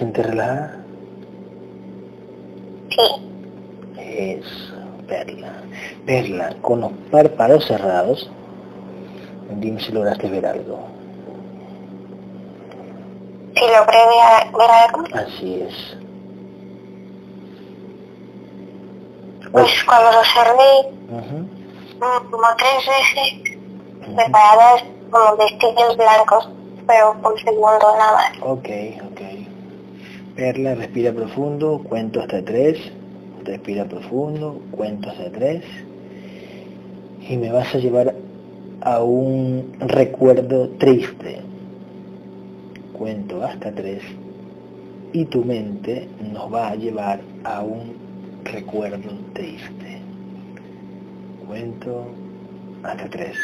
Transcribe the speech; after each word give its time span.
Hola. 0.00 0.06
¿Te 0.06 0.06
sientes 0.14 0.26
relajada? 0.26 0.76
Sí. 2.90 3.30
Eso, 3.98 4.74
Perla. 5.06 5.52
Perla, 6.06 6.54
con 6.62 6.80
los 6.80 6.92
párpados 7.10 7.66
cerrados, 7.66 8.30
dime 9.56 9.80
si 9.80 9.92
lograste 9.92 10.28
ver 10.28 10.46
algo. 10.46 10.78
Si 13.54 13.60
logré 13.60 13.98
ver, 13.98 14.52
ver 14.56 14.70
algo, 14.70 15.04
Así 15.12 15.62
es. 15.62 15.96
pues 19.52 19.84
cuando 19.84 20.12
lo 20.12 20.24
cerré 20.24 20.92
mm, 21.08 22.30
como 22.30 22.46
tres 22.56 22.86
veces, 22.86 23.56
separadas 24.16 24.84
como 25.10 25.36
destellos 25.36 25.96
blancos, 25.96 26.48
pero 26.86 27.14
por 27.20 27.38
segundo 27.40 27.96
nada. 27.98 28.32
Ok, 28.42 28.68
ok. 29.10 29.39
Perla, 30.40 30.74
respira 30.74 31.12
profundo, 31.12 31.82
cuento 31.86 32.18
hasta 32.22 32.42
tres. 32.42 32.78
Respira 33.44 33.84
profundo, 33.84 34.58
cuento 34.70 35.10
hasta 35.10 35.30
tres. 35.30 35.62
Y 37.28 37.36
me 37.36 37.52
vas 37.52 37.74
a 37.74 37.78
llevar 37.78 38.14
a 38.80 39.02
un 39.02 39.76
recuerdo 39.80 40.70
triste. 40.78 41.40
Cuento 42.94 43.44
hasta 43.44 43.70
tres. 43.70 44.02
Y 45.12 45.26
tu 45.26 45.44
mente 45.44 46.08
nos 46.32 46.50
va 46.50 46.70
a 46.70 46.74
llevar 46.74 47.20
a 47.44 47.60
un 47.60 47.92
recuerdo 48.42 49.10
triste. 49.34 49.98
Cuento 51.46 52.06
hasta 52.82 53.10
tres. 53.10 53.36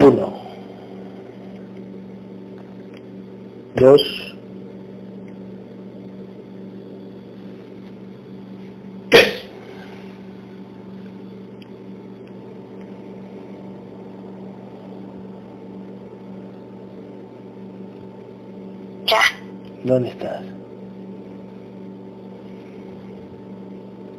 Uno. 0.00 0.45
Dos. 3.76 4.00
Tres. 9.10 9.44
Ya. 19.06 19.20
¿Dónde 19.84 20.08
estás? 20.08 20.42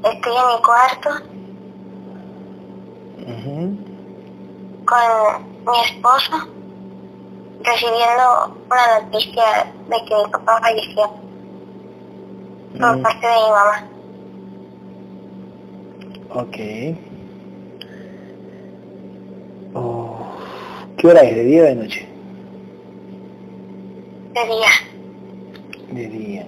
Estoy 0.03 0.35
en 0.35 0.47
mi 0.47 0.62
cuarto 0.63 1.09
Ujú. 3.28 3.78
con 4.85 5.44
mi 5.66 5.79
esposo 5.85 6.56
recibiendo 7.72 8.55
una 8.72 9.00
noticia 9.00 9.44
de 9.89 9.97
que 10.05 10.16
mi 10.16 10.31
papá 10.31 10.59
falleció 10.61 11.03
por 12.79 12.97
Mm, 12.97 13.01
parte 13.03 13.28
de 13.28 13.33
mi 13.33 13.50
mamá. 13.50 13.78
ok. 16.41 16.57
Oh, 19.73 20.17
¿Qué 20.97 21.07
hora 21.07 21.22
es? 21.22 21.35
¿De 21.35 21.44
día 21.44 21.61
o 21.61 21.66
de 21.66 21.75
noche? 21.75 22.07
De 24.33 24.45
día. 24.45 24.69
De 25.91 26.07
día. 26.07 26.45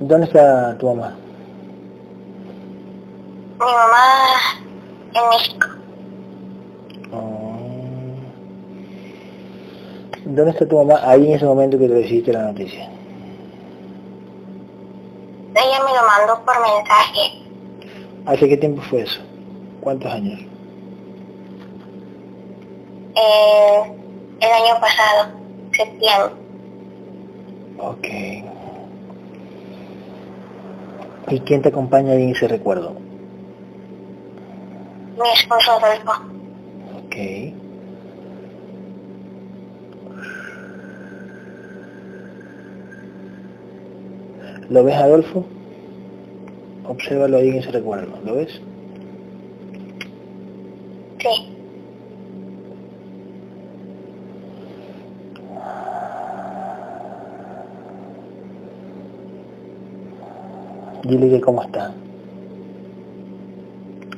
¿Dónde 0.00 0.26
está 0.26 0.76
tu 0.78 0.86
mamá? 0.94 1.16
Mi 3.60 3.66
mamá 3.66 4.04
en 5.14 5.28
México. 5.30 5.68
Oh. 7.12 7.58
¿Dónde 10.34 10.52
está 10.52 10.66
tu 10.66 10.76
mamá 10.78 11.00
ahí 11.02 11.26
en 11.26 11.34
ese 11.34 11.44
momento 11.44 11.78
que 11.78 11.88
te 11.88 11.94
recibiste 11.94 12.32
la 12.32 12.44
noticia? 12.44 12.88
Ella 15.54 15.78
me 15.84 15.90
lo 15.92 16.06
mandó 16.06 16.42
por 16.44 16.54
mensaje. 16.60 17.42
¿Hace 18.24 18.48
qué 18.48 18.56
tiempo 18.56 18.80
fue 18.82 19.02
eso? 19.02 19.20
¿Cuántos 19.80 20.10
años? 20.12 20.40
eh, 23.14 23.92
el 24.40 24.50
año 24.50 24.80
pasado, 24.80 25.32
septiembre. 25.72 26.32
Ok. 27.78 28.08
¿Y 31.28 31.40
quién 31.40 31.60
te 31.60 31.68
acompaña 31.68 32.12
ahí 32.12 32.22
en 32.24 32.30
ese 32.30 32.48
recuerdo? 32.48 32.94
Mi 35.20 35.28
esposo 35.34 35.72
Adolfo. 35.72 36.12
Ok. 37.06 37.16
¿Lo 44.72 44.82
ves, 44.84 44.94
Adolfo? 44.94 45.44
Obsérvalo 46.88 47.36
ahí 47.36 47.50
en 47.50 47.56
ese 47.56 47.70
recuerdo. 47.72 48.18
¿Lo 48.24 48.36
ves? 48.36 48.58
Sí. 51.20 51.52
Dile 61.04 61.28
que 61.28 61.40
cómo 61.42 61.62
está. 61.64 61.92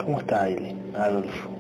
¿Cómo 0.04 0.20
está, 0.20 0.44
dile, 0.44 0.76
Adolfo? 0.97 1.53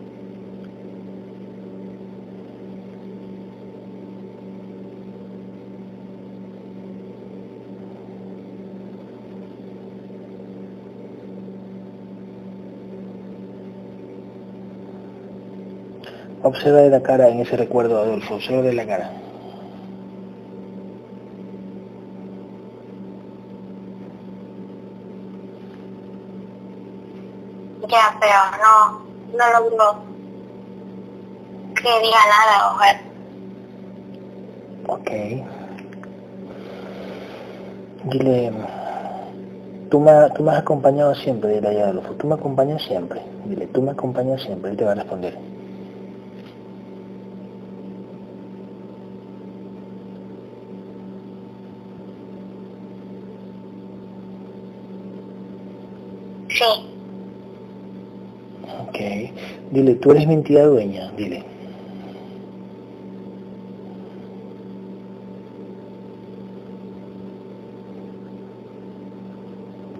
Observa 16.44 16.82
de 16.82 16.90
la 16.90 17.02
cara 17.02 17.28
en 17.30 17.40
ese 17.40 17.56
recuerdo, 17.56 17.98
Adolfo. 17.98 18.34
Observa 18.34 18.60
de 18.60 18.74
la 18.74 18.86
cara. 18.86 19.10
Ya, 27.88 28.14
pero 28.20 28.40
no, 28.62 29.00
no 29.38 29.52
logro 29.58 30.02
que 31.74 32.00
diga 32.00 32.18
nada 32.28 32.76
ver. 32.78 32.96
Ok. 34.86 35.10
Dile, 38.04 38.52
tú 39.90 39.98
me, 39.98 40.12
tú 40.36 40.42
me 40.42 40.52
has 40.52 40.58
acompañado 40.58 41.14
siempre, 41.14 41.54
dile 41.54 41.82
a 41.82 41.88
Adolfo. 41.88 42.12
Tú 42.14 42.26
me 42.26 42.34
acompañas 42.34 42.82
siempre. 42.82 43.22
Dile, 43.46 43.66
tú 43.68 43.80
me 43.80 43.92
acompañas 43.92 44.42
siempre. 44.42 44.72
Él 44.72 44.76
te 44.76 44.84
va 44.84 44.92
a 44.92 44.96
responder. 44.96 45.38
Sí, 56.48 56.64
Ok. 58.88 58.98
Dile, 59.74 59.96
tú 59.96 60.12
eres 60.12 60.24
mi 60.28 60.34
entidad 60.34 60.68
dueña. 60.68 61.10
Dile. 61.16 61.42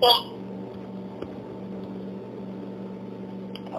sí. 0.01 0.31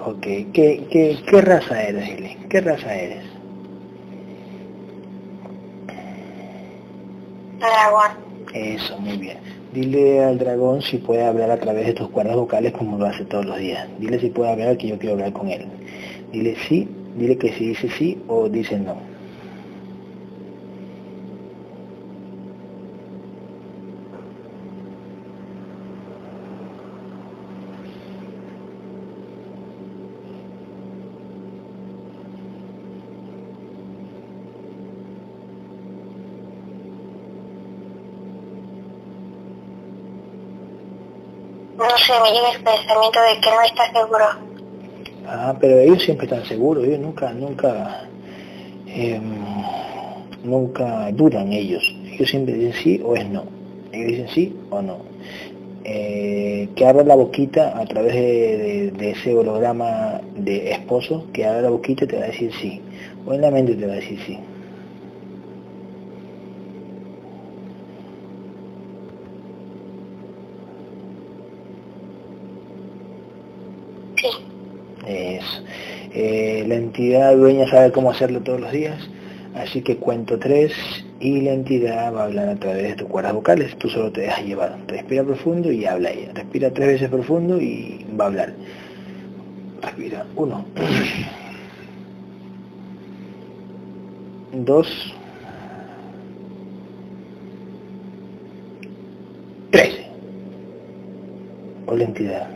Ok. 0.05 0.21
¿Qué, 0.21 0.85
qué, 0.91 1.17
qué 1.25 1.41
raza 1.41 1.81
eres, 1.81 2.09
dile? 2.09 2.37
¿Qué 2.49 2.59
raza 2.59 2.93
eres? 2.93 3.23
Dragón. 7.57 8.11
Eso, 8.53 8.99
muy 8.99 9.15
bien. 9.15 9.37
Dile 9.71 10.25
al 10.25 10.37
dragón 10.37 10.81
si 10.81 10.97
puede 10.97 11.23
hablar 11.23 11.51
a 11.51 11.57
través 11.57 11.85
de 11.85 11.93
tus 11.93 12.09
cuerdas 12.09 12.35
vocales 12.35 12.73
como 12.73 12.97
lo 12.97 13.05
hace 13.05 13.23
todos 13.23 13.45
los 13.45 13.57
días. 13.57 13.87
Dile 13.97 14.19
si 14.19 14.29
puede 14.29 14.51
hablar 14.51 14.77
que 14.77 14.89
yo 14.89 14.99
quiero 14.99 15.13
hablar 15.13 15.31
con 15.31 15.47
él. 15.47 15.67
Dile 16.35 16.53
sí, 16.67 16.85
dile 17.15 17.37
que 17.37 17.53
si 17.53 17.67
dice 17.67 17.87
sí 17.89 18.21
o 18.27 18.49
dice 18.49 18.77
no. 18.77 18.97
No 41.77 41.97
sé, 41.97 42.13
me 42.21 42.31
llega 42.33 42.51
el 42.51 42.61
pensamiento 42.61 43.21
de 43.21 43.39
que 43.39 43.49
no 43.51 43.61
está 43.61 43.89
seguro. 43.93 44.44
Ah, 45.37 45.57
pero 45.59 45.79
ellos 45.79 46.01
siempre 46.03 46.25
están 46.27 46.45
seguros, 46.45 46.85
ellos 46.85 46.99
nunca, 46.99 47.33
nunca, 47.33 48.09
em, 48.87 49.21
nunca 50.43 51.11
dudan 51.11 51.51
ellos. 51.51 51.83
Ellos 52.13 52.29
siempre 52.29 52.53
dicen 52.55 52.73
sí 52.73 53.01
o 53.03 53.15
es 53.15 53.27
no. 53.29 53.43
Ellos 53.91 54.07
dicen 54.11 54.27
sí 54.29 54.55
o 54.69 54.81
no. 54.81 54.97
Eh, 55.83 56.69
que 56.75 56.85
abra 56.85 57.03
la 57.03 57.15
boquita 57.15 57.77
a 57.79 57.85
través 57.85 58.13
de, 58.15 58.91
de, 58.91 59.11
ese 59.11 59.35
holograma 59.35 60.21
de 60.35 60.71
esposo, 60.71 61.25
que 61.33 61.45
abra 61.45 61.61
la 61.63 61.69
boquita 61.69 62.05
y 62.05 62.07
te 62.07 62.17
va 62.17 62.23
a 62.23 62.27
decir 62.27 62.51
sí. 62.53 62.81
O 63.25 63.33
en 63.33 63.41
la 63.41 63.51
mente 63.51 63.75
te 63.75 63.85
va 63.85 63.93
a 63.93 63.97
decir 63.97 64.19
sí. 64.25 64.39
Eso. 75.05 75.61
La 76.65 76.75
entidad 76.75 77.35
dueña 77.35 77.67
sabe 77.67 77.91
cómo 77.91 78.09
hacerlo 78.09 78.41
todos 78.41 78.59
los 78.59 78.71
días, 78.71 78.97
así 79.53 79.81
que 79.81 79.97
cuento 79.97 80.39
tres 80.39 80.73
y 81.19 81.41
la 81.41 81.53
entidad 81.53 82.13
va 82.13 82.21
a 82.21 82.25
hablar 82.25 82.49
a 82.49 82.55
través 82.55 82.83
de 82.83 82.95
tus 82.95 83.07
cuerdas 83.07 83.33
vocales, 83.33 83.77
tú 83.77 83.87
solo 83.87 84.11
te 84.11 84.21
dejas 84.21 84.43
llevar. 84.43 84.77
Respira 84.87 85.23
profundo 85.23 85.71
y 85.71 85.85
habla 85.85 86.09
ella. 86.09 86.31
Respira 86.33 86.71
tres 86.71 86.87
veces 86.87 87.09
profundo 87.09 87.61
y 87.61 88.05
va 88.19 88.25
a 88.25 88.27
hablar. 88.27 88.53
Respira. 89.81 90.25
Uno. 90.35 90.65
Dos. 94.53 95.13
Tres. 99.69 99.99
O 101.85 101.95
la 101.95 102.03
entidad. 102.03 102.54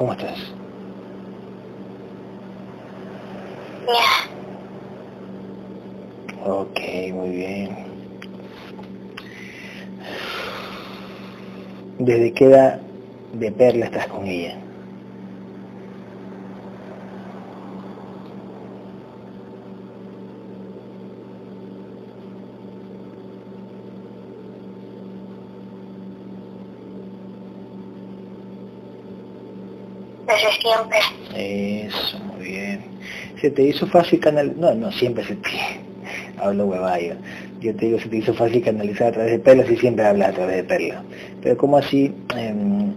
¿Cómo 0.00 0.12
estás? 0.12 0.56
Bien. 3.86 4.30
Ok, 6.44 6.80
muy 7.12 7.30
bien. 7.30 7.76
¿Desde 11.98 12.34
qué 12.34 12.46
edad 12.46 12.82
de 13.32 13.52
Perla 13.52 13.86
estás 13.86 14.08
con 14.08 14.26
ella? 14.26 14.69
Eso, 31.34 32.18
muy 32.20 32.46
bien. 32.46 32.80
¿Se 33.40 33.50
te 33.50 33.62
hizo 33.62 33.86
fácil 33.86 34.20
canalizar? 34.20 34.58
No, 34.58 34.74
no, 34.74 34.92
siempre 34.92 35.24
se 35.24 35.36
te... 35.36 35.48
Hablo 36.38 36.66
huevada 36.66 37.00
yo. 37.00 37.14
Te 37.60 37.72
digo, 37.72 37.98
se 37.98 38.08
te 38.08 38.16
hizo 38.16 38.32
fácil 38.32 38.62
canalizar 38.62 39.08
a 39.08 39.12
través 39.12 39.32
de 39.32 39.38
Perla, 39.38 39.66
si 39.66 39.76
siempre 39.76 40.06
hablas 40.06 40.30
a 40.30 40.32
través 40.32 40.56
de 40.56 40.64
Perla. 40.64 41.02
Pero 41.42 41.56
¿cómo 41.58 41.76
así 41.76 42.10
em, 42.36 42.94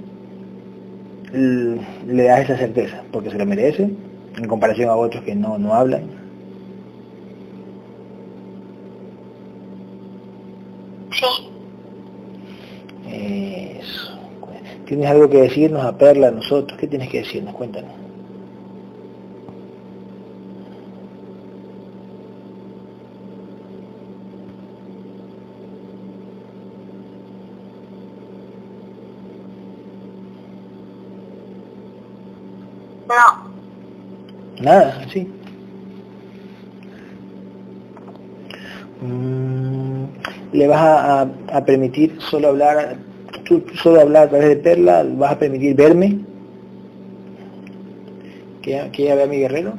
le 2.08 2.24
das 2.24 2.42
esa 2.42 2.58
certeza? 2.58 3.04
Porque 3.12 3.30
se 3.30 3.38
lo 3.38 3.46
merece, 3.46 3.90
en 4.38 4.48
comparación 4.48 4.90
a 4.90 4.96
otros 4.96 5.24
que 5.24 5.36
no, 5.36 5.58
no 5.58 5.74
hablan. 5.74 6.04
Sí. 11.12 11.26
Eso. 13.12 14.18
¿Tienes 14.94 15.10
algo 15.10 15.28
que 15.28 15.42
decirnos 15.42 15.84
a 15.84 15.98
Perla, 15.98 16.28
a 16.28 16.32
nosotros? 16.32 16.78
¿Qué 16.80 16.86
tienes 16.86 17.10
que 17.10 17.18
decirnos? 17.22 17.56
Cuéntanos. 17.56 17.94
No. 33.10 33.54
Nada, 34.62 35.08
sí. 35.12 35.28
Mm, 39.02 40.06
¿Le 40.54 40.68
vas 40.68 40.80
a, 40.82 41.22
a- 41.22 41.28
a 41.58 41.66
permitir 41.66 42.22
solo 42.22 42.50
hablar, 42.50 42.98
solo 43.82 44.02
hablar 44.02 44.28
a 44.28 44.30
través 44.30 44.50
de 44.50 44.56
Perla? 44.58 45.06
¿Vas 45.16 45.34
a 45.34 45.40
permitir 45.40 45.76
verme? 45.76 46.20
¿Que, 48.62 48.90
que 48.92 49.04
ella 49.04 49.16
vea 49.16 49.28
mi 49.28 49.38
guerrero? 49.38 49.74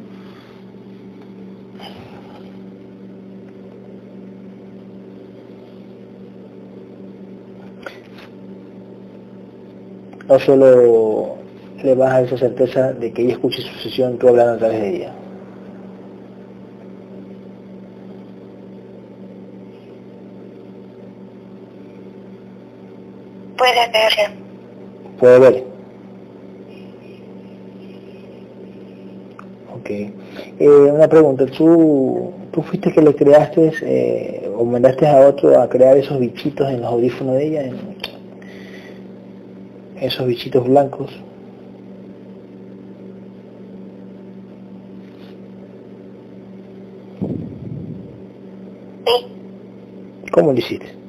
¿O 10.26 10.38
solo 10.38 11.36
le 11.82 11.94
vas 11.94 12.12
a 12.12 12.20
esa 12.22 12.38
certeza 12.38 12.92
de 12.94 13.12
que 13.12 13.22
ella 13.22 13.32
escuche 13.32 13.60
su 13.60 13.78
sesión 13.80 14.18
tú 14.18 14.28
hablando 14.28 14.54
a 14.54 14.58
través 14.58 14.80
de 14.80 14.96
ella? 14.96 15.12
Puede 23.58 23.88
verlo. 23.92 24.44
Puede 25.24 25.38
ver. 25.38 25.64
Ok. 29.74 29.88
Eh, 29.88 30.68
una 30.68 31.08
pregunta, 31.08 31.46
¿tú, 31.46 32.30
tú 32.52 32.60
fuiste 32.60 32.92
que 32.92 33.00
le 33.00 33.14
creaste 33.14 33.72
eh, 33.80 34.52
o 34.54 34.66
mandaste 34.66 35.06
a 35.06 35.26
otro 35.26 35.58
a 35.58 35.66
crear 35.66 35.96
esos 35.96 36.20
bichitos 36.20 36.68
en 36.68 36.82
los 36.82 36.90
audífonos 36.92 37.36
de 37.36 37.46
ella? 37.46 37.62
en- 37.64 37.94
esos 39.98 40.26
bichitos 40.26 40.62
blancos. 40.68 41.10
Sí. 49.06 49.26
¿Cómo 50.32 50.52
lo 50.52 50.58
hiciste? 50.58 51.03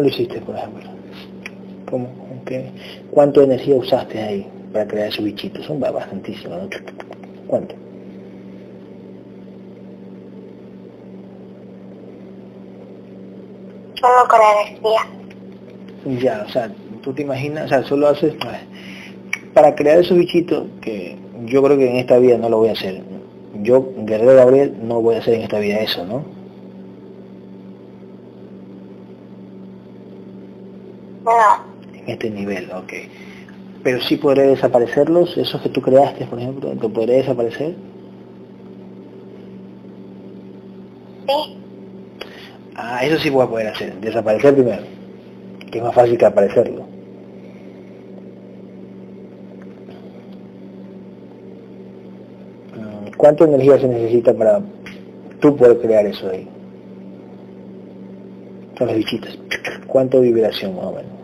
¿Cómo 0.00 0.08
lo 0.08 0.14
hiciste, 0.14 0.40
por 0.40 0.56
ejemplo? 0.56 0.88
¿Cómo? 1.90 2.08
¿Qué? 2.46 2.70
¿Cuánto 3.10 3.42
energía 3.42 3.74
usaste 3.76 4.18
ahí 4.22 4.46
para 4.72 4.88
crear 4.88 5.08
esos 5.08 5.22
bichitos? 5.22 5.66
Son 5.66 5.78
ba- 5.78 5.90
bastantísimos, 5.90 6.56
¿no? 6.58 6.68
¿Cuánto? 7.46 7.74
Solo 14.00 14.28
con 14.30 14.40
energía. 14.40 16.20
Ya, 16.22 16.44
o 16.48 16.50
sea, 16.50 16.72
tú 17.02 17.12
te 17.12 17.20
imaginas, 17.20 17.66
o 17.66 17.68
sea, 17.68 17.82
solo 17.82 18.08
haces 18.08 18.34
para 19.52 19.74
crear 19.74 19.98
esos 19.98 20.16
bichitos 20.16 20.64
que 20.80 21.18
yo 21.44 21.62
creo 21.62 21.76
que 21.76 21.90
en 21.90 21.96
esta 21.96 22.16
vida 22.16 22.38
no 22.38 22.48
lo 22.48 22.56
voy 22.56 22.70
a 22.70 22.72
hacer. 22.72 23.02
Yo, 23.62 23.92
Guerrero 23.98 24.34
Gabriel, 24.36 24.76
no 24.82 25.02
voy 25.02 25.16
a 25.16 25.18
hacer 25.18 25.34
en 25.34 25.42
esta 25.42 25.58
vida 25.58 25.76
eso, 25.80 26.06
¿no? 26.06 26.24
No. 31.24 31.70
En 31.89 31.89
este 32.06 32.30
nivel, 32.30 32.70
ok. 32.70 32.92
Pero 33.82 34.00
sí 34.02 34.16
podré 34.16 34.48
desaparecerlos, 34.48 35.36
esos 35.38 35.60
que 35.62 35.70
tú 35.70 35.80
creaste, 35.80 36.26
por 36.26 36.38
ejemplo, 36.38 36.70
¿te 36.70 36.88
podré 36.88 37.14
desaparecer? 37.14 37.74
Sí. 41.26 41.56
Ah, 42.76 43.04
eso 43.04 43.18
sí 43.18 43.30
voy 43.30 43.44
a 43.44 43.48
poder 43.48 43.68
hacer, 43.68 43.94
desaparecer 44.00 44.54
primero, 44.54 44.82
que 45.70 45.78
es 45.78 45.84
más 45.84 45.94
fácil 45.94 46.18
que 46.18 46.26
aparecerlo. 46.26 46.86
Mm, 52.76 53.16
¿Cuánta 53.16 53.44
energía 53.44 53.78
se 53.78 53.88
necesita 53.88 54.34
para 54.34 54.60
tú 55.40 55.56
poder 55.56 55.78
crear 55.80 56.06
eso 56.06 56.28
ahí? 56.28 56.48
Son 58.76 58.86
los 58.86 58.96
bichitos. 58.96 59.38
¿Cuánto 59.86 60.20
vibración 60.20 60.76
más 60.76 60.84
o 60.86 60.92
menos? 60.92 61.19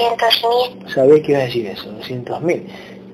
200.000. 0.00 0.94
Sabía 0.94 1.22
que 1.22 1.32
ibas 1.32 1.42
a 1.42 1.46
decir 1.46 1.66
eso, 1.66 1.92
200.000. 1.92 2.62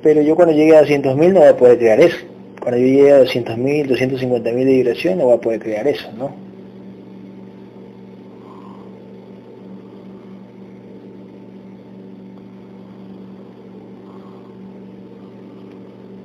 Pero 0.03 0.23
yo 0.23 0.37
cuando 0.37 0.55
llegue 0.55 0.77
a 0.77 0.83
200.000 0.83 1.33
no 1.33 1.41
voy 1.41 1.49
a 1.49 1.57
poder 1.57 1.79
crear 1.79 2.01
eso. 2.01 2.19
Cuando 2.61 2.81
yo 2.81 2.87
llegue 2.87 3.13
a 3.13 3.21
200.000, 3.23 3.87
250.000 3.87 4.43
de 4.43 4.65
vibración 4.65 5.19
no 5.19 5.25
voy 5.25 5.35
a 5.35 5.41
poder 5.41 5.61
crear 5.61 5.87
eso, 5.87 6.09
¿no? 6.17 6.35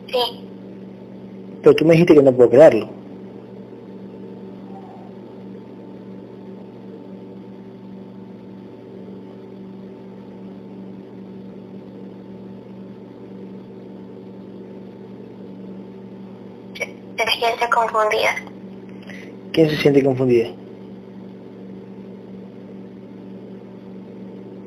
Sí. 0.07 0.47
Pero 1.63 1.75
tú 1.75 1.85
me 1.85 1.93
dijiste 1.93 2.15
que 2.15 2.23
no 2.23 2.31
puedo 2.31 2.49
crearlo. 2.49 3.00
Confundida. 17.91 18.35
¿Quién 19.51 19.69
se 19.69 19.77
siente 19.77 20.03
confundida? 20.03 20.49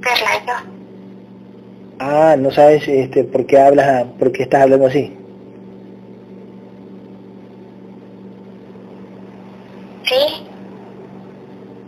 Perla, 0.03 0.45
yo. 0.47 0.53
Ah, 1.99 2.37
no 2.39 2.51
sabes 2.51 2.87
este, 2.89 3.25
por 3.25 3.47
qué 3.47 3.59
hablas, 3.59 4.05
por 4.19 4.33
qué 4.33 4.43
estás 4.45 4.63
hablando 4.63 4.87
así. 4.87 5.13
Sí, 10.05 10.47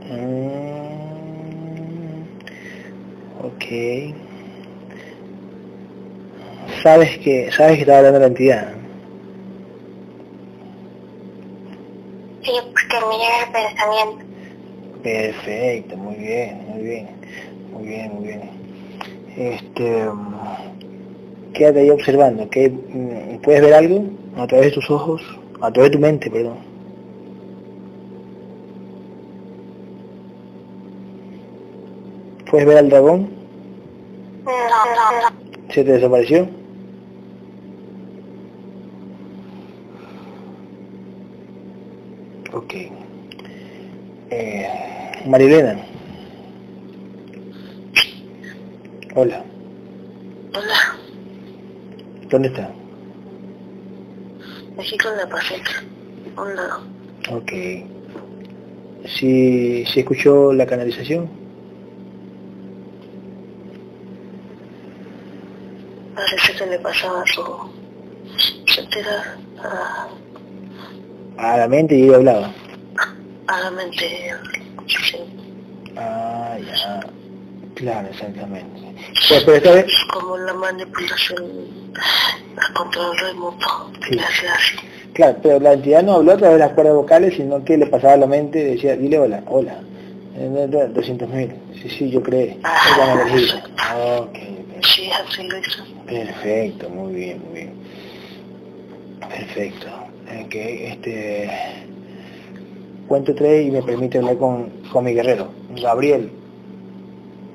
Mm, 0.09 2.23
ok. 3.45 3.65
Sabes 6.83 7.19
que, 7.19 7.51
sabes 7.53 7.75
que 7.77 7.81
está 7.83 7.99
hablando 7.99 8.21
la 8.21 8.27
entidad. 8.27 8.73
sí, 12.43 12.53
porque 12.63 13.07
me 13.07 13.17
llega 13.19 13.43
el 13.45 13.53
pensamiento. 13.89 14.27
Perfecto, 15.03 15.97
muy 15.97 16.17
bien, 16.17 16.65
muy 16.69 16.83
bien, 16.83 17.09
muy 17.73 17.87
bien, 17.87 18.15
muy 18.15 18.27
bien. 18.27 18.51
Este, 19.37 20.05
mm, 20.05 21.53
quédate 21.53 21.81
ahí 21.81 21.91
observando, 21.91 22.49
¿qué, 22.51 22.69
mm, 22.71 23.39
¿puedes 23.43 23.63
ver 23.63 23.75
algo 23.75 24.05
a 24.37 24.47
través 24.47 24.67
de 24.67 24.73
tus 24.73 24.91
ojos? 24.91 25.23
A 25.61 25.71
través 25.71 25.91
de 25.91 25.97
tu 25.97 26.03
mente, 26.03 26.31
perdón. 26.31 26.59
¿Puedes 32.51 32.67
ver 32.67 32.79
al 32.79 32.89
dragón? 32.89 33.29
No, 34.45 34.53
no, 34.53 35.31
no. 35.31 35.73
¿Se 35.73 35.85
te 35.85 35.93
desapareció? 35.93 36.49
Ok. 42.53 42.75
Eh, 44.31 44.69
Marilena. 45.27 45.77
Hola. 49.15 49.43
Hola, 50.55 50.97
¿Dónde 52.31 52.49
está? 52.49 52.71
aquí 54.79 54.97
con 54.99 55.17
la 55.17 55.27
paciente. 55.29 55.71
Un 56.37 56.55
lado. 56.57 56.81
Ok. 57.31 57.53
¿Sí, 59.07 59.85
¿sí 59.87 60.01
escuchó 60.01 60.53
la 60.53 60.67
canalización? 60.67 61.29
Parece 66.15 66.53
que 66.59 66.67
le 66.67 66.79
pasaba 66.79 67.23
su 67.27 67.43
sensibilidad 68.67 69.37
a, 69.63 70.09
A 71.39 71.57
la 71.59 71.69
mente 71.69 71.97
y 71.97 72.05
ella 72.05 72.17
hablaba. 72.17 72.51
a 73.49 73.61
la 73.61 73.71
mente. 73.71 73.99
Sí. 73.99 74.56
Ah, 75.97 76.57
ya. 76.59 77.01
Claro, 77.75 78.09
exactamente. 78.09 78.81
Pues, 79.29 79.45
pero 79.45 79.57
esta 79.57 79.73
vez... 79.73 79.87
Como 80.13 80.37
la 80.39 80.55
manipulación 80.55 81.45
a 82.57 82.73
control 82.73 83.17
remoto. 83.19 83.91
Sí. 84.09 84.15
Le 84.15 84.23
hace 84.23 84.49
así. 84.49 84.77
Claro, 85.13 85.39
pero 85.43 85.61
la 85.61 85.73
entidad 85.75 86.03
no 86.03 86.15
habló 86.15 86.33
a 86.33 86.37
través 86.37 86.59
de 86.59 86.65
las 86.65 86.73
cuerdas 86.73 86.95
vocales, 86.95 87.35
sino 87.35 87.65
que 87.65 87.77
le 87.77 87.87
pasaba 87.87 88.15
a 88.15 88.19
la 88.19 88.27
mente 88.27 88.61
y 88.61 88.65
decía, 88.75 88.97
dile 88.97 89.19
hola, 89.19 89.43
hola. 89.47 89.79
Eh, 90.39 90.89
200 90.93 91.29
mil. 91.31 91.53
Sí, 91.83 91.89
sí, 91.89 92.11
yo 92.11 92.23
creé. 92.23 92.59
Ah. 92.65 94.27
Sí, 94.83 95.11
así 95.11 95.43
lo 95.43 95.59
hizo. 95.59 95.85
Perfecto, 96.07 96.89
muy 96.91 97.15
bien, 97.15 97.43
muy 97.47 97.55
bien. 97.55 97.73
Perfecto. 99.21 99.87
Ok, 100.45 100.55
este... 100.55 101.51
Cuento 103.09 103.35
tres 103.35 103.67
y 103.67 103.71
me 103.71 103.83
permite 103.83 104.19
hablar 104.19 104.37
con, 104.37 104.71
con 104.93 105.05
mi 105.05 105.13
guerrero. 105.15 105.49
Gabriel. 105.81 106.31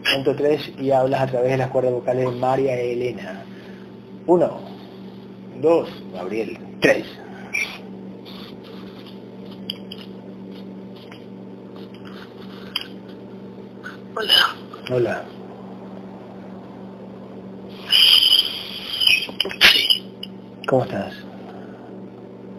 Cuento 0.03 0.35
tres 0.35 0.71
y 0.79 0.91
hablas 0.91 1.21
a 1.21 1.27
través 1.27 1.51
de 1.51 1.57
las 1.57 1.69
cuerdas 1.69 1.93
vocales 1.93 2.29
de 2.29 2.35
María 2.37 2.79
Elena. 2.79 3.43
Uno, 4.27 4.59
dos, 5.61 5.89
Gabriel, 6.13 6.57
tres. 6.79 7.05
Hola. 14.15 14.55
Hola. 14.91 15.23
¿Cómo 20.67 20.83
estás? 20.83 21.13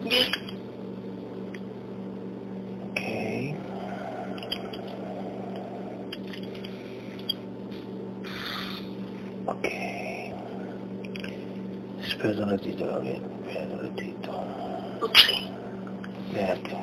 Bien. 0.03 0.27
Ok. 2.91 2.99
Ok. 9.47 9.67
Espera 12.23 12.45
un 12.45 12.51
ratito, 12.51 12.87
Gabriel. 12.87 13.21
Espera 13.45 13.67
un 13.73 13.79
ratito. 13.81 14.31
Sí. 15.13 15.49
Espérate. 16.29 16.77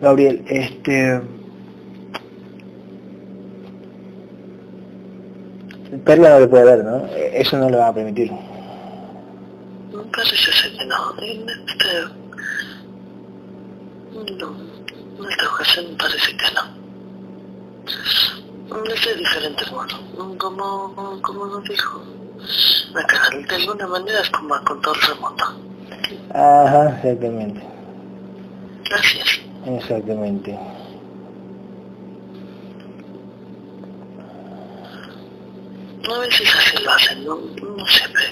Gabriel, 0.00 0.44
este... 0.46 1.20
Perla 6.04 6.30
no 6.30 6.40
le 6.40 6.46
puede 6.46 6.64
ver, 6.64 6.84
¿no? 6.84 7.06
Eso 7.32 7.58
no 7.58 7.68
le 7.70 7.76
va 7.76 7.88
a 7.88 7.92
permitir. 7.92 8.30
Parece 10.12 10.36
ser 10.36 10.78
que 10.78 10.84
no. 10.86 11.12
Este... 11.18 12.15
No. 14.16 14.48
En 15.18 15.30
esta 15.30 15.46
ocasión 15.52 15.86
parece 15.98 16.36
que 16.36 16.46
no. 16.54 16.62
Es 18.84 19.04
de 19.04 19.14
diferente 19.14 19.64
modo. 19.70 20.36
Como, 20.38 21.20
como 21.22 21.46
nos 21.46 21.64
dijo. 21.64 22.02
De 22.92 23.54
alguna 23.54 23.86
manera 23.86 24.20
es 24.20 24.30
como 24.30 24.54
a 24.54 24.64
control 24.64 24.96
remoto. 25.08 25.44
Ajá, 26.32 26.96
exactamente. 26.96 27.62
Gracias. 28.88 29.40
Exactamente. 29.66 30.58
A 36.08 36.18
veces 36.18 36.54
así 36.54 36.82
lo 36.84 36.90
hacen, 36.90 37.24
no, 37.24 37.36
no 37.36 37.86
siempre. 37.86 38.22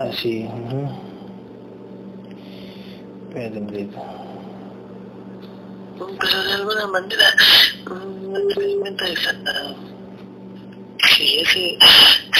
Así. 0.00 0.46
ujú. 0.46 0.88
Espérate 3.28 3.58
un. 3.58 4.23
Pero 5.98 6.42
de 6.42 6.52
alguna 6.52 6.86
manera 6.88 7.34
mm, 7.88 8.36
experimenta 8.36 9.08
esa... 9.08 9.34
Sí, 11.16 11.38
ese, 11.40 11.78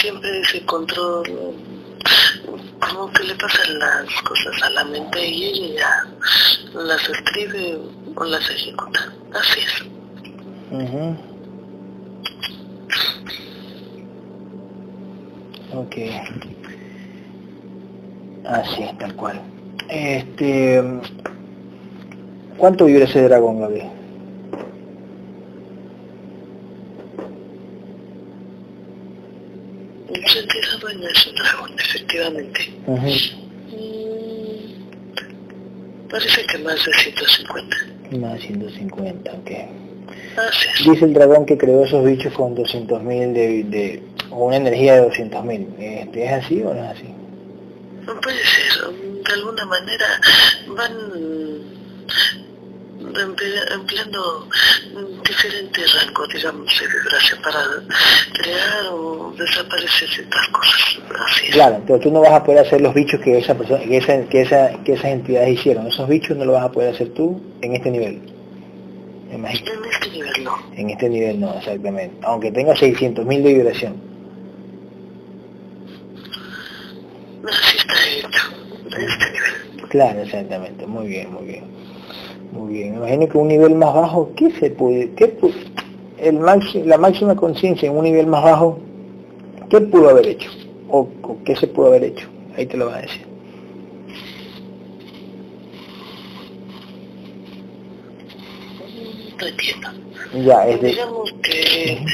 siempre 0.01 0.41
ese 0.41 0.65
control, 0.65 1.55
como 2.79 3.11
que 3.11 3.23
le 3.23 3.35
pasan 3.35 3.79
las 3.79 4.21
cosas 4.23 4.63
a 4.63 4.69
la 4.71 4.83
mente 4.85 5.25
y 5.25 5.45
ella 5.45 5.75
ya 6.73 6.79
las 6.79 7.09
escribe 7.09 7.79
o 8.15 8.23
las 8.25 8.49
ejecuta. 8.49 9.13
Así 9.33 9.59
es. 9.59 9.81
Ujú. 10.71 11.15
Ok. 15.73 15.95
Así 18.45 18.89
tal 18.99 19.15
cual. 19.15 19.41
Este... 19.89 20.83
¿Cuánto 22.57 22.85
vibra 22.85 23.05
ese 23.05 23.21
dragón? 23.23 23.61
En 30.09 30.27
sentido, 30.27 30.79
bueno, 30.81 31.07
es 31.07 31.27
un 31.27 31.35
dragón, 31.35 31.71
efectivamente. 31.79 32.73
Ujú. 32.87 33.07
Mm, 33.71 34.55
Parece 36.09 36.45
que 36.45 36.57
más 36.59 36.85
de 36.85 36.93
150. 36.93 37.77
Más 38.19 38.39
150, 38.41 39.31
ok. 39.31 39.49
Es. 39.51 40.85
Dice 40.85 41.05
el 41.05 41.13
dragón 41.13 41.45
que 41.45 41.57
creó 41.57 41.83
esos 41.83 42.05
bichos 42.05 42.33
con 42.33 42.55
200.000 42.55 43.33
de, 43.33 43.63
de... 43.63 44.03
o 44.29 44.45
una 44.47 44.57
energía 44.57 44.95
de 45.01 45.07
200.000. 45.09 45.67
Este, 45.79 46.25
¿Es 46.25 46.31
así 46.31 46.61
o 46.61 46.73
no 46.73 46.83
es 46.83 46.91
así? 46.91 47.07
No 48.05 48.19
puede 48.21 48.37
ser, 48.37 48.93
de 49.25 49.33
alguna 49.33 49.65
manera 49.65 50.05
van 50.67 51.14
empleando 53.21 54.47
diferentes 55.27 55.93
rangos, 55.93 56.29
digamos, 56.33 56.79
de 56.79 56.87
vibración 56.87 57.41
para 57.41 57.59
crear 58.33 58.87
o 58.91 59.33
desaparecer 59.37 60.07
ciertas 60.09 60.47
cosas. 60.49 60.99
Así 61.27 61.51
Claro, 61.51 61.81
pero 61.85 61.99
tú 61.99 62.11
no 62.11 62.21
vas 62.21 62.31
a 62.31 62.43
poder 62.43 62.65
hacer 62.65 62.81
los 62.81 62.93
bichos 62.93 63.19
que 63.21 63.37
esa 63.37 63.55
persona, 63.55 63.83
que, 63.83 63.97
esa, 63.97 64.23
que, 64.27 64.41
esa, 64.41 64.83
que 64.83 64.93
esas 64.93 65.05
entidades 65.05 65.59
hicieron. 65.59 65.87
Esos 65.87 66.07
bichos 66.07 66.37
no 66.37 66.45
lo 66.45 66.53
vas 66.53 66.63
a 66.63 66.71
poder 66.71 66.93
hacer 66.93 67.09
tú 67.09 67.41
en 67.61 67.75
este 67.75 67.91
nivel. 67.91 68.21
En 69.31 69.45
este 69.45 70.09
nivel 70.11 70.43
no. 70.43 70.57
En 70.75 70.89
este 70.89 71.09
nivel 71.09 71.39
no, 71.39 71.53
exactamente. 71.57 72.15
Aunque 72.23 72.51
tenga 72.51 72.73
600.000 72.73 73.41
de 73.41 73.53
vibración. 73.53 73.95
Así 77.47 77.77
está 77.77 77.93
hecho, 78.07 78.97
en 78.97 79.09
este 79.09 79.25
nivel. 79.31 79.89
Claro, 79.89 80.21
exactamente. 80.21 80.85
Muy 80.87 81.07
bien, 81.07 81.33
muy 81.33 81.45
bien. 81.45 81.84
Muy 82.51 82.73
bien. 82.73 82.95
Imagino 82.95 83.27
que 83.27 83.37
un 83.37 83.47
nivel 83.47 83.75
más 83.75 83.93
bajo, 83.93 84.31
¿qué 84.35 84.51
se 84.51 84.69
puede? 84.71 85.11
Qué 85.11 85.37
el 86.17 86.39
la 86.85 86.97
máxima 86.97 87.35
conciencia 87.35 87.89
en 87.89 87.97
un 87.97 88.03
nivel 88.03 88.27
más 88.27 88.43
bajo, 88.43 88.79
¿qué 89.69 89.81
pudo 89.81 90.09
haber 90.09 90.27
hecho? 90.27 90.49
O, 90.89 91.07
qué 91.43 91.55
se 91.55 91.67
pudo 91.67 91.87
haber 91.87 92.05
hecho? 92.05 92.27
Ahí 92.57 92.65
te 92.65 92.77
lo 92.77 92.87
va 92.87 92.97
a 92.97 93.01
decir. 93.01 93.25
Ya, 100.43 100.67
es 100.67 100.81
de... 100.81 100.87
Digamos 100.89 101.33
que... 101.43 102.05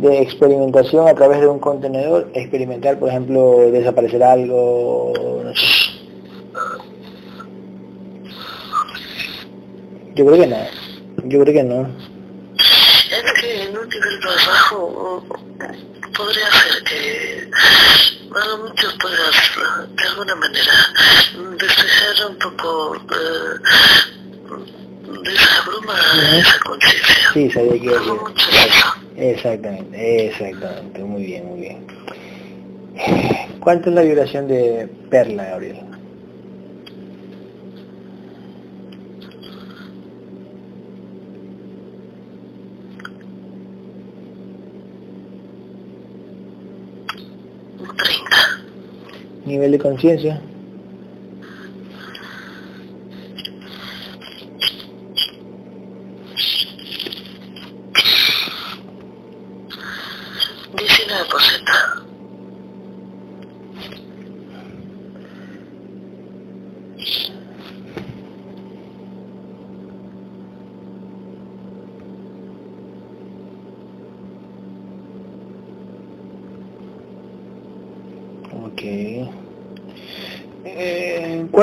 De 0.00 0.22
experimentación 0.22 1.06
a 1.06 1.14
través 1.14 1.40
de 1.40 1.48
un 1.48 1.58
contenedor, 1.58 2.30
experimentar, 2.34 2.98
por 2.98 3.10
ejemplo, 3.10 3.70
desaparecer 3.70 4.22
algo, 4.22 5.12
no 5.44 5.54
sé 5.54 5.92
Yo 10.14 10.26
creo 10.26 10.40
que 10.40 10.46
no. 10.46 10.56
Yo 11.24 11.40
creo 11.42 11.54
que 11.54 11.62
no. 11.62 11.88
Es 12.56 13.32
que 13.40 13.62
en 13.62 13.76
un 13.76 13.88
nivel 13.88 14.20
más 14.20 14.46
bajo 14.46 15.26
podría 16.16 16.50
ser 16.50 16.84
que 16.84 17.50
a 18.34 18.56
mucho 18.56 18.88
puedas 18.98 19.34
de 19.96 20.08
alguna 20.08 20.34
manera 20.36 20.72
despejar 21.58 22.30
un 22.30 22.38
poco 22.38 22.96
eh, 22.96 23.58
de 25.24 25.34
esa 25.34 25.62
bruma, 25.66 25.94
de 25.94 26.40
esa 26.40 26.58
conciencia. 26.60 27.14
Sí, 27.32 27.50
sabía 27.50 27.80
que 27.80 27.88
eso. 27.88 28.24
Exactamente, 29.16 30.26
exactamente, 30.26 31.04
muy 31.04 31.24
bien, 31.24 31.46
muy 31.46 31.60
bien. 31.60 31.86
¿Cuánto 33.60 33.90
es 33.90 33.94
la 33.94 34.02
vibración 34.02 34.48
de 34.48 34.88
Perla, 35.10 35.44
Gabriel? 35.44 35.91
Nivel 49.52 49.72
de 49.72 49.78
conciencia. 49.78 50.40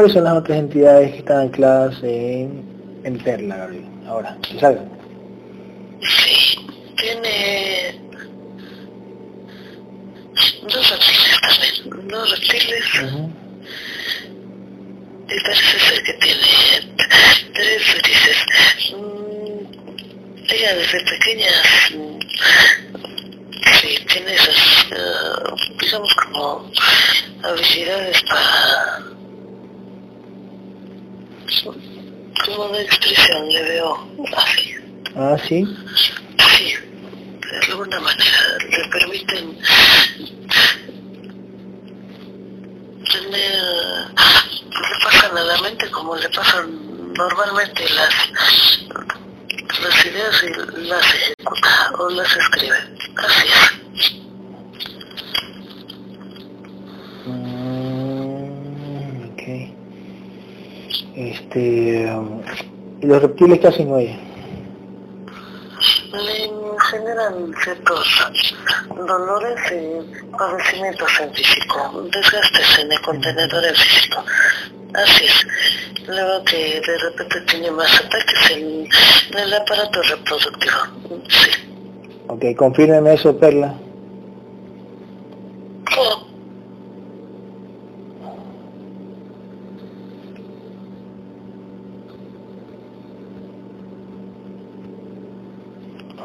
¿Cuáles 0.10 0.24
son 0.24 0.34
las 0.34 0.42
otras 0.42 0.58
entidades 0.58 1.12
que 1.12 1.18
están 1.20 1.38
ancladas 1.38 2.02
en, 2.02 2.64
en 3.04 3.20
Perla, 3.20 3.58
Gabriel? 3.58 3.86
Ahora, 4.08 4.36
que 4.42 4.60
salgan. 4.60 4.90
Sí, 6.02 6.58
tiene 6.98 8.02
dos 10.64 10.90
reptiles 10.90 11.42
también, 11.42 12.08
dos 12.08 12.32
reptiles. 12.32 12.86
Y 15.28 15.44
parece 15.44 15.80
ser 15.80 16.04
que 16.04 16.14
tiene 16.14 16.48
tres 17.54 17.84
felices. 17.84 18.38
Mm, 18.98 19.62
ella 20.50 20.74
desde 20.74 21.02
pequeña 21.02 21.52
sí, 23.80 24.06
tiene 24.08 24.34
esas, 24.34 24.88
uh, 24.90 25.56
digamos 25.80 26.16
como 26.16 26.72
habilidades 27.44 28.24
para 28.24 29.19
como 32.46 32.66
una 32.66 32.82
expresión 32.82 33.50
le 33.50 33.64
veo 33.64 34.08
así. 34.36 34.76
Ah, 35.16 35.36
sí. 35.48 35.66
Sí, 36.58 36.74
de 37.52 37.58
alguna 37.68 38.00
manera 38.00 38.58
le 38.70 38.90
permiten 38.90 39.58
tener, 43.12 43.64
le 44.12 45.04
pasan 45.04 45.38
a 45.38 45.42
la 45.42 45.62
mente 45.62 45.90
como 45.90 46.16
le 46.16 46.30
pasan 46.30 47.14
normalmente 47.14 47.86
las, 47.90 48.14
las 49.82 50.06
ideas 50.06 50.44
y 50.44 50.88
las 50.88 51.16
ejecuta 51.16 51.92
o 51.98 52.10
las 52.10 52.36
escribe. 52.36 52.78
Así 53.18 53.48
es. 53.48 53.79
Este, 61.50 62.08
¿Y 63.02 63.08
los 63.08 63.22
reptiles 63.22 63.60
casi 63.60 63.84
no 63.84 63.96
hay? 63.96 64.08
Le 66.12 66.52
generan 66.92 67.54
ciertos 67.64 68.34
dolores 69.08 69.60
y 69.72 70.28
padecimientos 70.38 71.10
en 71.22 71.34
físico, 71.34 72.08
desgastes 72.12 72.80
en 72.80 72.92
el 72.92 73.02
contenedor 73.02 73.66
en 73.66 73.76
físico. 73.76 74.24
Así 74.94 75.26
es. 75.26 76.08
Luego 76.08 76.44
que 76.44 76.82
de 76.86 76.98
repente 76.98 77.42
tiene 77.42 77.72
más 77.72 78.00
ataques 78.00 78.52
en, 78.52 78.88
el 79.38 79.54
aparato 79.54 80.02
reproductivo. 80.04 81.24
Sí. 81.30 81.52
Ok, 82.28 82.56
confírmeme 82.56 83.14
eso, 83.14 83.36
Perla. 83.38 83.76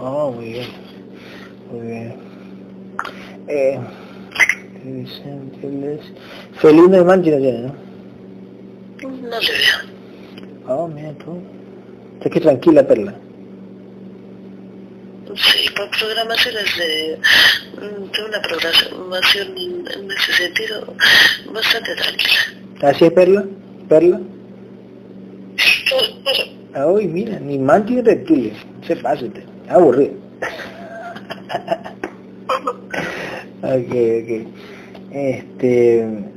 Oh, 0.07 0.31
muy 0.31 0.53
bien. 0.53 0.69
Muy 1.73 1.87
bien. 1.87 2.15
Eh, 3.49 3.81
Feliz 6.65 6.89
Manchi 6.89 7.29
no 7.31 7.37
tiene, 7.37 7.59
¿no? 7.59 7.75
No 9.03 9.39
le 9.39 9.53
veo. 9.53 9.77
Oh, 10.67 10.89
mira 10.89 11.13
tú. 11.23 11.39
Es 12.25 12.33
que 12.33 12.41
tranquila, 12.41 12.83
Perla. 12.89 13.13
Sí, 15.37 15.69
por 15.77 15.91
programaciones 15.91 16.65
de, 16.79 17.19
de 17.83 18.25
una 18.25 18.41
programación 18.41 19.49
en 19.59 20.11
ese 20.11 20.33
sentido 20.33 20.95
bastante 21.53 21.95
tranquila. 21.97 22.41
¿Así 22.81 23.05
es, 23.05 23.13
Perla? 23.13 23.45
¿Perla? 23.87 24.23
Ay, 26.73 27.07
mira, 27.09 27.41
ni 27.41 27.59
mantis 27.59 27.97
ni 27.97 28.01
reptiles. 28.01 28.57
Se 28.87 28.97
pasa 28.97 29.27
usted 29.27 29.45
aburrido. 29.69 30.15
ok, 33.61 33.93
ok. 34.23 34.31
Este, 35.13 36.33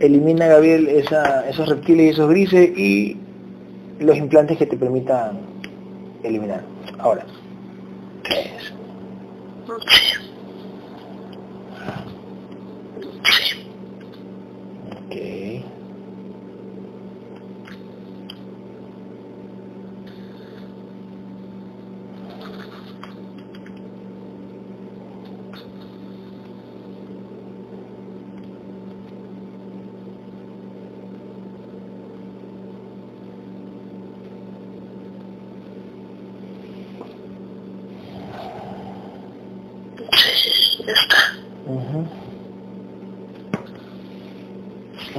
elimina 0.00 0.46
Gabriel 0.46 0.88
esa, 0.88 1.48
esos 1.48 1.68
reptiles 1.68 2.06
y 2.06 2.08
esos 2.10 2.28
grises 2.28 2.78
y 2.78 3.16
los 4.00 4.16
implantes 4.16 4.58
que 4.58 4.66
te 4.66 4.76
permitan 4.76 5.38
eliminar. 6.22 6.62
Ahora, 6.98 7.24
¿qué 8.22 8.50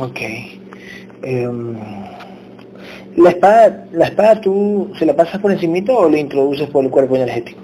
Ok. 0.06 0.20
Em, 1.24 1.76
¿La 3.18 3.30
espada, 3.30 3.86
la 3.94 4.06
espada 4.06 4.42
tú 4.42 4.92
se 5.00 5.06
la 5.06 5.16
pasas 5.16 5.40
por 5.42 5.52
encimita 5.52 5.94
o 5.94 6.10
la 6.10 6.18
introduces 6.20 6.70
por 6.70 6.84
el 6.84 6.92
cuerpo 6.92 7.16
energético? 7.16 7.60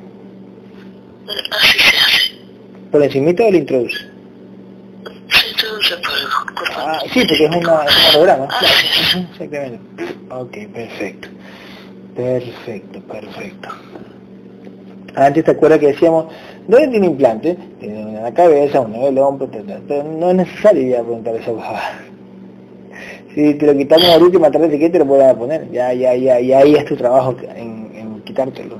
Así 1.51 1.79
se 1.79 1.97
hace. 1.97 2.33
¿Por 2.91 3.03
encimita 3.03 3.43
o 3.45 3.51
la 3.51 3.57
introduces? 3.57 4.07
Se 5.27 5.49
introduce 5.49 5.95
por 5.97 6.13
el 6.17 6.55
cuerpo 6.55 6.81
Ah, 6.87 6.99
sí, 7.13 7.19
porque 7.27 7.45
es, 7.45 7.49
una, 7.55 7.83
es 7.83 7.97
un 7.97 8.15
holograma. 8.15 8.47
Ah, 8.49 8.57
Claro. 8.59 8.73
sí. 8.81 9.17
Ujú, 9.19 9.27
Exactamente. 9.43 10.15
Ok, 10.29 10.73
perfecto. 10.73 11.27
Perfecto, 12.15 12.99
perfecto. 13.01 13.69
Antes 15.15 15.43
te 15.43 15.51
acuerdas 15.51 15.79
que 15.79 15.87
decíamos, 15.87 16.25
¿dónde 16.67 16.87
tiene 16.87 17.07
implante? 17.07 17.57
Tiene 17.79 18.05
una 18.19 18.33
cabeza, 18.33 18.79
una 18.79 18.97
en 18.97 19.03
el 19.03 19.17
hombro, 19.17 19.49
pero 19.51 20.03
no 20.03 20.29
es 20.29 20.35
necesario 20.37 20.87
ya 20.89 21.01
preguntar 21.03 21.35
esa 21.35 21.51
cosa. 21.51 21.81
Si 23.33 23.53
te 23.55 23.65
lo 23.65 23.77
quitamos 23.77 24.05
ahorita 24.09 24.37
y 24.37 24.39
más 24.39 24.51
tarde 24.51 24.67
te 24.77 24.89
te 24.89 24.99
lo 24.99 25.05
puedes 25.05 25.33
poner. 25.35 25.71
Ya, 25.71 25.93
ya, 25.93 26.13
ya, 26.15 26.39
ya 26.39 26.59
ahí 26.59 26.75
es 26.75 26.85
tu 26.85 26.95
trabajo 26.97 27.35
en, 27.55 27.91
en 27.95 28.21
quitártelo. 28.23 28.75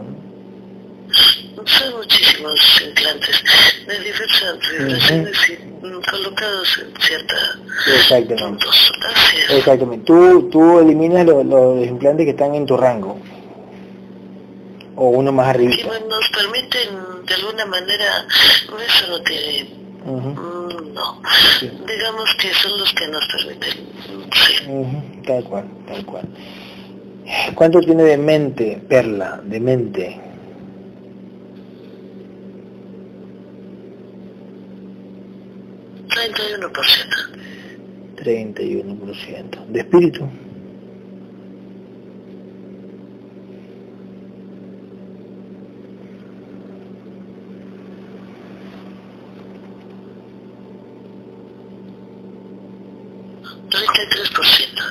Son 1.64 1.96
muchísimos 1.98 2.82
implantes 2.88 3.44
de 3.88 4.00
diversas 4.00 4.56
vibraciones 4.78 5.38
y 5.50 5.86
mm, 5.86 6.02
colocados 6.10 6.80
en 6.80 7.02
cierta 7.02 7.36
Exactamente. 7.96 8.36
puntos. 8.44 8.92
Exactamente. 9.50 10.06
Tú, 10.06 10.50
tú 10.50 10.80
eliminas 10.80 11.26
lo- 11.26 11.44
los 11.44 11.86
implantes 11.88 12.26
que 12.26 12.32
están 12.32 12.56
en 12.56 12.66
tu 12.66 12.76
rango. 12.78 13.18
O 14.96 15.10
uno 15.10 15.32
más 15.32 15.48
arriba. 15.50 15.72
nos 16.10 16.30
permiten 16.30 16.90
de 17.26 17.34
alguna 17.36 17.66
manera, 17.68 18.26
eso 18.86 19.08
no 19.10 19.22
tiene, 19.22 19.70
no, 20.94 21.22
sí. 21.60 21.72
digamos 21.88 22.36
que 22.36 22.54
son 22.54 22.80
los 22.80 22.94
que 22.94 23.08
nos 23.08 23.28
permiten, 23.28 23.88
sí. 24.34 25.24
Tal 25.26 25.44
cual, 25.44 25.66
tal 25.88 26.06
cual. 26.06 26.28
¿Cuánto 27.56 27.80
tiene 27.80 28.04
de 28.04 28.18
mente, 28.18 28.82
Perla? 28.88 29.42
De 29.44 29.60
mente. 29.60 30.20
Treinta 36.10 36.44
y 36.44 36.54
uno 36.54 36.72
por 36.72 36.86
ciento. 36.86 37.18
31%. 38.18 39.66
¿De 39.68 39.80
espíritu? 39.80 40.28
Treinta 53.70 54.04
y 54.04 54.10
tres 54.10 54.30
por 54.30 54.46
ciento. 54.46 54.84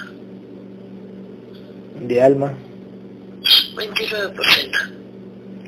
¿De 2.10 2.20
alma? 2.20 2.52
Veintinueve 3.76 4.34
por 4.34 4.44
ciento. 4.46 4.78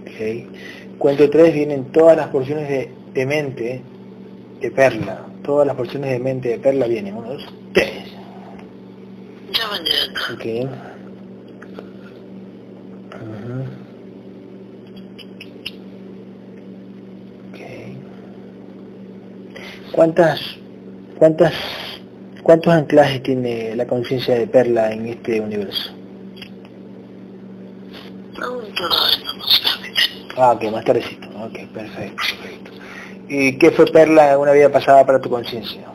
Ok. 0.00 0.98
Cuento 0.98 1.30
3 1.30 1.54
vienen 1.54 1.84
todas 1.92 2.16
las 2.16 2.26
porciones 2.30 2.68
de, 2.68 2.90
de 3.14 3.26
mente 3.26 3.80
de 4.60 4.70
Perla. 4.72 5.24
Todas 5.44 5.68
las 5.68 5.76
porciones 5.76 6.10
de 6.10 6.18
mente 6.18 6.48
de 6.48 6.58
Perla 6.58 6.88
vienen. 6.88 7.14
Uno, 7.14 7.34
dos, 7.34 7.46
tres. 7.72 7.92
Ya 9.52 9.68
van 9.68 9.84
llegando. 9.84 10.20
Ok. 10.34 10.44
¿Cuántas, 19.92 20.40
cuántas, 21.20 21.54
cuántos 22.42 22.74
anclajes 22.74 23.22
tiene 23.22 23.76
la 23.76 23.86
conciencia 23.86 24.34
de 24.34 24.48
Perla 24.48 24.92
en 24.92 25.06
este 25.06 25.40
universo? 25.40 26.01
Ah, 30.36 30.52
ok, 30.52 30.64
más 30.72 30.84
tardecito. 30.84 31.28
Ok, 31.28 31.58
perfecto, 31.72 32.16
perfecto. 32.16 32.70
¿Y 33.28 33.58
qué 33.58 33.70
fue 33.70 33.86
Perla 33.86 34.38
una 34.38 34.52
vida 34.52 34.70
pasada 34.70 35.04
para 35.04 35.20
tu 35.20 35.28
conciencia? 35.28 35.86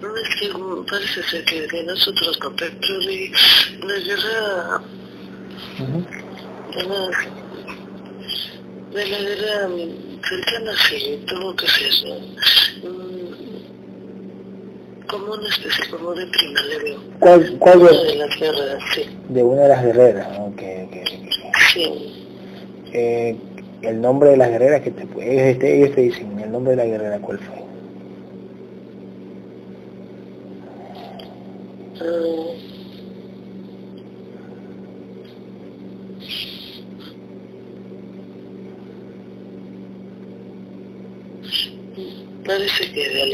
No 0.00 0.16
es 0.16 0.28
que 0.38 0.48
que 1.22 1.66
de 1.68 1.84
nosotros 1.84 2.36
con 2.38 2.56
Petroli, 2.56 3.30
la 3.82 3.98
guerra, 3.98 4.82
de 6.74 6.82
la, 6.82 7.10
de 8.92 9.06
la 9.06 9.18
guerra 9.18 9.68
cercana 10.28 10.72
sí, 10.88 11.22
tuvo 11.26 11.54
que 11.54 11.66
ser 11.68 11.92
mm, 12.82 13.34
como 15.06 15.34
una 15.34 15.48
especie 15.48 15.88
como 15.90 16.14
de 16.14 16.26
prima 16.26 16.62
le 16.62 16.78
veo. 16.78 17.00
¿Cuál, 17.20 17.56
cuál 17.60 17.78
Una 17.78 17.90
de, 17.92 18.04
de 18.04 18.14
las 18.16 18.40
guerras, 18.40 18.82
sí, 18.94 19.02
de 19.28 19.42
una 19.42 19.62
de 19.62 19.68
las 19.68 19.84
guerreras? 19.84 20.26
Ok, 20.40 20.62
ok, 20.86 20.96
ok. 20.96 21.54
sí. 21.72 22.24
Eh, 22.92 23.36
el 23.82 24.00
nombre 24.00 24.30
de 24.30 24.36
las 24.36 24.48
guerreras 24.50 24.80
que 24.82 24.90
te 24.90 25.02
ellos, 25.02 25.46
este, 25.46 25.76
ellos 25.76 25.94
te 25.94 26.00
dicen 26.00 26.40
el 26.40 26.50
nombre 26.50 26.72
de 26.72 26.76
la 26.76 26.86
guerrera 26.86 27.18
cuál 27.20 27.38
fue 27.38 27.62
Ah, 32.00 32.56
Parece 42.44 42.92
que 42.92 43.08
de 43.08 43.26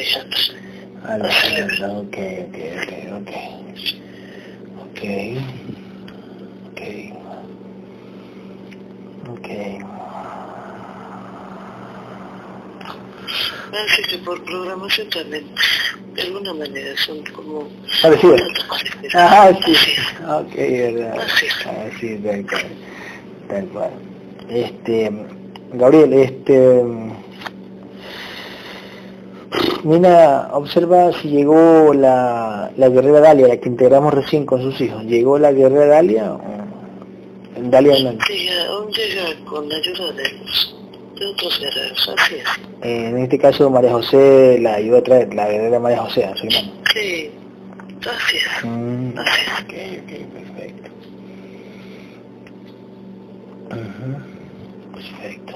Alejandro. 1.05 2.01
Ok 2.01 2.17
ok 2.49 2.57
ok 2.83 2.93
ok. 3.21 3.61
Ok. 4.83 5.07
Ok. 6.67 6.81
Ok. 9.29 9.49
Parece 13.71 14.03
que 14.11 14.19
por 14.19 14.45
programación 14.45 15.09
también, 15.11 15.47
de 16.15 16.23
alguna 16.23 16.53
manera, 16.55 16.97
son 16.99 17.25
como... 17.27 17.69
automáticos. 18.03 19.15
ah 19.15 19.53
sí. 19.65 19.73
Así 19.73 19.93
ok 20.29 20.55
verdad. 20.57 21.19
Así 21.21 21.47
es. 21.47 21.67
ah, 21.67 22.23
tal 22.25 22.47
cual. 22.47 22.67
Tal 23.49 23.69
cual. 23.69 23.91
Este 24.49 25.11
Gabriel 25.73 26.13
este 26.13 26.83
Mina, 29.85 30.49
observa 30.53 31.11
si 31.21 31.29
llegó 31.29 31.95
la, 31.95 32.71
la 32.77 32.89
guerrera 32.89 33.21
Dalia, 33.21 33.49
la 33.49 33.57
que 33.57 33.69
integramos 33.69 34.13
recién 34.13 34.45
con 34.45 34.61
sus 34.61 34.79
hijos. 34.81 35.03
¿Llegó 35.05 35.39
la 35.39 35.53
guerrera 35.53 35.87
Dalia? 35.87 36.33
o- 36.35 36.41
Dalia 37.63 37.93
no. 38.03 38.19
Llega, 38.29 38.67
aún 38.69 38.91
llega 38.93 39.45
con 39.45 39.69
la 39.69 39.77
ayuda 39.77 40.13
de, 40.13 40.23
de 41.19 41.27
otros 41.27 41.61
guerreros, 41.61 42.11
así 42.17 42.35
es. 42.37 42.45
Eh, 42.83 43.09
en 43.09 43.19
este 43.19 43.39
caso 43.39 43.69
María 43.71 43.93
José 43.93 44.59
la 44.61 44.75
ayudó 44.75 44.99
a 44.99 45.03
traer, 45.03 45.35
la 45.35 45.49
guerrera 45.49 45.79
María 45.79 45.99
José, 45.99 46.25
a 46.25 46.35
su 46.37 46.47
hermano. 46.47 46.73
Sí, 46.95 47.31
así 48.01 48.37
es. 48.37 48.65
Mm, 48.65 49.19
Así 49.19 49.41
es. 49.41 49.61
ok, 49.61 49.75
ok, 50.03 50.33
perfecto. 50.35 50.91
Perfecto. 54.95 55.55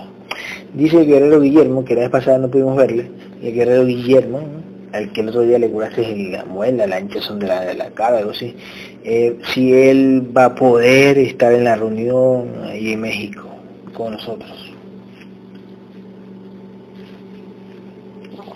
Dice 0.75 0.99
el 1.01 1.07
guerrero 1.07 1.41
Guillermo, 1.41 1.85
que 1.85 1.95
la 1.95 2.01
vez 2.03 2.11
pasada 2.11 2.39
no 2.39 2.51
pudimos 2.51 2.77
verle, 2.77 3.11
el 3.45 3.55
guerrero 3.55 3.85
Guillermo, 3.85 4.41
¿no? 4.41 4.75
al 4.95 5.13
que 5.13 5.23
el 5.23 5.29
otro 5.29 5.43
día 5.43 5.59
le 5.59 5.69
curaste 5.69 6.09
en 6.09 6.33
la 6.33 6.45
muela, 6.45 6.87
la 6.87 7.01
hinchazón 7.01 7.41
de 7.41 7.49
la, 7.49 7.65
de 7.65 7.75
la 7.75 7.91
cara, 7.91 8.19
algo 8.19 8.31
así, 8.31 8.55
eh, 9.03 9.37
si 9.53 9.73
él 9.73 10.23
va 10.37 10.47
a 10.47 10.55
poder 10.55 11.19
estar 11.19 11.53
en 11.53 11.65
la 11.65 11.75
reunión 11.75 12.49
ahí 12.65 12.93
en 12.93 13.01
México 13.01 13.43
con 13.93 14.13
nosotros. 14.13 14.53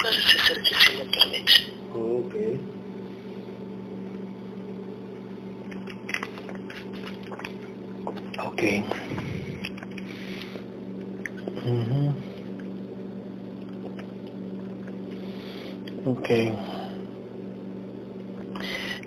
Parece 0.01 0.39
ser 0.39 0.59
que 0.59 0.75
sí 0.75 0.93
me 0.97 1.05
permite. 1.11 1.79
Ok. 1.93 2.35
Ok. 8.47 8.63
Ujú. 11.67 12.38
Ok. 16.05 16.29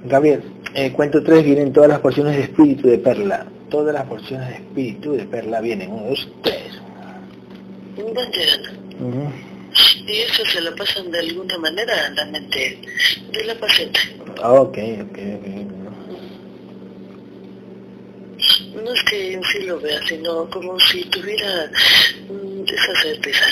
Gabriel, 0.06 0.44
eh, 0.74 0.92
cuento 0.92 1.24
3 1.24 1.44
vienen 1.44 1.74
todas 1.74 1.90
las 1.90 2.00
porciones 2.00 2.36
de 2.36 2.44
espíritu 2.44 2.88
de 2.88 2.98
Perla. 2.98 3.46
todas 3.70 3.94
las 3.94 4.06
porciones 4.06 4.50
de 4.50 4.56
espíritu 4.56 5.14
de 5.14 5.26
Perla 5.26 5.62
vienen. 5.62 5.92
Uno, 5.92 6.10
dos, 6.10 6.28
tres. 6.44 6.82
Y 10.08 10.12
eso 10.12 10.46
se 10.46 10.62
lo 10.62 10.76
pasan 10.76 11.10
de 11.12 11.20
alguna 11.20 11.58
manera 11.58 11.94
a 12.08 12.10
la 12.10 12.26
mente 12.26 12.80
de 13.32 13.44
la 13.46 13.56
paciente. 13.56 14.00
Ah, 14.42 14.54
ok, 14.54 14.78
ok, 15.04 15.20
ok. 15.40 15.81
No 18.74 18.94
es 18.94 19.04
que 19.04 19.34
en 19.34 19.44
sí 19.44 19.62
lo 19.64 19.80
vea, 19.80 20.00
sino 20.08 20.50
como 20.50 20.80
si 20.80 21.04
tuviera 21.06 21.70
mm, 22.30 22.64
esa 22.68 23.02
certeza 23.02 23.46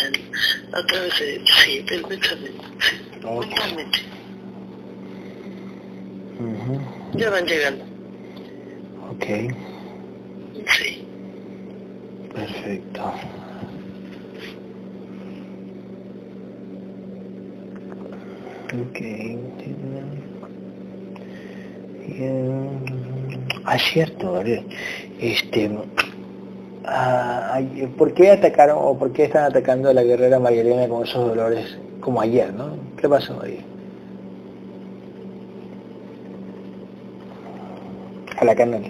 a 0.73 0.84
través 0.86 1.19
de, 1.19 1.41
sí, 1.63 1.84
del 1.89 2.04
pensamiento, 2.04 2.67
sí, 2.80 2.95
Ok. 3.23 3.45
mentalmente. 3.47 3.99
Ujú, 6.39 6.82
Ya 7.13 7.30
van 7.30 7.45
llegando, 7.45 7.86
Ok, 9.10 9.25
sí. 10.54 11.08
perfecto. 12.34 13.13
Ok. 18.71 18.99
Bien. 22.08 23.09
Ah, 23.65 23.78
cierto, 23.78 24.34
Gabriel. 24.34 24.65
Este, 25.19 25.69
ah, 26.86 27.52
ay, 27.54 27.88
¿por 27.98 28.13
qué 28.13 28.32
atacaron 28.32 28.78
o 28.82 28.98
por 28.98 29.12
qué 29.12 29.26
están 29.26 29.43
atacando 29.45 29.89
a 29.89 29.93
la 29.93 30.04
guerrera 30.04 30.39
María 30.39 30.62
Elena 30.62 30.88
con 30.88 31.04
esos 31.04 31.28
dolores 31.28 31.78
como 32.00 32.22
ayer, 32.22 32.54
no? 32.54 32.78
¿Qué 32.98 33.08
pasó 33.10 33.41
ahí? 33.41 33.60
A 38.38 38.45
la 38.45 38.56
canal. 38.56 38.82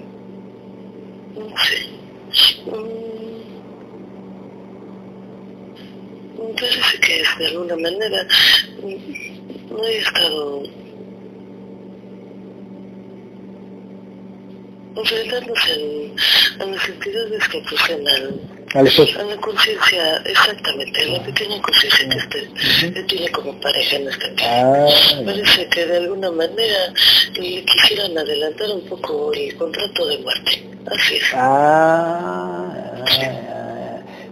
Mm, 6.37 6.53
Parece 6.59 6.99
que 6.99 7.23
de 7.39 7.47
alguna 7.47 7.75
manera 7.77 8.27
mm, 8.83 9.71
no 9.73 9.83
he 9.85 9.97
estado 9.97 10.63
enfrentándose 14.99 15.71
al- 15.73 16.61
a 16.61 16.71
las 16.71 16.89
entidades 16.89 17.47
que 17.49 17.57
esposo. 18.87 19.19
a 19.19 19.23
la 19.23 19.35
conciencia, 19.37 20.17
exactamente, 20.25 21.05
la 21.07 21.23
pequeña 21.23 21.61
conciencia 21.61 22.07
que 22.09 22.17
usted 22.17 22.93
que 22.93 23.03
tiene 23.03 23.29
como 23.31 23.53
pareja 23.59 23.95
en 23.95 24.07
esta 24.09 24.27
vida. 24.29 24.43
Ah, 24.45 24.87
Parece 25.25 25.67
que 25.69 25.85
de 25.85 25.97
alguna 25.97 26.31
manera 26.31 26.93
le 27.33 27.63
quisieran 27.65 28.17
adelantar 28.17 28.69
un 28.71 28.81
poco 28.87 29.33
el 29.33 29.55
contrato 29.55 30.05
de 30.07 30.17
muerte. 30.19 30.63
Así 30.85 31.15
es. 31.15 31.23
Ah, 31.33 32.71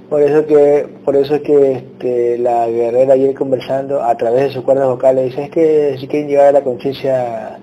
por 0.09 0.21
eso 0.21 0.45
que 0.45 0.87
por 1.03 1.15
eso 1.15 1.41
que 1.41 1.71
este, 1.73 2.37
la 2.37 2.67
guerrera 2.67 3.13
ayer 3.15 3.33
conversando 3.33 4.01
a 4.01 4.15
través 4.15 4.43
de 4.43 4.51
sus 4.53 4.63
cuerdas 4.63 4.87
vocales 4.87 5.25
dice 5.25 5.43
es 5.43 5.49
que 5.51 5.97
si 5.99 6.07
quieren 6.07 6.29
llegar 6.29 6.47
a 6.47 6.51
la 6.53 6.61
conciencia 6.63 7.57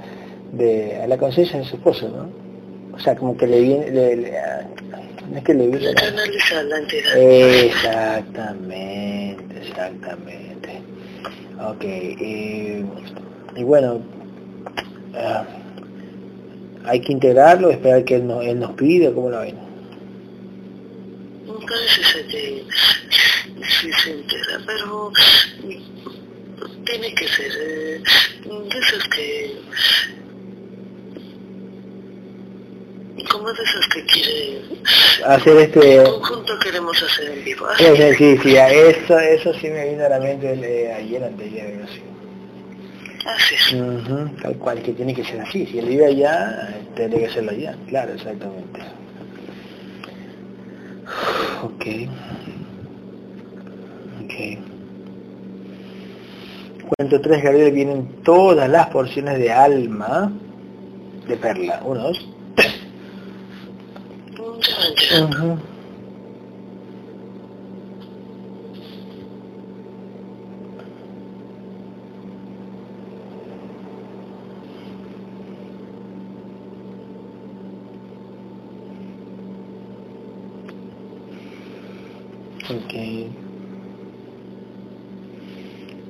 de 0.53 1.01
a 1.03 1.07
la 1.07 1.17
conciencia 1.17 1.59
de 1.59 1.65
su 1.65 1.77
esposo, 1.77 2.09
¿no? 2.09 2.44
O 2.95 2.99
sea, 3.01 3.15
como 3.17 3.37
que 3.37 3.47
le 3.47 3.61
viene, 3.61 3.91
le, 3.91 4.17
le- 4.17 4.39
ah, 4.39 4.63
no 5.31 5.37
es 5.39 5.45
que 5.45 5.53
le 5.55 5.67
viene. 5.67 5.93
La 5.95 6.79
entidad. 6.79 7.17
Exactamente, 7.19 9.45
exactamente. 9.67 10.81
Ok, 11.69 11.85
y, 11.85 12.85
y 13.57 13.63
bueno, 13.65 14.01
ah, 15.17 15.45
hay 16.85 17.01
que 17.01 17.13
integrarlo, 17.13 17.71
esperar 17.71 18.05
que 18.05 18.17
él, 18.17 18.27
no- 18.27 18.43
él 18.43 18.59
nos 18.61 18.73
pida, 18.73 19.11
¿cómo 19.13 19.31
lo 19.31 19.41
ven? 19.41 19.57
Parece 21.67 22.05
ser 22.05 22.27
que 22.29 22.63
sí 23.81 23.91
se 24.05 24.11
entera, 24.13 24.61
pero 24.67 25.11
tiene 26.85 27.13
que 27.15 27.27
ser 27.27 27.51
eh, 27.61 28.03
que 29.11 29.57
como 33.23 33.53
de 33.53 33.63
esas 33.63 33.89
que 33.89 34.05
quiere 34.07 34.63
Hacer 35.27 35.57
este... 35.59 36.03
conjunto 36.03 36.59
queremos 36.59 37.01
hacer 37.03 37.31
en 37.31 37.45
vivo. 37.45 37.67
Sí, 37.79 37.85
sí, 38.19 38.39
sí, 38.43 38.57
eso, 38.57 39.19
eso 39.19 39.55
sí 39.55 39.69
me 39.69 39.91
vino 39.91 40.05
a 40.05 40.09
la 40.09 40.19
mente 40.19 40.53
eh, 40.53 40.93
ayer, 40.93 41.23
anteayer, 41.23 41.75
no 41.77 41.87
sé. 41.87 42.03
así 43.27 43.55
es. 43.55 43.73
Ujú, 43.73 44.29
tal 44.43 44.57
cual, 44.59 44.83
que 44.83 44.93
tiene 44.93 45.15
que 45.15 45.25
ser 45.25 45.41
así. 45.41 45.65
Si 45.67 45.79
él 45.79 45.87
vive 45.87 46.07
allá, 46.07 46.75
tiene 46.97 47.19
que 47.19 47.27
hacerlo 47.27 47.53
allá. 47.53 47.77
Claro, 47.89 48.15
exactamente. 48.15 48.81
Ok. 51.63 51.87
Ok. 54.25 54.59
Cuento 56.97 57.21
tres, 57.21 57.43
Gabriel, 57.43 57.73
vienen 57.73 58.09
todas 58.25 58.69
las 58.69 58.89
porciones 58.89 59.39
de 59.39 59.53
alma 59.53 60.33
de 61.27 61.37
perla. 61.37 61.81
Uno, 61.85 62.03
dos, 62.03 62.34
tres. 64.93 65.11
Ya 65.11 65.21
van 65.21 65.31
llegando. 65.31 65.55
Ujú. 65.55 65.63
Ok. 82.69 82.95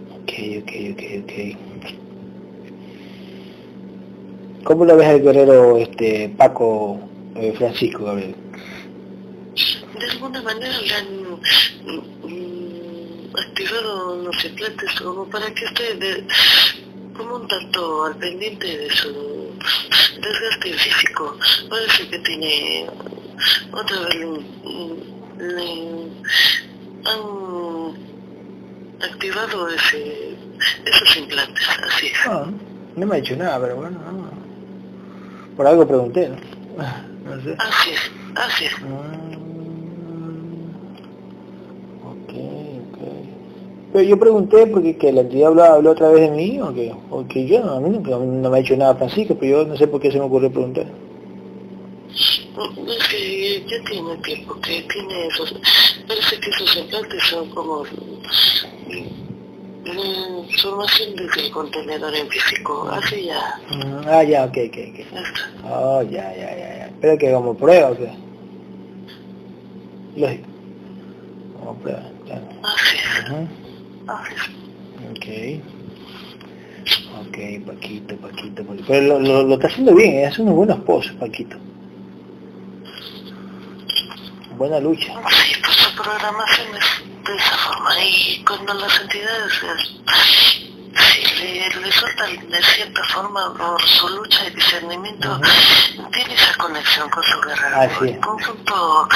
Ok, 0.08 0.32
ok, 0.60 0.72
ok, 0.92 1.02
ok. 1.22 1.32
¿Cómo 4.64 4.84
lo 4.84 4.96
ves 4.96 5.08
al 5.08 5.22
guerrero 5.22 5.76
este 5.78 6.34
Paco 6.37 7.12
eh, 7.34 7.52
Francisco 7.52 8.04
Gabriel? 8.04 8.37
De 9.98 10.11
alguna 10.11 10.42
manera 10.42 10.78
le 10.80 10.94
han 10.94 11.07
mm, 12.24 13.37
activado 13.37 14.14
unos 14.20 14.44
implantes 14.44 14.92
como 15.00 15.24
para 15.28 15.52
que 15.54 15.64
esté 15.64 15.94
de- 15.94 16.24
como 17.16 17.37
un 17.37 17.46
tanto 17.48 18.04
al 18.04 18.16
pendiente 18.16 18.66
de 18.76 18.90
su 18.90 19.52
desgaste 20.20 20.72
físico. 20.74 21.37
Parece 21.70 22.09
que 22.09 22.18
tiene 22.20 22.87
otra 23.72 24.00
vez 24.00 24.26
mm, 24.64 24.94
le 25.38 26.11
han 27.04 27.20
activado 29.11 29.68
ese, 29.68 30.37
esos 30.85 31.16
implantes, 31.16 31.66
así 31.87 32.07
es. 32.07 32.26
No, 32.26 32.52
no 32.96 33.07
me 33.07 33.16
ha 33.16 33.20
dicho 33.20 33.37
nada, 33.37 33.61
pero 33.61 33.76
bueno, 33.76 33.98
no. 34.00 34.30
por 35.57 35.66
algo 35.66 35.87
pregunté, 35.87 36.28
¿no? 36.28 36.37
No 37.24 37.40
sé. 37.42 37.57
Así 37.59 37.90
es, 37.90 38.11
así 38.35 38.64
es. 38.66 38.72
Mm, 38.83 40.74
ok, 42.04 42.33
ok. 42.85 42.98
Pero 43.94 44.09
yo 44.09 44.18
pregunté 44.18 44.66
porque 44.66 44.96
que 44.96 45.12
la 45.12 45.20
entidad 45.20 45.50
habló, 45.50 45.62
habló 45.62 45.92
otra 45.92 46.11
vez 46.11 46.22
de 46.22 46.37
mí 46.37 46.61
o 46.61 46.74
que, 46.74 46.92
o 47.11 47.24
que 47.28 47.46
yo, 47.46 47.62
a 47.62 47.78
mí 47.78 47.90
nunca 47.90 48.11
no 48.11 48.50
me 48.50 48.59
ha 48.59 48.61
dicho 48.61 48.76
nada 48.76 48.96
Francisco, 48.96 49.37
pero 49.38 49.62
yo 49.62 49.68
no 49.68 49.76
sé 49.76 49.87
por 49.87 50.00
qué 50.00 50.11
se 50.11 50.18
me 50.18 50.24
ocurrió 50.24 50.50
preguntar. 50.50 50.87
Es 52.12 53.09
que 53.09 53.64
ya 53.64 53.85
tiene 53.88 54.16
tiempo 54.16 54.61
que 54.61 54.83
tiene 54.92 55.28
esos, 55.28 55.54
parece 56.09 56.40
que 56.40 56.50
esos 56.50 56.76
implantes 56.76 57.22
son 57.22 57.48
como 57.50 57.85
mm, 57.85 57.87
formación 60.61 61.14
desde 61.14 61.46
el 61.46 61.52
contenedor 61.52 62.16
en 62.16 62.28
físico, 62.30 62.88
así 62.90 63.26
ya, 63.26 63.61
Mm, 63.70 64.09
ah, 64.09 64.24
ya, 64.24 64.44
ok, 64.46 64.59
ok, 64.70 64.78
ok. 64.90 64.98
Oh, 65.70 66.02
ya, 66.02 66.35
ya, 66.35 66.50
ya, 66.57 66.78
ya. 66.78 66.90
Pero 67.00 67.16
que 67.16 67.33
como 67.33 67.54
prueba 67.54 67.92
o 67.92 67.96
qué? 67.96 68.11
Lógico. 70.16 70.48
Como 71.61 71.74
prueba, 71.76 72.02
claro. 72.26 72.42
Así 72.64 72.96
es. 72.96 73.63
Ok. 74.06 75.26
Ok, 77.20 77.36
Paquito, 77.66 78.16
Paquito, 78.16 78.64
Paquito. 78.64 78.84
Pero 78.86 79.06
lo, 79.06 79.20
lo, 79.20 79.42
lo 79.44 79.54
está 79.54 79.68
haciendo 79.68 79.94
bien, 79.94 80.14
¿eh? 80.14 80.26
hace 80.26 80.42
unos 80.42 80.54
buenos 80.54 80.78
posts, 80.80 81.12
Paquito. 81.14 81.56
Buena 84.56 84.78
lucha. 84.80 85.12
Sí, 85.30 85.54
pues 85.64 85.76
su 85.76 85.94
programación 85.96 86.68
es 86.76 87.24
de 87.26 87.36
esa 87.36 87.56
forma 87.56 87.90
y 88.04 88.44
cuando 88.44 88.74
las 88.74 89.00
entidades 89.00 89.52
eh, 89.62 90.73
si 90.96 91.80
le, 91.80 91.92
sueltan 91.92 92.48
de 92.48 92.62
cierta 92.62 93.02
forma 93.12 93.54
por 93.57 93.83
su 93.83 94.09
lucha 94.09 94.46
y 94.46 94.54
discernimiento, 94.54 95.40
tiene 96.12 96.35
esa 96.35 96.57
conexión 96.59 97.09
con 97.11 97.22
su 97.22 97.40
guerrero. 97.40 97.76
Así 97.76 98.04
es. 98.04 98.11
En 98.12 98.20
conjunto 98.20 99.09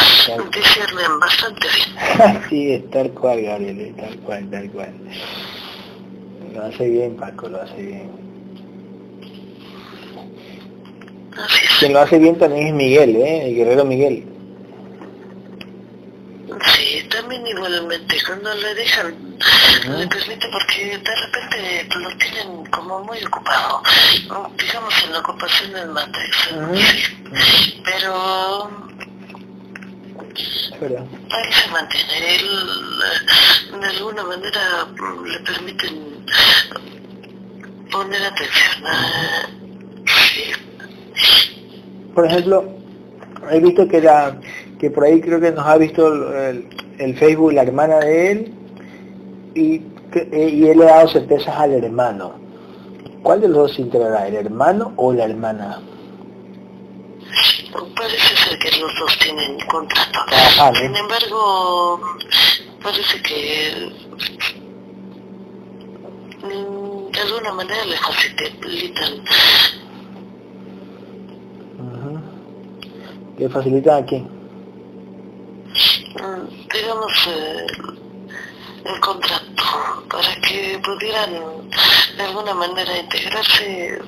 disciernen 0.53 1.21
bastante 1.21 1.69
bien. 1.75 1.99
Así 2.39 2.73
es, 2.73 2.91
tal 2.91 3.11
cual, 3.11 3.43
Gabriel, 3.43 3.81
eh, 3.81 3.95
tal 3.99 4.19
cual, 4.19 4.51
tal 4.51 4.71
cual. 4.71 4.95
Lo 6.55 6.65
hace 6.65 6.89
bien, 6.89 7.17
Paco, 7.17 7.49
lo 7.49 7.63
hace 7.63 7.83
bien. 7.83 8.29
Quien 11.79 11.93
lo 11.93 12.01
hace 12.01 12.19
bien 12.19 12.37
también 12.37 12.69
es 12.69 12.75
Miguel, 12.75 13.17
¿eh? 13.17 13.49
el 13.49 13.55
guerrero 13.55 13.85
Miguel. 13.85 14.38
Sí, 16.65 17.07
también 17.11 17.47
igualmente, 17.47 18.17
cuando 18.27 18.55
le 18.55 18.75
dejan, 18.75 19.39
le 19.97 20.07
permite 20.09 20.49
porque 20.49 20.99
de 20.99 21.17
repente 21.17 21.89
lo 21.97 22.17
tienen 22.17 22.67
como 22.67 23.05
muy 23.05 23.23
ocupado, 23.25 23.83
digamos 24.57 25.05
en 25.05 25.13
la 25.13 25.19
ocupación 25.21 25.73
del 25.73 25.89
Matrix, 25.89 26.37
sí. 26.75 27.81
pero 27.85 28.71
ahí 31.31 31.53
se 31.53 31.71
mantiene, 31.71 32.37
él 32.37 33.81
de 33.81 33.87
alguna 33.87 34.25
manera 34.25 34.87
le 35.27 35.39
permiten 35.41 36.25
poner 37.91 38.23
atención 38.23 38.87
a... 38.87 39.49
Sí. 40.07 40.53
Por 42.15 42.27
ejemplo, 42.27 42.79
he 43.51 43.61
visto 43.61 43.87
que 43.89 44.01
la 44.01 44.37
que 44.79 44.91
por 44.91 45.05
ahí 45.05 45.21
creo 45.21 45.41
que 45.41 45.51
nos 45.51 45.67
ha 45.67 45.77
visto 45.77 46.07
el, 46.39 47.17
Facebook 47.19 47.53
la 47.53 47.63
hermana 47.63 47.99
de 47.99 48.31
él 48.31 48.55
y, 49.55 49.83
eh, 50.15 50.51
y 50.53 50.67
él 50.67 50.79
le 50.79 50.85
ha 50.85 50.97
dado 50.97 51.09
certezas 51.09 51.55
al 51.57 51.73
hermano. 51.73 52.35
¿Cuál 53.23 53.41
de 53.41 53.49
los 53.49 53.57
dos 53.57 53.75
se 53.75 53.83
integrará, 53.83 54.29
el 54.29 54.37
hermano 54.37 54.93
o 54.97 55.13
la 55.13 55.25
hermana? 55.25 55.81
Parece 57.97 58.37
ser 58.37 58.59
que 58.59 58.71
los 58.79 58.95
dos 58.99 59.19
tienen 59.19 59.59
contrato. 59.67 60.21
Sin 60.75 60.95
embargo, 60.95 62.01
parece 62.83 63.21
que 63.23 63.93
mm, 66.43 67.11
de 67.11 67.21
alguna 67.21 67.53
manera 67.55 67.85
le 67.85 67.97
facilitan. 67.97 69.13
¿Le 73.37 73.49
facilitan 73.49 74.03
a 74.03 74.07
quién? 74.07 74.38
Digamos, 76.73 77.29
eh, 77.29 77.67
el 78.85 79.01
contrato 79.01 79.65
para 80.11 80.35
que 80.41 80.81
pudieran 80.85 81.31
de 82.17 82.23
alguna 82.23 82.55
manera 82.55 82.99
integrarse, 82.99 83.99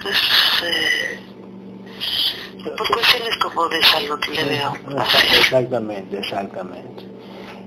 pues, 0.00 0.16
eh, 0.64 1.20
por 2.76 2.88
cuestiones 2.88 3.36
como 3.38 3.68
de 3.68 3.82
salud, 3.82 4.18
le 4.32 4.44
veo. 4.44 4.72
Exactamente, 5.38 6.18
exactamente. 6.18 7.04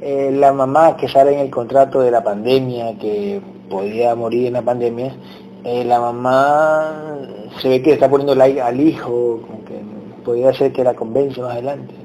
Eh, 0.02 0.32
la 0.34 0.52
mamá 0.54 0.98
que 0.98 1.08
sale 1.08 1.34
en 1.34 1.40
el 1.40 1.50
contrato 1.50 2.02
de 2.02 2.12
la 2.12 2.24
pandemia, 2.24 2.98
que 2.98 3.42
podía 3.70 4.16
morir 4.16 4.48
en 4.48 4.54
la 4.54 4.62
pandemia, 4.62 5.16
eh, 5.64 5.84
la 5.84 6.00
mamá 6.00 6.94
se 7.62 7.70
ve 7.70 7.82
que 7.82 7.94
está 7.94 8.10
poniendo 8.10 8.36
like 8.36 8.62
al 8.62 8.80
hijo, 8.80 9.42
como 9.48 9.66
que 9.66 9.82
podría 10.24 10.54
ser 10.54 10.72
que 10.74 10.84
la 10.84 10.94
convence 10.94 11.42
más 11.42 11.54
adelante. 11.54 12.05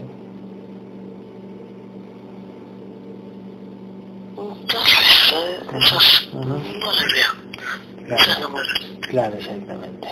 Claro, 9.08 9.36
exactamente. 9.36 10.08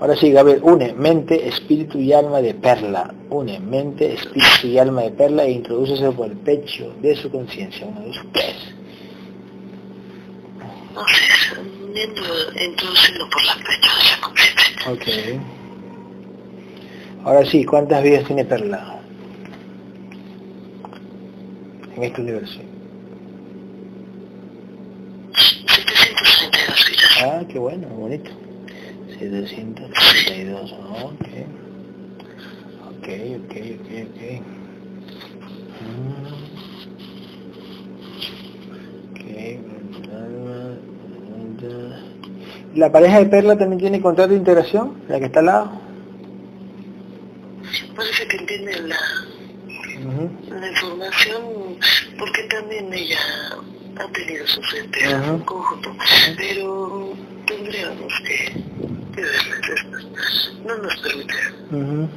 Ahora 0.00 0.16
sí, 0.16 0.32
Gabriel, 0.32 0.60
une 0.64 0.92
mente, 0.94 1.46
espíritu 1.48 1.98
y 1.98 2.12
alma 2.12 2.40
de 2.40 2.54
perla. 2.54 3.14
Une 3.30 3.60
mente, 3.60 4.14
espíritu 4.14 4.66
y 4.66 4.78
alma 4.78 5.02
de 5.02 5.12
perla 5.12 5.44
e 5.44 5.52
introduce 5.52 6.10
por 6.10 6.26
el 6.26 6.36
pecho 6.38 6.92
de 7.00 7.14
su 7.14 7.30
conciencia, 7.30 7.86
uno, 7.86 8.00
dos, 8.00 8.20
tres. 8.32 8.56
Introduciendo 12.60 13.30
por 13.30 13.44
la 13.44 13.54
pecho 13.54 13.90
de 13.94 14.02
esa 14.02 14.20
conciencia. 14.20 14.92
Ok. 14.92 15.06
Ahora 17.24 17.44
sí, 17.46 17.64
¿cuántas 17.64 18.02
vidas 18.02 18.24
tiene 18.24 18.44
perla? 18.44 18.98
En 21.94 22.02
este 22.02 22.20
universo. 22.20 22.58
Ah, 27.24 27.42
qué 27.48 27.58
bueno, 27.58 27.88
bonito. 27.88 28.30
732, 29.18 30.72
ok. 30.72 31.26
Ok, 32.88 33.08
ok, 33.38 33.54
ok, 33.80 33.90
ok. 34.08 34.42
¿La 42.74 42.90
pareja 42.90 43.18
de 43.18 43.26
Perla 43.26 43.56
también 43.56 43.80
tiene 43.80 44.00
contrato 44.00 44.30
de 44.30 44.38
integración? 44.38 44.94
¿La 45.08 45.18
que 45.18 45.26
está 45.26 45.40
al 45.40 45.46
lado? 45.46 45.72
Parece 47.94 48.26
que 48.26 48.36
entiende 48.38 48.80
la, 48.82 48.96
la 50.58 50.70
información 50.70 51.42
porque 52.18 52.42
también 52.44 52.92
ella 52.92 53.18
ha 53.98 54.08
tenido 54.12 54.46
su 54.46 54.62
frente 54.62 54.98
en 55.04 55.38
conjunto, 55.40 55.94
pero 56.36 57.12
tendríamos 57.46 58.12
que, 58.26 58.52
que 59.14 59.20
verles 59.20 59.60
esto. 59.74 59.98
No 60.64 60.78
nos 60.78 60.96
permite. 60.98 61.34
Uh 61.70 61.76
-huh. 61.76 62.08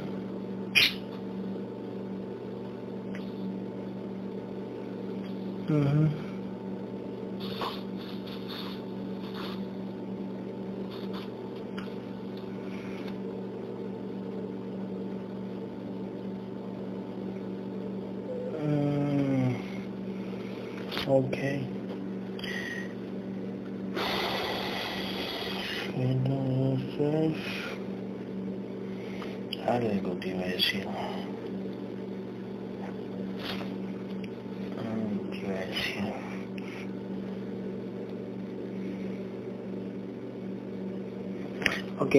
Ok. 21.08 21.36
Entonces, 25.96 27.32
algo 29.66 30.10
te 30.18 30.28
iba 30.28 30.40
a 30.40 30.46
decir. 30.46 30.86
¿Qué 35.30 35.38
iba 35.38 35.54
a 35.54 35.66
decir? 35.66 36.04
Ok, 42.00 42.14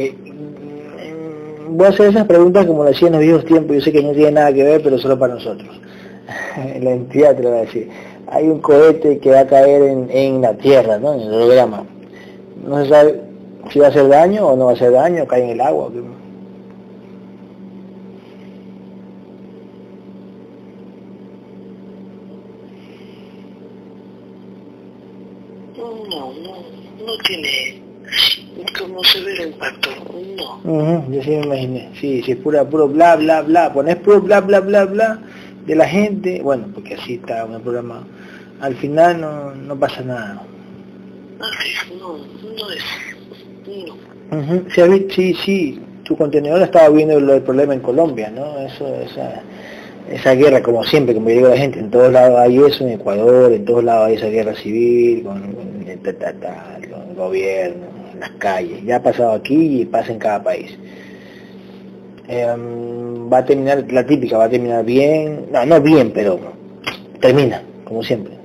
voy 1.78 1.86
a 1.88 1.90
hacer 1.90 2.10
esas 2.10 2.26
preguntas 2.26 2.66
como 2.66 2.84
las 2.84 2.96
hacía 2.96 3.08
en 3.08 3.14
los 3.14 3.22
viejos 3.22 3.46
tiempos, 3.46 3.76
yo 3.76 3.82
sé 3.82 3.92
que 3.92 4.04
no 4.04 4.12
tiene 4.12 4.32
nada 4.32 4.52
que 4.52 4.64
ver, 4.64 4.82
pero 4.82 4.98
solo 4.98 5.18
para 5.18 5.36
nosotros. 5.36 5.80
La 6.82 6.92
entidad 6.92 7.36
te 7.36 7.44
lo 7.44 7.52
va 7.52 7.58
a 7.58 7.62
decir 7.62 7.90
hay 8.30 8.48
un 8.48 8.60
cohete 8.60 9.20
que 9.20 9.32
va 9.32 9.42
a 9.42 9.48
caer 9.48 9.84
en, 9.84 10.10
en 10.12 10.42
la 10.42 10.54
Tierra, 10.56 11.00
¿no? 11.00 11.14
en 11.14 11.22
el 11.22 11.34
holograma. 11.34 11.86
No 12.66 12.84
se 12.84 12.90
sabe 12.90 13.22
si 13.72 13.80
va 13.80 13.88
a 13.88 13.90
hacer 13.90 14.08
daño 14.08 14.48
o 14.48 14.56
no 14.56 14.66
va 14.66 14.72
a 14.72 14.74
hacer 14.74 14.92
daño, 14.92 15.26
cae 15.26 15.44
en 15.44 15.50
el 15.52 15.62
agua. 15.62 15.90
No, 25.78 25.94
no, 26.10 26.34
no 27.06 27.18
tiene 27.26 27.82
como 28.78 29.02
el 29.16 29.48
impacto, 29.48 29.90
no. 31.28 31.34
yo 31.36 31.40
sí 31.40 31.40
me 31.40 31.46
imaginé, 31.46 31.90
sí, 32.00 32.22
si 32.24 32.32
es 32.32 32.38
pura, 32.38 32.64
puro 32.66 32.88
bla, 32.88 33.16
bla, 33.16 33.42
bla, 33.42 33.74
pones 33.74 33.96
puro 33.98 34.22
bla, 34.22 34.42
bla, 34.42 34.60
bla, 34.60 34.86
bla 34.86 35.20
de 35.66 35.76
la 35.76 35.88
gente, 35.88 36.42
bueno, 36.42 36.68
porque 36.74 36.96
así 36.96 37.16
está 37.16 37.46
un 37.46 37.62
programa 37.62 38.06
al 38.62 38.76
final 38.76 39.22
no, 39.22 39.54
no 39.54 39.80
pasa 39.80 40.02
nada. 40.02 40.42
No, 42.00 42.18
no 42.18 42.72
es. 42.72 42.84
No. 43.86 44.64
sí, 44.70 45.08
sí, 45.12 45.34
sí, 45.46 45.80
tu 46.04 46.18
contenedor 46.18 46.62
estaba 46.62 46.90
viendo 46.90 47.20
lo 47.20 47.34
del 47.34 47.44
problema 47.44 47.74
en 47.74 47.82
Colombia, 47.82 48.32
¿no? 48.32 48.58
Eso, 48.60 48.88
esa, 49.02 49.42
esa 50.10 50.34
guerra, 50.34 50.64
como 50.64 50.84
siempre, 50.84 51.14
como 51.14 51.30
digo 51.30 51.50
la 51.50 51.58
gente, 51.58 51.80
en 51.80 51.92
todos 51.92 52.12
lados 52.12 52.40
hay 52.40 52.58
eso, 52.58 52.84
en 52.84 52.94
Ecuador, 52.94 53.52
en 53.52 53.66
todos 53.66 53.84
lados 53.84 54.08
hay 54.08 54.16
esa 54.16 54.28
guerra 54.28 54.56
civil, 54.56 55.24
con, 55.24 55.44
el 55.88 57.16
gobierno, 57.16 57.86
en 58.14 58.20
las 58.20 58.32
calles. 58.32 58.84
Ya 58.84 58.98
ha 58.98 59.04
pasado 59.04 59.34
aquí 59.34 59.82
y 59.82 59.86
pasa 59.86 60.12
en 60.12 60.20
cada 60.20 60.42
país. 60.44 60.78
Em, 62.28 63.30
va 63.30 63.40
a 63.40 63.46
terminar, 63.46 63.86
la 63.92 64.06
típica, 64.06 64.38
va 64.38 64.46
a 64.46 64.50
terminar 64.50 64.84
bien, 64.84 65.48
no, 65.52 65.66
no 65.66 65.82
bien, 65.82 66.12
pero 66.14 66.40
termina, 67.22 67.62
como 67.86 68.04
siempre. 68.04 68.38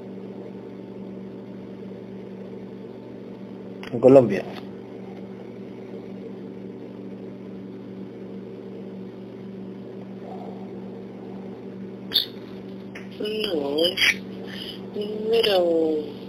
en 3.92 4.00
Colombia. 4.00 4.42
No, 13.20 13.68
un, 14.94 16.21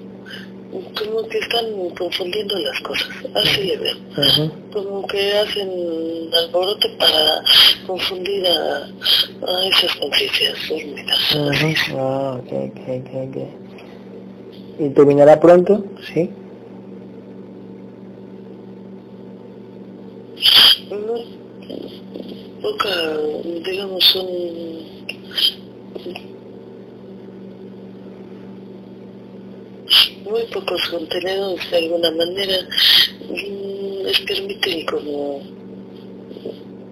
como 0.98 1.28
que 1.28 1.38
están 1.38 1.66
confundiendo 1.98 2.58
las 2.60 2.80
cosas, 2.82 3.10
así 3.36 3.64
le 3.64 3.78
veo. 3.78 3.96
Como 4.72 5.08
que 5.08 5.38
hacen 5.38 5.70
alboroto 6.34 6.88
para 6.98 7.44
confundir 7.86 8.46
a, 8.48 8.88
a 9.48 9.68
esas 9.68 9.96
conciencias 9.98 10.70
dormidas. 10.70 11.20
Ah, 11.92 12.40
ok, 12.40 12.52
ok, 12.72 13.10
ok. 13.30 13.38
¿Y 14.80 14.90
terminará 14.90 15.40
pronto? 15.40 15.86
Sí. 16.14 16.30
No, 20.90 21.16
poca, 22.62 23.18
digamos, 23.64 24.16
un 24.16 24.74
muy 30.34 30.43
pocos 30.54 30.88
contenidos 30.90 31.60
de 31.72 31.78
alguna 31.78 32.12
manera 32.12 32.58
mm, 33.30 34.04
les 34.06 34.20
permiten 34.22 34.86
como 34.86 35.42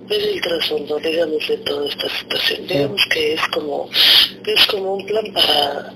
ver 0.09 0.21
el 0.21 0.41
trasfondo, 0.41 0.99
digamos, 0.99 1.47
de 1.47 1.57
toda 1.57 1.87
esta 1.87 2.09
situación. 2.09 2.67
Digamos 2.67 3.01
que 3.13 3.33
es 3.33 3.41
como, 3.53 3.89
es 3.93 4.67
como 4.67 4.95
un 4.95 5.05
plan 5.05 5.25
para 5.33 5.93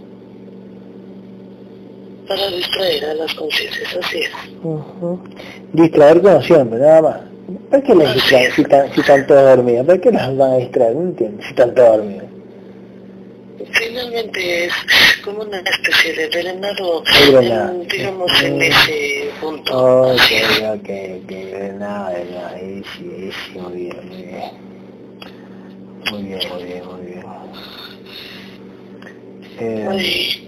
para 2.27 2.47
distraer 2.49 3.05
a 3.05 3.13
las 3.13 3.33
conciencias, 3.35 3.97
así 3.97 4.17
es. 4.17 4.31
Distraer 5.73 6.21
como 6.21 6.41
siempre, 6.41 6.79
nada 6.79 7.01
más. 7.01 7.17
¿Por 7.69 7.83
qué 7.83 7.93
las 7.93 8.13
distraen 8.15 8.51
si, 8.53 8.63
si 8.95 9.01
están 9.01 9.27
todas 9.27 9.57
dormidas? 9.57 9.85
¿Por 9.85 10.01
qué 10.01 10.11
las 10.11 10.35
van 10.35 10.53
a 10.53 10.57
distraer? 10.57 10.95
No 10.95 11.01
entiendo, 11.01 11.43
si 11.43 11.49
están 11.49 11.75
todas 11.75 11.97
dormidas 11.97 12.34
finalmente 13.75 14.65
es 14.65 14.73
como 15.23 15.41
una 15.43 15.59
especie 15.59 16.13
de 16.13 16.27
drenado, 16.29 17.03
digamos, 17.91 18.41
en 18.41 18.61
ese 18.61 19.29
punto. 19.39 20.11
Ok, 20.11 20.31
ok, 20.73 20.89
ok, 21.23 21.29
drenado, 21.29 22.11
drenado, 22.11 22.57
sí, 22.95 23.31
sí, 23.31 23.59
muy 23.59 23.73
bien, 23.73 24.07
muy 24.07 24.23
bien. 24.23 24.65
Muy 26.11 26.23
bien, 26.23 26.39
muy 26.53 26.63
bien, 26.63 26.85
muy 26.85 27.05
bien. 27.05 27.25
Eh, 29.59 30.41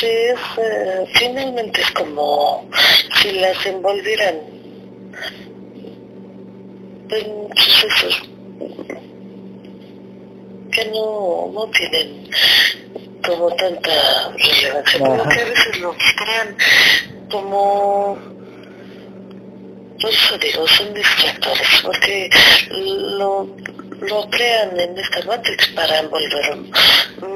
Sí, 0.00 0.06
es, 0.06 0.40
eh, 0.56 1.04
finalmente 1.14 1.82
es 1.82 1.90
como 1.90 2.66
si 3.20 3.32
las 3.32 3.66
envolvieran 3.66 4.34
en 7.10 7.48
sucesos 7.54 8.22
que 10.70 10.84
no, 10.86 11.50
no 11.52 11.66
tienen 11.70 12.30
como 13.24 13.54
tanta 13.56 14.32
relevancia, 14.36 14.98
como 14.98 15.28
que 15.28 15.40
a 15.40 15.44
veces 15.44 15.80
lo 15.80 15.94
crean 16.16 16.56
como 17.30 18.18
por 20.00 20.10
eso 20.10 20.38
digo, 20.38 20.66
son 20.66 20.94
distractores, 20.94 21.68
porque 21.82 22.30
lo, 22.70 23.54
lo 24.00 24.30
crean 24.30 24.80
en 24.80 24.96
esta 24.98 25.22
Matrix 25.26 25.68
para 25.68 25.98
envolver 25.98 26.56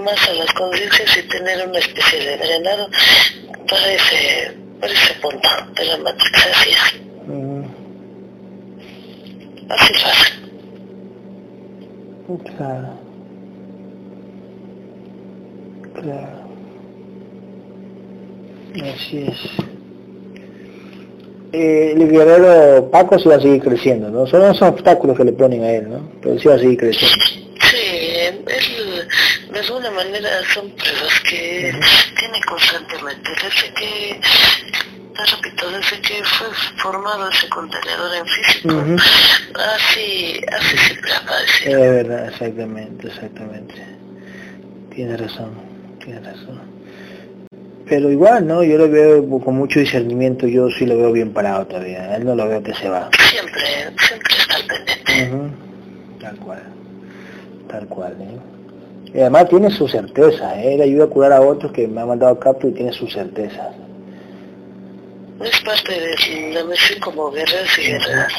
más 0.02 0.28
a 0.28 0.32
las 0.32 0.50
conciencias 0.54 1.16
y 1.18 1.22
tener 1.24 1.68
una 1.68 1.78
especie 1.78 2.20
de 2.20 2.38
drenado 2.38 2.88
para 3.68 3.92
ese, 3.92 4.56
para 4.80 4.92
ese 4.92 5.14
punto 5.14 5.48
de 5.74 5.84
la 5.84 5.98
Matrix, 5.98 6.46
así 6.46 6.70
es. 6.70 6.94
Mm. 7.26 7.64
Así 9.68 9.92
lo 9.92 10.06
hacen. 10.06 10.44
Claro. 12.56 12.98
Claro. 15.94 16.44
Así 18.82 19.18
es. 19.18 19.38
Eh, 21.52 21.92
el 21.96 22.10
guerrero 22.10 22.90
Paco 22.90 23.16
se 23.16 23.28
va 23.28 23.36
a 23.36 23.40
seguir 23.40 23.62
creciendo, 23.62 24.10
¿no? 24.10 24.26
Son 24.26 24.40
los 24.40 24.60
obstáculos 24.60 25.16
que 25.16 25.24
le 25.24 25.32
ponen 25.32 25.62
a 25.62 25.70
él, 25.70 25.88
¿no? 25.88 26.10
Pero 26.20 26.36
sí 26.38 26.48
va 26.48 26.54
a 26.54 26.58
seguir 26.58 26.78
creciendo. 26.78 27.24
Sí, 27.24 27.76
él, 28.26 28.44
de 29.52 29.60
alguna 29.60 29.90
manera 29.92 30.28
son 30.52 30.68
pruebas 30.70 31.20
que 31.30 31.72
tiene 32.18 32.40
constantemente. 32.48 33.30
Desde 33.30 33.72
que, 33.74 34.20
repito, 35.30 35.70
desde 35.70 36.00
que 36.00 36.24
fue 36.24 36.48
formado 36.78 37.30
ese 37.30 37.48
contenedor 37.50 38.16
en 38.16 38.26
físico, 38.26 38.74
así, 39.54 40.40
así 40.50 40.76
siempre 40.76 41.12
aparece. 41.12 41.70
Es 41.70 41.78
verdad, 41.78 42.28
exactamente, 42.30 43.06
exactamente. 43.06 43.74
Tiene 44.92 45.16
razón 45.16 45.73
tiene 46.04 46.20
razón. 46.20 46.60
Pero 47.86 48.10
igual, 48.10 48.46
¿no? 48.46 48.62
Yo 48.62 48.78
lo 48.78 48.88
veo 48.88 49.26
con 49.40 49.56
mucho 49.56 49.78
discernimiento, 49.78 50.46
yo 50.46 50.70
sí 50.70 50.86
lo 50.86 50.96
veo 50.96 51.12
bien 51.12 51.32
parado 51.32 51.66
todavía, 51.66 52.16
él 52.16 52.24
no 52.24 52.34
lo 52.34 52.48
veo 52.48 52.62
que 52.62 52.74
se 52.74 52.88
va. 52.88 53.10
Siempre, 53.30 53.62
siempre 53.98 54.34
está 54.38 54.56
pendiente. 54.66 55.56
Tal 56.20 56.36
cual, 56.38 56.62
tal 57.68 57.86
cual, 57.88 58.16
¿eh? 58.20 59.12
Y 59.12 59.20
además 59.20 59.48
tiene 59.48 59.70
su 59.70 59.86
certeza, 59.86 60.60
¿eh? 60.60 60.74
él 60.74 60.82
ayuda 60.82 61.04
a 61.04 61.08
curar 61.08 61.32
a 61.32 61.40
otros 61.40 61.70
que 61.72 61.86
me 61.86 62.00
han 62.00 62.08
mandado 62.08 62.38
capto 62.38 62.68
y 62.68 62.72
tiene 62.72 62.92
su 62.92 63.06
certeza. 63.06 63.70
Es 65.44 65.60
parte 65.60 65.92
de 66.00 66.52
la 66.54 66.64
misión 66.64 67.00
como 67.00 67.30
guerreras 67.30 67.78
y 67.78 67.82
guerreras. 67.82 68.32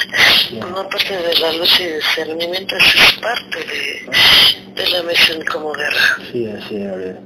No 0.52 0.88
parte 0.88 1.16
de 1.16 1.38
la 1.40 1.52
luz 1.52 1.80
y 1.80 1.84
discernimiento, 1.84 2.74
es 2.76 3.18
parte 3.20 3.58
de, 3.58 4.82
de 4.82 4.88
la 4.90 5.02
misión 5.04 5.44
como 5.52 5.72
guerra. 5.72 6.18
Sí, 6.32 6.46
así 6.48 6.76
es. 6.76 7.16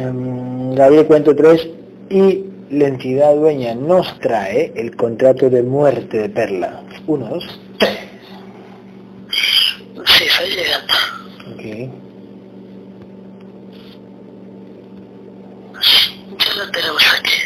Um, 0.00 0.74
Gabriel 0.74 1.06
Cuento 1.06 1.34
3 1.34 1.66
y 2.10 2.44
la 2.70 2.88
entidad 2.88 3.34
dueña 3.34 3.74
nos 3.74 4.18
trae 4.20 4.72
el 4.76 4.94
contrato 4.96 5.48
de 5.48 5.62
muerte 5.62 6.18
de 6.18 6.28
Perla. 6.28 6.82
Uno, 7.06 7.26
dos, 7.28 7.60
tres. 7.78 7.98
Sí, 10.04 10.24
estoy 10.24 10.50
llegando. 10.50 10.94
Ok. 11.54 11.62
Ya 16.38 16.54
lo 16.64 16.70
tenemos 16.70 17.02
aquí. 17.18 17.38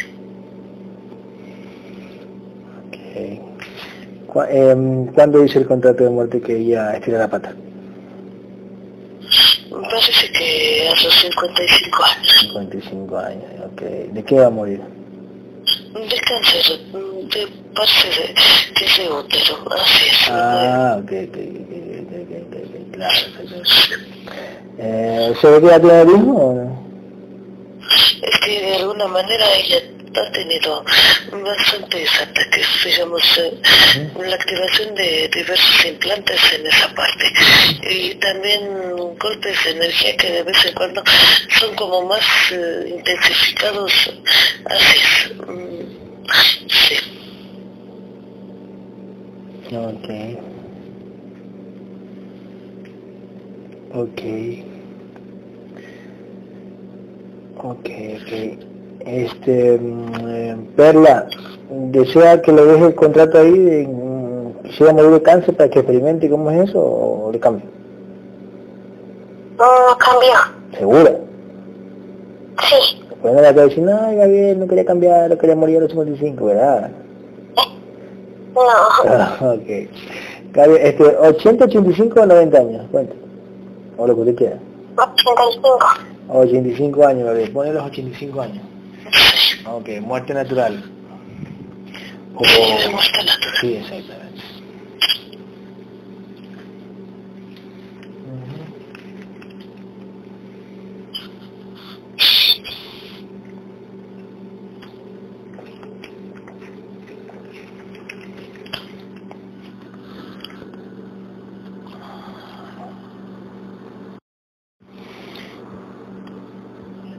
Ok. 2.87 2.97
Eh, 4.49 5.05
¿Cuándo 5.13 5.41
dice 5.41 5.59
el 5.59 5.67
contrato 5.67 6.03
de 6.03 6.09
muerte 6.09 6.41
que 6.41 6.57
ella 6.57 6.93
estira 6.95 7.19
la 7.19 7.27
pata? 7.29 7.53
Parece 9.69 10.31
que 10.31 10.87
a 10.89 11.03
los 11.03 11.13
55 11.13 12.03
años. 12.03 12.39
55 12.41 13.17
años, 13.17 13.43
ok. 13.71 13.81
¿De 14.11 14.23
qué 14.23 14.35
va 14.35 14.47
a 14.47 14.49
morir? 14.49 14.81
De 15.93 16.19
cáncer, 16.21 16.79
de 17.31 17.47
parte 17.75 18.09
de, 18.09 18.33
de 18.79 18.85
ese 18.85 19.09
útero, 19.11 19.71
así 19.71 20.05
es. 20.09 20.29
Ah, 20.29 20.97
ok, 20.99 21.11
ok, 21.29 21.37
ok, 21.37 22.13
ok, 22.21 22.55
ok, 22.63 22.93
claro. 22.93 23.19
Eh, 24.79 25.33
¿Se 25.39 25.47
ve 25.47 25.61
que 25.61 25.67
ya 25.67 25.79
tiene 25.79 26.01
el 26.01 26.09
hijo 26.09 26.31
o 26.31 26.53
no? 26.55 26.83
Es 28.21 28.39
que 28.39 28.61
de 28.61 28.75
alguna 28.77 29.07
manera 29.07 29.45
ella 29.55 29.77
ha 30.21 30.31
tenido 30.31 30.83
bastantes 31.31 32.09
ataques, 32.21 32.67
digamos, 32.85 33.37
eh, 33.37 33.53
la 34.19 34.35
activación 34.35 34.93
de 34.95 35.29
diversos 35.33 35.85
implantes 35.85 36.39
en 36.53 36.67
esa 36.67 36.93
parte 36.93 37.31
y 37.89 38.15
también 38.15 38.95
golpes 39.17 39.63
de 39.65 39.71
energía 39.71 40.15
que 40.17 40.31
de 40.31 40.43
vez 40.43 40.65
en 40.65 40.73
cuando 40.73 41.03
son 41.59 41.75
como 41.75 42.03
más 42.03 42.25
eh, 42.51 42.95
intensificados, 42.97 44.13
así 44.65 44.97
es. 44.97 45.31
Sí. 46.67 46.95
Ok. 49.75 50.09
Ok. 53.95 54.21
Ok, 57.55 57.89
ok 58.19 58.72
este 59.05 59.77
mm, 59.79 60.27
eh, 60.27 60.57
Perla 60.75 61.27
desea 61.69 62.41
que 62.41 62.51
le 62.51 62.65
deje 62.65 62.85
el 62.85 62.95
contrato 62.95 63.37
ahí 63.39 63.87
si 64.75 64.83
va 64.83 64.91
a 64.91 64.93
morir 64.93 65.11
de 65.11 65.21
cáncer 65.21 65.55
para 65.55 65.69
que 65.69 65.79
experimente 65.79 66.29
cómo 66.29 66.49
es 66.51 66.69
eso 66.69 66.79
o 66.79 67.31
le 67.31 67.39
cambio 67.39 67.65
no 69.57 69.97
cambia 69.97 70.53
segura 70.77 71.15
sí. 72.69 72.99
Bueno 73.21 73.41
la 73.41 73.53
que 73.53 73.61
decir 73.61 73.83
no 73.83 73.91
Gabriel 74.15 74.59
no 74.59 74.67
quería 74.67 74.85
cambiar 74.85 75.29
no 75.29 75.37
quería 75.37 75.55
morir 75.55 75.77
a 75.77 75.81
los 75.81 75.91
55 75.91 76.45
verdad 76.45 76.91
no. 78.53 78.61
Ah, 79.09 79.35
ok. 79.41 79.89
Gabriel, 80.53 80.81
este 80.83 81.03
80 81.03 81.65
85 81.65 82.21
o 82.21 82.25
90 82.27 82.57
años 82.57 82.85
cuenta 82.91 83.15
o 83.97 84.05
lo 84.05 84.13
que 84.13 84.21
usted 84.21 84.35
quiera. 84.35 84.57
85 84.95 85.79
85 86.29 87.05
años 87.05 87.25
Gabriel 87.25 87.51
pone 87.51 87.73
los 87.73 87.83
85 87.83 88.41
años 88.41 88.72
Ok, 89.65 89.89
muerte 90.01 90.33
natural. 90.33 90.83
O... 92.35 92.43
Sí, 92.43 92.89
muerte 92.91 93.17
natural. 93.23 93.57
Sí, 93.61 93.73
exactamente. 93.75 94.23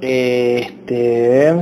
Este... 0.07 1.55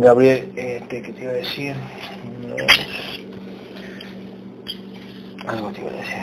Gabriel, 0.00 0.52
este, 0.56 1.02
¿qué 1.02 1.11
iba 1.22 1.30
a 1.30 1.34
decir? 1.34 1.74
Algo 5.46 5.70
te 5.72 5.80
iba 5.80 5.90
a 5.90 5.94
decir. 5.94 6.18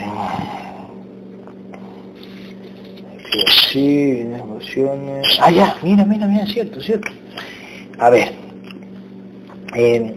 Sí, 3.70 4.20
emociones. 4.20 5.38
Ah, 5.40 5.50
ya, 5.50 5.76
mira, 5.82 6.04
mira, 6.04 6.26
mira, 6.26 6.46
cierto, 6.46 6.80
cierto. 6.80 7.10
A 7.98 8.10
ver, 8.10 8.32
eh, 9.76 10.16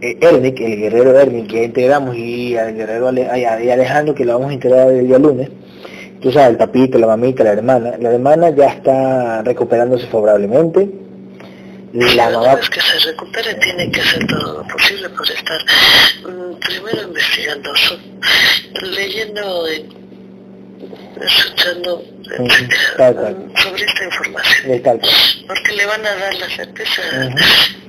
Ernick, 0.00 0.60
el 0.60 0.76
guerrero 0.76 1.18
Ernick 1.18 1.48
que 1.48 1.64
integramos 1.64 2.16
y 2.16 2.56
al 2.56 2.74
guerrero 2.74 3.08
Ale, 3.08 3.28
y 3.36 3.70
Alejandro 3.70 4.14
que 4.14 4.24
lo 4.24 4.34
vamos 4.34 4.50
a 4.50 4.54
integrar 4.54 4.90
el 4.90 5.08
día 5.08 5.18
lunes. 5.18 5.50
Tú 6.20 6.30
sabes, 6.30 6.50
el 6.50 6.56
papito, 6.56 6.98
la 6.98 7.08
mamita, 7.08 7.42
la 7.42 7.52
hermana. 7.52 7.96
La 7.98 8.12
hermana 8.12 8.50
ya 8.50 8.68
está 8.68 9.42
recuperándose 9.42 10.06
favorablemente 10.06 11.01
la 11.92 12.30
mamá... 12.30 12.58
que 12.60 12.80
se 12.80 12.98
recupere 13.10 13.54
tiene 13.54 13.90
que 13.90 14.00
hacer 14.00 14.26
todo 14.26 14.58
lo 14.58 14.68
posible 14.68 15.08
por 15.10 15.30
estar 15.30 15.60
mm, 16.26 16.54
primero 16.60 17.02
investigando, 17.02 17.72
leyendo, 18.82 19.66
escuchando, 21.20 22.02
sobre 23.56 23.84
esta 23.84 24.04
información. 24.04 24.82
Porque 25.46 25.72
le 25.72 25.86
van 25.86 26.06
a 26.06 26.14
dar 26.14 26.34
la 26.34 26.48
certeza 26.48 27.02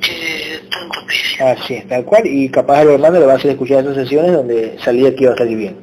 que 0.01 0.59
tanto 0.69 0.99
pide. 1.07 1.49
Así 1.49 1.75
es, 1.75 1.87
tal 1.87 2.03
cual. 2.05 2.25
Y 2.25 2.49
capaz 2.49 2.81
el 2.81 2.89
hermano 2.89 3.19
le 3.19 3.25
va 3.25 3.33
a 3.33 3.35
hacer 3.37 3.51
escuchar 3.51 3.83
esas 3.83 3.95
sesiones 3.95 4.33
donde 4.33 4.77
salía 4.83 5.15
que 5.15 5.23
iba 5.23 5.33
a 5.33 5.37
salir 5.37 5.57
bien. 5.57 5.82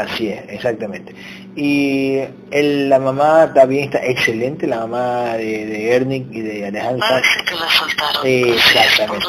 Así 0.00 0.28
es. 0.28 0.42
Exactamente. 0.48 1.14
Y 1.54 2.20
la 2.50 2.98
mamá 2.98 3.52
también 3.52 3.84
está 3.84 3.98
excelente, 4.04 4.66
la 4.66 4.86
mamá 4.86 5.36
de, 5.36 5.66
de 5.66 5.94
Ernie 5.94 6.26
y 6.30 6.40
de 6.40 6.66
Alejandro. 6.66 7.06
Parece 7.06 7.38
ah, 7.38 7.44
que 7.44 7.54
la 7.54 7.70
soltaron. 7.70 8.26
Exactamente. 8.26 9.26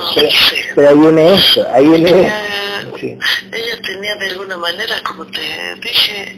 Pero, 0.76 0.90
ahí 0.90 0.98
viene 0.98 1.34
eso, 1.34 1.68
ahí 1.74 1.88
viene 1.88 2.28
eso. 2.28 2.98
Sí. 2.98 3.18
Ella 3.52 3.82
tenía 3.82 4.16
de 4.16 4.30
alguna 4.30 4.56
manera, 4.56 4.96
como 5.04 5.26
te 5.26 5.42
dije, 5.82 6.32
eh, 6.32 6.38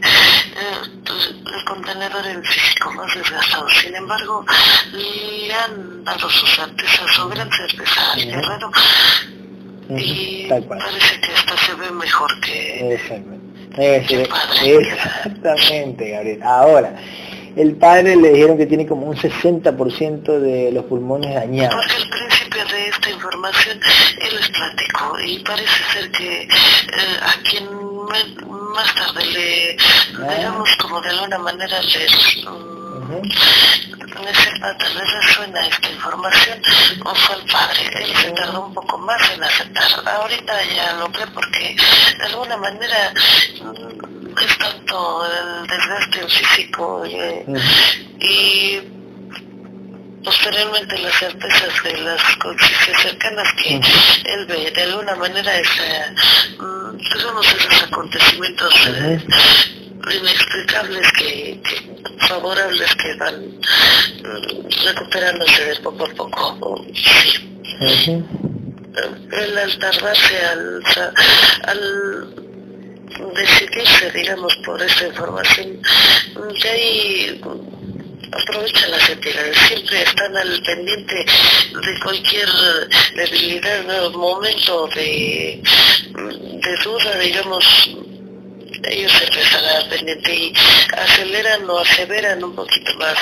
el 1.04 1.64
contenedor 1.64 2.26
en 2.26 2.42
físico 2.42 2.92
más 2.92 3.14
desgastado. 3.14 3.68
Sin 3.70 3.94
embargo, 3.94 4.44
le 4.92 5.54
han 5.54 6.04
dado 6.04 6.28
sus 6.28 6.50
certezas, 6.56 7.18
o 7.20 7.28
gran 7.28 7.48
certeza 7.52 8.12
al 8.12 8.24
guerrero. 8.24 8.70
Y 9.88 10.48
parece 10.48 11.20
que 11.20 11.32
esta 11.32 11.56
se 11.58 11.74
ve 11.74 11.90
mejor 11.92 12.40
que... 12.40 12.94
Exactamente 12.94 13.45
exactamente, 13.76 16.10
Gabriel. 16.10 16.42
Ahora, 16.42 16.96
el 17.56 17.76
padre 17.76 18.16
le 18.16 18.30
dijeron 18.30 18.58
que 18.58 18.66
tiene 18.66 18.86
como 18.86 19.06
un 19.06 19.16
60% 19.16 20.38
de 20.38 20.72
los 20.72 20.84
pulmones 20.84 21.34
dañados. 21.34 21.74
Porque 21.74 21.94
al 22.02 22.10
principio 22.10 22.62
de 22.66 22.88
esta 22.88 23.10
información 23.10 23.80
él 24.20 24.36
les 24.36 24.50
platicó 24.50 25.18
y 25.20 25.38
parece 25.40 25.84
ser 25.92 26.10
que 26.10 26.42
eh, 26.42 26.48
a 27.22 27.32
quien 27.48 27.64
más 28.74 28.94
tarde 28.94 29.24
le, 29.32 29.76
ah. 30.22 30.34
digamos 30.36 30.76
como 30.76 31.00
de 31.00 31.08
alguna 31.10 31.38
manera 31.38 31.80
Um, 33.08 33.22
tal 34.10 34.94
vez 34.94 35.12
resuena 35.12 35.60
esta 35.66 35.90
información 35.90 36.60
o 37.04 37.14
fue 37.14 37.36
el 37.36 37.42
padre. 37.52 38.04
Él 38.04 38.16
se 38.16 38.30
tardó 38.32 38.66
un 38.66 38.74
poco 38.74 38.98
más 38.98 39.30
en 39.30 39.44
aceptar. 39.44 40.08
Ahorita 40.08 40.64
ya 40.74 40.94
lo 40.94 41.10
cree 41.12 41.26
porque 41.28 41.76
de 42.18 42.24
alguna 42.24 42.56
manera 42.56 43.12
es 43.14 44.58
tanto 44.58 45.24
el 45.26 45.66
desgaste 45.68 46.28
físico 46.28 47.04
y, 48.20 48.80
posteriormente 50.24 50.98
las 50.98 51.14
certezas 51.14 51.82
de 51.84 51.98
las 51.98 52.36
conciencias 52.38 53.02
cercanas 53.02 53.48
que 53.62 53.80
él 54.24 54.46
ve 54.46 54.72
de 54.74 54.82
alguna 54.82 55.14
manera 55.14 55.56
esa, 55.56 56.12
mm, 56.58 56.98
esos 56.98 57.82
acontecimientos 57.84 58.74
eh, 58.88 59.85
inexplicables 60.14 61.12
que, 61.12 61.60
favorables 62.28 62.94
que 62.96 63.14
van 63.14 63.58
mm, 63.58 64.84
recuperándose 64.84 65.64
de 65.64 65.76
poco 65.76 66.04
a 66.04 66.14
poco. 66.14 66.84
Sí. 66.94 68.24
El 69.32 69.58
al 69.58 69.78
tardarse 69.78 70.46
al, 70.46 70.82
al 71.64 72.34
decidirse, 73.34 74.10
digamos, 74.12 74.56
por 74.64 74.82
esa 74.82 75.06
información, 75.08 75.82
de 76.62 76.68
ahí 76.68 77.40
aprovechan 78.32 78.90
las 78.90 79.10
entidades, 79.10 79.56
siempre 79.68 80.02
están 80.02 80.36
al 80.36 80.62
pendiente 80.62 81.14
de 81.14 82.00
cualquier 82.02 82.48
debilidad, 83.14 84.12
momento 84.12 84.88
de, 84.94 85.62
de 85.62 86.76
duda, 86.84 87.18
digamos, 87.18 87.90
ellos 88.84 89.12
se 89.12 89.24
empiezan 89.24 89.64
a 89.64 89.88
pendiente 89.88 90.34
y 90.34 90.52
aceleran 90.96 91.68
o 91.68 91.78
aseveran 91.78 92.42
un 92.42 92.54
poquito 92.54 92.92
más 92.98 93.16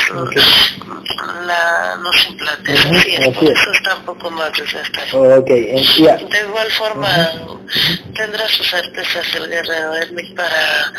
la, 1.47 1.97
los 1.97 2.27
implantes. 2.29 2.85
por 3.35 3.45
eso 3.45 3.73
está 3.73 3.97
un 3.97 4.05
poco 4.05 4.31
más 4.31 4.53
desgastado. 4.53 5.41
Okay. 5.41 5.65
De 5.65 6.41
igual 6.49 6.71
forma, 6.73 7.33
tendrá 8.15 8.49
sus 8.49 8.69
certezas 8.69 9.35
el 9.35 9.49
guerrero 9.49 9.95
Hermic 9.95 10.35
para 10.35 10.93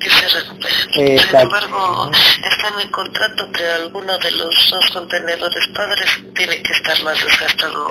que 0.00 0.08
se 0.08 0.28
recupere. 0.28 1.18
Sin 1.18 1.36
embargo, 1.36 2.10
está 2.12 2.68
en 2.68 2.80
el 2.80 2.90
contrato 2.90 3.52
que 3.52 3.64
alguno 3.64 4.18
de 4.18 4.30
los 4.32 4.70
dos 4.70 4.90
contenedores 4.90 5.66
padres 5.74 6.10
tiene 6.34 6.62
que 6.62 6.72
estar 6.72 7.02
más 7.02 7.22
desgastado 7.22 7.88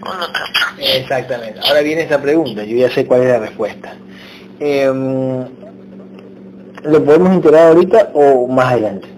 con 0.00 0.22
otro. 0.22 0.44
Exactamente. 0.78 1.60
Ahora 1.64 1.80
viene 1.82 2.02
esa 2.02 2.20
pregunta, 2.20 2.64
yo 2.64 2.76
ya 2.76 2.90
sé 2.90 3.06
cuál 3.06 3.22
es 3.22 3.28
la 3.28 3.38
respuesta. 3.40 3.94
Eh, 4.60 5.46
¿Lo 6.84 7.04
podemos 7.04 7.34
integrar 7.34 7.68
ahorita 7.68 8.10
o 8.14 8.46
más 8.46 8.72
adelante? 8.72 9.08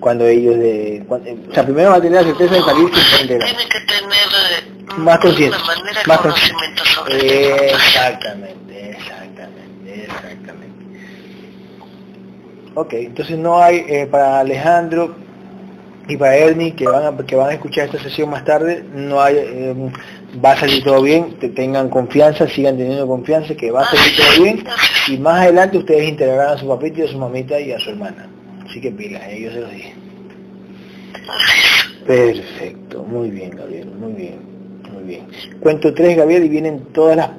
Cuando 0.00 0.26
ellos 0.26 0.56
de... 0.58 1.04
o 1.08 1.54
sea, 1.54 1.64
primero 1.64 1.90
va 1.90 1.96
a 1.96 2.00
tener 2.00 2.22
la 2.22 2.28
certeza 2.28 2.54
de 2.54 2.62
salir 2.62 2.90
sin 2.94 3.26
Tiene 3.26 3.42
que 3.42 3.80
tener 3.80 4.12
eh, 4.12 4.96
más 4.96 5.18
conciencia. 5.18 5.60
Más 6.06 6.18
conocimiento 6.18 6.84
sobre 6.84 7.70
Exactamente, 7.70 8.90
exactamente, 8.90 10.04
exactamente. 10.04 10.84
Ok, 12.74 12.92
entonces 12.94 13.38
no 13.38 13.60
hay 13.60 13.84
eh, 13.88 14.06
para 14.10 14.40
Alejandro 14.40 15.16
y 16.06 16.16
para 16.16 16.36
Ernie 16.36 16.74
que 16.74 16.86
van 16.86 17.04
a, 17.04 17.26
que 17.26 17.36
van 17.36 17.50
a 17.50 17.52
escuchar 17.52 17.86
esta 17.86 17.98
sesión 18.00 18.30
más 18.30 18.44
tarde, 18.44 18.84
no 18.94 19.20
hay 19.20 19.36
eh, 19.36 19.74
va 20.44 20.52
a 20.52 20.56
salir 20.56 20.84
todo 20.84 21.02
bien, 21.02 21.34
que 21.34 21.48
tengan 21.48 21.88
confianza, 21.88 22.48
sigan 22.48 22.76
teniendo 22.76 23.06
confianza, 23.06 23.54
que 23.54 23.70
va 23.70 23.82
a 23.82 23.86
salir 23.86 24.16
todo 24.16 24.44
bien, 24.44 24.64
y 25.08 25.18
más 25.18 25.42
adelante 25.42 25.78
ustedes 25.78 26.08
integrarán 26.08 26.54
a 26.54 26.58
su 26.58 26.68
papito 26.68 27.00
y 27.00 27.04
a 27.04 27.08
su 27.08 27.18
mamita 27.18 27.60
y 27.60 27.72
a 27.72 27.80
su 27.80 27.90
hermana. 27.90 28.28
Así 28.66 28.80
que 28.80 28.90
pilas, 28.90 29.22
ellos 29.28 29.54
se 29.54 29.60
los 29.60 29.70
dije. 29.70 29.94
Perfecto, 32.06 33.02
muy 33.04 33.30
bien 33.30 33.50
Gabriel, 33.50 33.90
muy 33.98 34.12
bien, 34.12 34.38
muy 34.92 35.02
bien. 35.04 35.26
Cuento 35.60 35.92
tres 35.92 36.16
Gabriel 36.16 36.44
y 36.44 36.48
vienen 36.48 36.80
todas 36.92 37.16
las, 37.16 37.30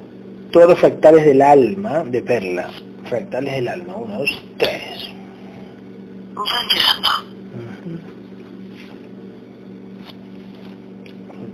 todos 0.52 0.70
los 0.70 0.78
fractales 0.78 1.24
del 1.24 1.42
alma 1.42 2.04
de 2.04 2.22
Perla. 2.22 2.70
Fractales 3.04 3.54
del 3.54 3.68
alma, 3.68 3.96
uno, 3.96 4.18
dos, 4.18 4.42
tres. 4.58 5.10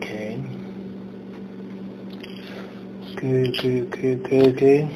que, 0.00 0.38
que, 3.16 3.50
que, 3.52 4.16
que, 4.16 4.52
que. 4.52 4.88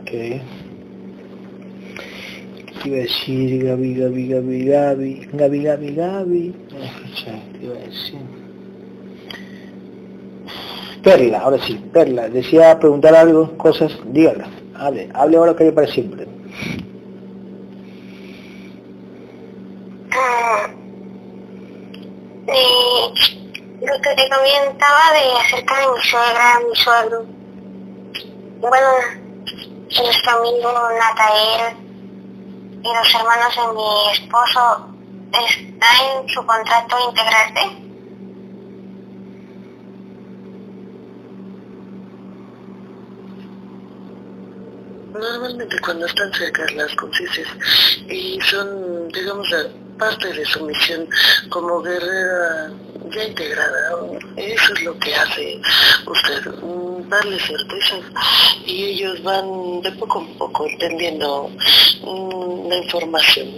Okay. 0.00 0.42
Iba 2.90 2.98
a 2.98 3.02
decir 3.02 3.64
Gaby, 3.64 3.94
Gaby, 3.94 4.28
Gaby, 4.28 4.64
Gaby, 4.64 5.28
Gaby, 5.32 5.62
Gaby, 5.62 5.94
Gaby. 5.94 6.54
iba 7.62 7.74
a 7.74 7.78
decir. 7.78 8.20
Perla, 11.02 11.38
ahora 11.38 11.58
sí, 11.64 11.80
Perla, 11.92 12.28
decía 12.28 12.78
preguntar 12.78 13.14
algo, 13.14 13.56
cosas, 13.56 13.96
dígala, 14.06 14.48
hable, 14.74 15.08
hable 15.14 15.36
ahora 15.36 15.56
que 15.56 15.64
hay 15.64 15.70
para 15.70 15.86
siempre. 15.86 16.26
lo 23.80 24.00
que 24.02 24.14
te 24.14 24.28
comentaba 24.28 25.12
de 25.14 25.32
acerca 25.40 25.80
de 25.80 25.86
mi 25.92 26.02
suegra, 26.02 26.60
mi 26.68 26.76
suegro. 26.76 27.24
Bueno, 28.60 28.88
nuestro 29.96 30.32
amigo 30.32 30.72
Natael 30.98 31.89
y 32.82 32.94
los 32.94 33.14
hermanos 33.14 33.54
de 33.56 33.72
mi 33.74 34.10
esposo 34.12 34.86
está 35.32 35.88
en 36.04 36.28
su 36.28 36.44
contrato 36.46 36.96
integrarte. 37.08 37.90
Normalmente 45.12 45.78
cuando 45.80 46.06
están 46.06 46.32
cerca 46.32 46.64
las 46.74 46.94
conciencias 46.94 47.48
y 48.08 48.40
son, 48.40 49.08
digamos, 49.08 49.48
parte 49.98 50.32
de 50.32 50.44
su 50.46 50.64
misión 50.64 51.06
como 51.50 51.82
guerrera 51.82 52.70
ya 53.10 53.24
integrada, 53.24 53.96
eso 54.36 54.72
es 54.72 54.82
lo 54.82 54.98
que 54.98 55.14
hace 55.14 55.60
usted, 56.06 56.54
darle 57.08 57.38
certezas 57.38 58.00
y 58.66 58.84
ellos 58.84 59.22
van 59.22 59.80
de 59.82 59.92
poco 59.92 60.20
a 60.20 60.38
poco 60.38 60.66
entendiendo 60.66 61.50
mm, 62.02 62.68
la 62.68 62.76
información. 62.76 63.48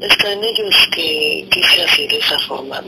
Está 0.00 0.32
en 0.32 0.44
ellos 0.44 0.88
que, 0.92 1.46
que 1.50 1.62
se 1.62 1.82
hace 1.82 2.08
de 2.08 2.18
esa 2.18 2.38
forma. 2.40 2.82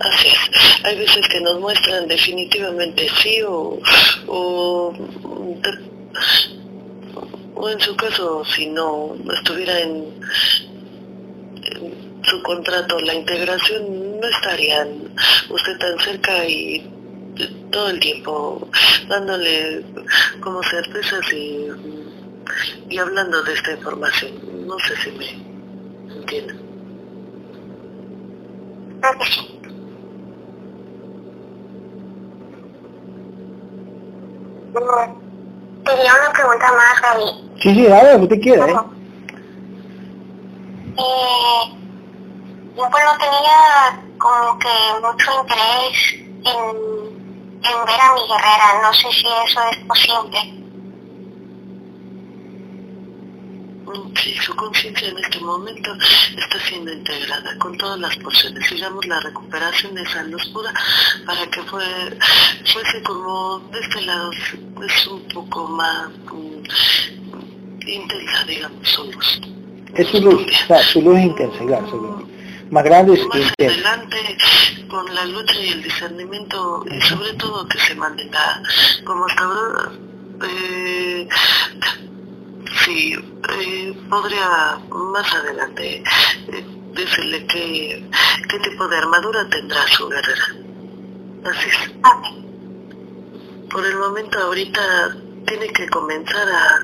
Así 0.00 0.28
es. 0.28 0.84
Hay 0.84 0.96
veces 0.98 1.26
que 1.28 1.40
nos 1.40 1.58
muestran 1.60 2.06
definitivamente 2.06 3.08
sí 3.22 3.42
o, 3.42 3.80
o, 4.26 4.92
en 7.68 7.80
su 7.80 7.96
caso 7.96 8.44
si 8.44 8.66
no 8.66 9.16
estuviera 9.34 9.80
en, 9.80 10.04
su 12.22 12.42
contrato 12.42 12.98
la 13.00 13.14
integración 13.14 14.05
no 14.20 14.28
estarían 14.28 14.88
usted 15.50 15.78
tan 15.78 15.98
cerca 16.00 16.44
y 16.46 16.90
todo 17.70 17.90
el 17.90 18.00
tiempo 18.00 18.68
dándole 19.08 19.84
como 20.40 20.62
certezas 20.62 21.32
y, 21.32 21.68
y 22.88 22.98
hablando 22.98 23.42
de 23.42 23.52
esta 23.52 23.72
información. 23.72 24.32
No 24.66 24.78
sé 24.80 24.96
si 24.96 25.10
me 25.12 26.14
entienden. 26.14 26.60
Tenía 35.84 36.12
una 36.14 36.32
pregunta 36.32 36.66
más, 36.72 37.02
Gaby. 37.02 37.50
Sí, 37.62 37.74
sí, 37.74 37.86
a 37.86 38.02
ver, 38.02 38.20
usted 38.20 38.40
quiere, 38.40 38.72
¿eh? 38.72 38.76
Eh, 40.98 41.76
bueno, 42.76 43.10
tenía 43.18 44.02
como 44.18 44.58
que 44.58 44.68
mucho 45.00 45.30
interés 45.40 46.12
en, 46.44 46.76
en 47.64 47.86
ver 47.86 48.00
a 48.00 48.14
mi 48.14 48.20
guerrera. 48.28 48.82
No 48.82 48.92
sé 48.92 49.10
si 49.12 49.26
eso 49.44 49.60
es 49.70 49.78
posible. 49.86 50.56
Sí, 54.16 54.34
su 54.42 54.54
conciencia 54.56 55.08
en 55.08 55.18
este 55.18 55.40
momento 55.40 55.90
está 56.36 56.58
siendo 56.60 56.92
integrada 56.92 57.56
con 57.58 57.76
todas 57.78 57.98
las 57.98 58.16
porciones. 58.16 58.68
Digamos, 58.70 59.06
la 59.06 59.20
recuperación 59.20 59.94
de 59.94 60.02
esa 60.02 60.22
luz 60.24 60.44
pura 60.48 60.72
para 61.24 61.46
que 61.46 61.62
fue, 61.62 61.84
fuese 62.72 63.02
como 63.04 63.58
de 63.70 63.80
este 63.80 64.02
lado 64.02 64.30
es 64.32 65.06
un 65.06 65.22
poco 65.28 65.68
más 65.68 66.08
um, 66.32 66.62
intensa, 67.86 68.44
digamos, 68.46 68.88
su 68.88 69.04
luz. 69.04 69.40
Es 69.94 70.08
su 70.08 70.20
luz, 70.20 70.42
o 70.42 70.66
sea, 70.66 70.82
su 70.82 71.00
luz 71.00 71.18
intensa, 71.20 71.64
claro, 71.64 71.88
su 71.88 71.96
luz. 71.96 72.35
Más 72.70 72.84
grande 72.84 73.14
es 73.14 73.26
más 73.26 73.36
intensa. 73.38 73.74
adelante, 73.74 74.38
con 74.88 75.14
la 75.14 75.24
lucha 75.26 75.54
y 75.60 75.68
el 75.68 75.82
discernimiento, 75.82 76.84
y 76.90 77.00
sobre 77.02 77.32
todo 77.34 77.66
que 77.68 77.78
se 77.78 77.94
mantenga 77.94 78.62
como 79.04 79.26
hasta 79.26 79.44
ahora, 79.44 79.92
eh, 80.48 81.28
Sí, 82.84 83.14
eh, 83.14 83.96
podría 84.08 84.78
más 84.90 85.34
adelante 85.34 86.02
eh, 86.52 86.64
decirle 86.94 87.46
qué, 87.46 88.08
qué 88.48 88.58
tipo 88.60 88.86
de 88.88 88.96
armadura 88.98 89.48
tendrá 89.48 89.86
su 89.88 90.08
guerrera. 90.08 90.46
Así 91.44 91.68
es. 91.68 91.90
Por 93.70 93.84
el 93.84 93.96
momento 93.96 94.38
ahorita 94.38 95.16
tiene 95.46 95.68
que 95.68 95.88
comenzar 95.88 96.48
a, 96.48 96.80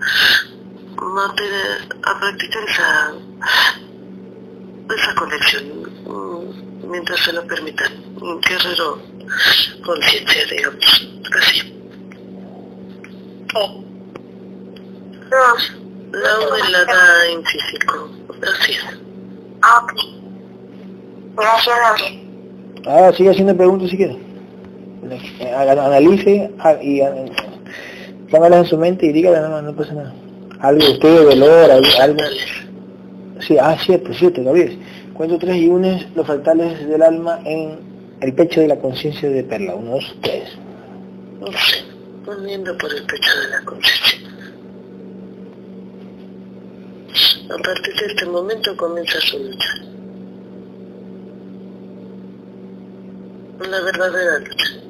a 2.10 2.20
practicar 2.20 2.64
esa, 2.68 3.12
esa 4.94 5.14
conexión 5.14 5.64
mm, 6.06 6.90
mientras 6.90 7.20
se 7.20 7.32
lo 7.32 7.46
permitan. 7.46 7.92
Guerrero 8.48 8.98
conciencia, 9.84 10.44
digamos, 10.50 11.08
así. 11.40 11.72
La 16.12 16.38
U 16.38 16.70
la 16.70 16.84
da 16.84 17.26
en 17.30 17.44
físico. 17.44 18.10
Gracias. 18.40 18.84
Ah, 19.62 19.82
ok. 19.82 19.92
Gracias, 21.36 21.76
Gabriel. 21.76 22.22
Ah, 22.86 23.12
sigue 23.16 23.30
haciendo 23.30 23.56
preguntas 23.56 23.90
si 23.90 23.96
quiere. 23.96 24.18
Analice 25.56 26.50
ah, 26.58 26.74
y 26.80 27.00
ah, 27.00 27.12
póngalas 28.30 28.60
en 28.60 28.66
su 28.66 28.78
mente 28.78 29.06
y 29.06 29.12
dígale, 29.12 29.40
no, 29.40 29.62
no 29.62 29.74
pasa 29.74 29.94
nada. 29.94 30.12
Algo 30.60 30.84
de 30.84 30.92
usted, 30.92 31.24
dolor, 31.24 31.70
algo. 31.70 32.22
Sí, 33.46 33.56
ah, 33.58 33.76
cierto, 33.78 34.12
cierto, 34.14 34.42
Gabriel. 34.42 34.78
Cuento 35.14 35.38
tres 35.38 35.56
y 35.56 35.68
unes 35.68 36.06
los 36.14 36.26
fractales 36.26 36.86
del 36.88 37.02
alma 37.02 37.40
en 37.44 37.78
el 38.20 38.32
pecho 38.34 38.60
de 38.60 38.68
la 38.68 38.76
conciencia 38.76 39.28
de 39.28 39.42
Perla. 39.42 39.74
Uno, 39.74 39.92
dos, 39.92 40.16
tres. 40.22 40.48
Poniendo 42.24 42.76
por 42.78 42.92
el 42.92 43.02
pecho 43.02 43.30
de 43.40 43.48
la 43.48 43.60
conciencia. 43.64 44.18
A 47.50 47.62
partir 47.62 47.94
de 47.94 48.06
este 48.06 48.26
momento 48.26 48.76
comienza 48.76 49.20
su 49.20 49.38
lucha. 49.38 49.74
Una 53.66 53.80
verdadera 53.80 54.38
lucha. 54.38 54.81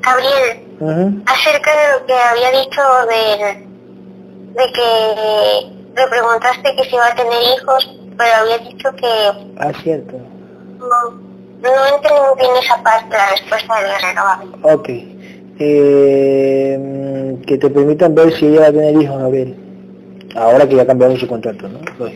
Gabriel, 0.00 1.22
acerca 1.26 1.70
de 1.70 1.92
lo 1.92 2.06
que 2.06 2.14
había 2.14 2.50
dicho 2.60 2.82
de, 3.08 3.66
de 4.54 4.72
que 4.72 5.70
le 5.94 6.08
preguntaste 6.08 6.76
que 6.76 6.84
si 6.84 6.94
iba 6.94 7.06
a 7.06 7.14
tener 7.14 7.42
hijos, 7.56 7.98
pero 8.16 8.30
había 8.40 8.58
dicho 8.58 8.90
que... 8.92 9.06
Ah, 9.58 9.72
cierto. 9.82 10.16
No, 10.78 11.10
no 11.62 11.86
entiendo 11.94 12.34
bien 12.38 12.50
esa 12.60 12.82
parte, 12.82 13.16
la 13.16 13.30
respuesta 13.30 13.80
del 13.80 13.90
guerrero. 13.92 14.22
Ok. 14.62 14.88
Eh, 15.58 17.36
que 17.46 17.58
te 17.58 17.70
permitan 17.70 18.14
ver 18.14 18.32
si 18.34 18.46
ella 18.46 18.60
va 18.62 18.66
a 18.66 18.72
tener 18.72 19.02
hijos, 19.02 19.18
Gabriel. 19.18 19.56
Ahora 20.34 20.68
que 20.68 20.76
ya 20.76 20.86
cambiaron 20.86 21.18
su 21.18 21.28
contrato, 21.28 21.68
¿no? 21.68 21.78
Pues. 21.98 22.14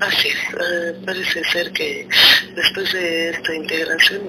Así 0.00 0.28
es, 0.28 0.34
eh, 0.34 0.94
parece 1.04 1.44
ser 1.44 1.72
que 1.72 2.06
después 2.54 2.92
de 2.92 3.30
esta 3.30 3.54
integración 3.54 4.20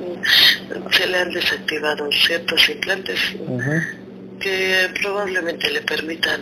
se 0.91 1.07
le 1.07 1.17
han 1.17 1.31
desactivado 1.31 2.09
ciertos 2.11 2.69
implantes 2.69 3.19
que 4.39 4.89
probablemente 5.01 5.71
le 5.71 5.81
permitan 5.81 6.41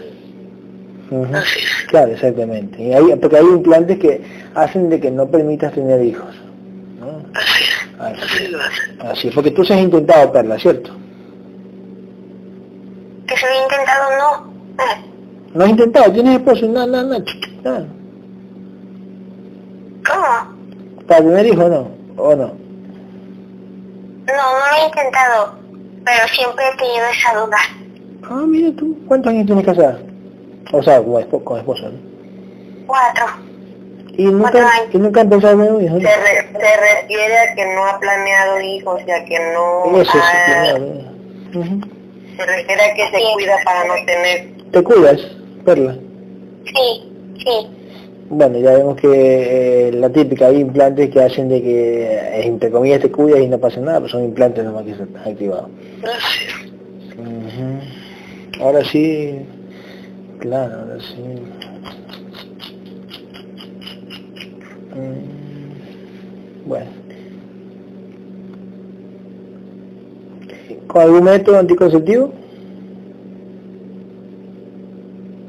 Así 1.33 1.59
es. 1.59 1.87
Claro, 1.89 2.11
exactamente. 2.11 2.81
Y 2.81 2.91
hay, 2.91 3.15
porque 3.17 3.37
hay 3.37 3.45
implantes 3.45 3.99
que 3.99 4.21
hacen 4.55 4.89
de 4.89 4.99
que 4.99 5.11
no 5.11 5.29
permitas 5.29 5.71
tener 5.73 6.03
hijos. 6.03 6.33
Así 7.35 7.63
así, 7.99 8.47
lo 8.47 8.59
hace. 8.59 8.81
Así 8.99 9.31
porque 9.31 9.51
tú 9.51 9.63
se 9.63 9.73
has 9.73 9.79
intentado, 9.79 10.31
Perla, 10.31 10.57
¿cierto? 10.57 10.91
Que 13.27 13.37
se 13.37 13.45
había 13.45 13.63
intentado, 13.63 14.09
no. 14.17 14.53
¿No 15.53 15.63
has 15.63 15.69
intentado? 15.69 16.11
¿Tienes 16.11 16.37
esposo? 16.37 16.67
No, 16.67 16.87
no, 16.87 17.03
no, 17.03 17.17
¿Cómo? 20.05 21.05
¿Para 21.07 21.21
tener 21.21 21.45
hijos 21.45 21.69
no? 21.69 21.91
¿O 22.17 22.35
no? 22.35 22.63
No, 24.25 24.33
no 24.33 24.71
lo 24.71 24.81
he 24.81 24.85
intentado, 24.85 25.55
pero 26.05 26.27
siempre 26.29 26.63
he 26.67 26.77
tenido 26.77 27.05
esa 27.07 27.33
duda. 27.33 27.57
Ah, 28.29 28.43
mira 28.47 28.73
tú, 28.75 28.97
¿cuántos 29.07 29.31
años 29.31 29.45
tienes 29.45 29.65
casada? 29.65 29.99
O 30.71 30.81
sea, 30.81 31.01
con, 31.01 31.59
esposo, 31.59 31.89
¿no? 31.89 31.99
Cuatro. 32.87 33.25
Y 34.15 34.25
nunca, 34.25 34.69
y 34.91 34.97
nunca 34.97 35.21
han 35.21 35.29
pensado 35.29 35.63
en 35.63 35.73
un 35.73 35.83
hijo. 35.83 35.99
Se, 35.99 36.05
se, 36.05 37.01
refiere 37.01 37.37
a 37.37 37.55
que 37.55 37.65
no 37.75 37.85
ha 37.85 37.99
planeado 37.99 38.61
hijos, 38.61 39.01
ya 39.05 39.25
que 39.25 39.39
no 39.53 40.01
Eso, 40.01 40.11
ha... 40.15 40.75
Se 42.37 42.45
refiere 42.45 42.81
a 42.81 42.93
que 42.95 43.05
se 43.11 43.33
cuida 43.33 43.57
para 43.65 43.85
no 43.85 43.93
tener... 44.05 44.53
¿Te 44.71 44.83
cuidas, 44.83 45.21
Perla? 45.65 45.95
Sí, 46.65 47.11
sí. 47.43 47.82
Bueno, 48.35 48.57
ya 48.57 48.71
vemos 48.73 48.95
que 48.95 49.89
eh, 49.89 49.91
la 49.93 50.09
típica, 50.09 50.47
hay 50.47 50.59
implantes 50.61 51.11
que 51.11 51.21
hacen 51.21 51.49
de 51.49 51.61
que, 51.61 52.03
eh, 52.03 52.47
entre 52.47 52.71
comillas, 52.71 52.99
te 52.99 53.11
cuidas 53.11 53.41
y 53.41 53.47
no 53.47 53.59
pasa 53.59 53.79
nada, 53.79 53.99
pero 53.99 54.09
son 54.09 54.23
implantes 54.23 54.63
nomás 54.65 54.85
que 54.85 54.91
están 54.91 55.15
activados. 55.17 55.69
Gracias. 56.01 56.53
Ahora 58.59 58.83
sí, 58.85 59.35
claro, 60.39 60.79
ahora 60.79 60.97
sí. 60.99 61.21
Mm, 64.95 66.67
Bueno. 66.67 66.89
¿Con 70.87 71.01
algún 71.03 71.23
método 71.23 71.59
anticonceptivo? 71.59 72.33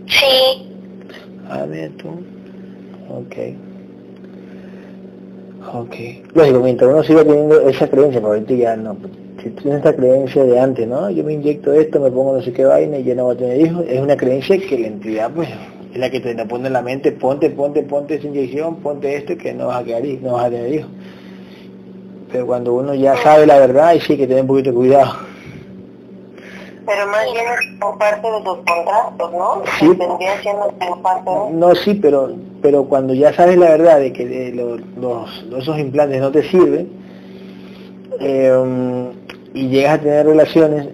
Sí, 0.07 0.68
A 1.49 1.64
ver 1.64 1.91
tú. 1.93 2.11
Ok. 3.11 3.37
Ok. 5.75 5.95
Lógico, 6.35 6.61
mientras 6.61 6.91
uno 6.91 7.03
siga 7.03 7.25
teniendo 7.25 7.61
esa 7.69 7.89
creencia, 7.89 8.21
porque 8.21 8.39
ahorita 8.39 8.55
ya 8.55 8.77
no. 8.77 8.97
Si 9.43 9.51
tienes 9.51 9.79
esta 9.79 9.95
creencia 9.95 10.45
de 10.45 10.59
antes, 10.59 10.87
¿no? 10.87 11.11
Yo 11.11 11.25
me 11.25 11.35
inyecto 11.35 11.73
esto, 11.73 12.01
me 12.01 12.11
pongo 12.11 12.37
no 12.37 12.43
sé 12.43 12.53
qué 12.53 12.65
vaina 12.65 12.99
y 12.99 13.05
ya 13.05 13.15
no 13.15 13.25
voy 13.25 13.35
a 13.35 13.39
tener 13.39 13.61
hijos, 13.61 13.85
es 13.89 14.01
una 14.01 14.17
creencia 14.17 14.59
que 14.59 14.79
la 14.79 14.87
entidad, 14.87 15.31
pues, 15.35 15.49
es 15.93 15.99
la 15.99 16.11
que 16.11 16.21
te 16.21 16.35
la 16.35 16.47
pone 16.47 16.69
en 16.69 16.73
la 16.73 16.83
mente, 16.83 17.13
ponte, 17.13 17.51
ponte, 17.51 17.83
ponte 17.83 18.15
esa 18.15 18.27
inyección, 18.27 18.77
ponte 18.77 19.17
esto 19.17 19.37
que 19.37 19.53
no 19.53 19.67
vas 19.67 19.83
a 19.83 19.85
quedar, 19.85 20.03
no 20.23 20.33
vas 20.33 20.47
a 20.47 20.51
tener 20.51 20.75
hijos. 20.75 20.91
Pero 22.33 22.47
cuando 22.47 22.75
uno 22.75 22.95
ya 22.95 23.17
sabe 23.17 23.47
la 23.47 23.59
verdad, 23.59 23.95
y 23.95 24.01
sí 24.01 24.17
que 24.17 24.27
tener 24.27 24.43
un 24.43 24.49
poquito 24.49 24.71
de 24.71 24.77
cuidado. 24.77 25.13
Pero 26.87 27.07
más 27.07 27.24
bien 27.32 27.45
es 27.47 27.80
por 27.80 27.97
parte 27.99 28.26
de 28.30 28.41
tus 28.43 28.57
contratos, 28.59 29.32
¿no? 29.32 29.62
Sí. 29.78 29.87
Siendo 30.43 30.66
parte 31.03 31.30
de... 31.30 31.51
No, 31.53 31.74
sí, 31.74 31.95
pero 31.95 32.30
pero 32.61 32.85
cuando 32.85 33.12
ya 33.14 33.32
sabes 33.35 33.57
la 33.59 33.70
verdad 33.70 33.99
de 33.99 34.12
que 34.12 34.26
de 34.26 34.53
los, 34.53 34.80
los- 34.99 35.45
esos 35.62 35.78
implantes 35.78 36.20
no 36.20 36.30
te 36.32 36.43
sirven 36.45 36.89
eh, 38.20 39.11
y 39.53 39.68
llegas 39.68 39.99
a 39.99 40.03
tener 40.03 40.26
relaciones 40.26 40.89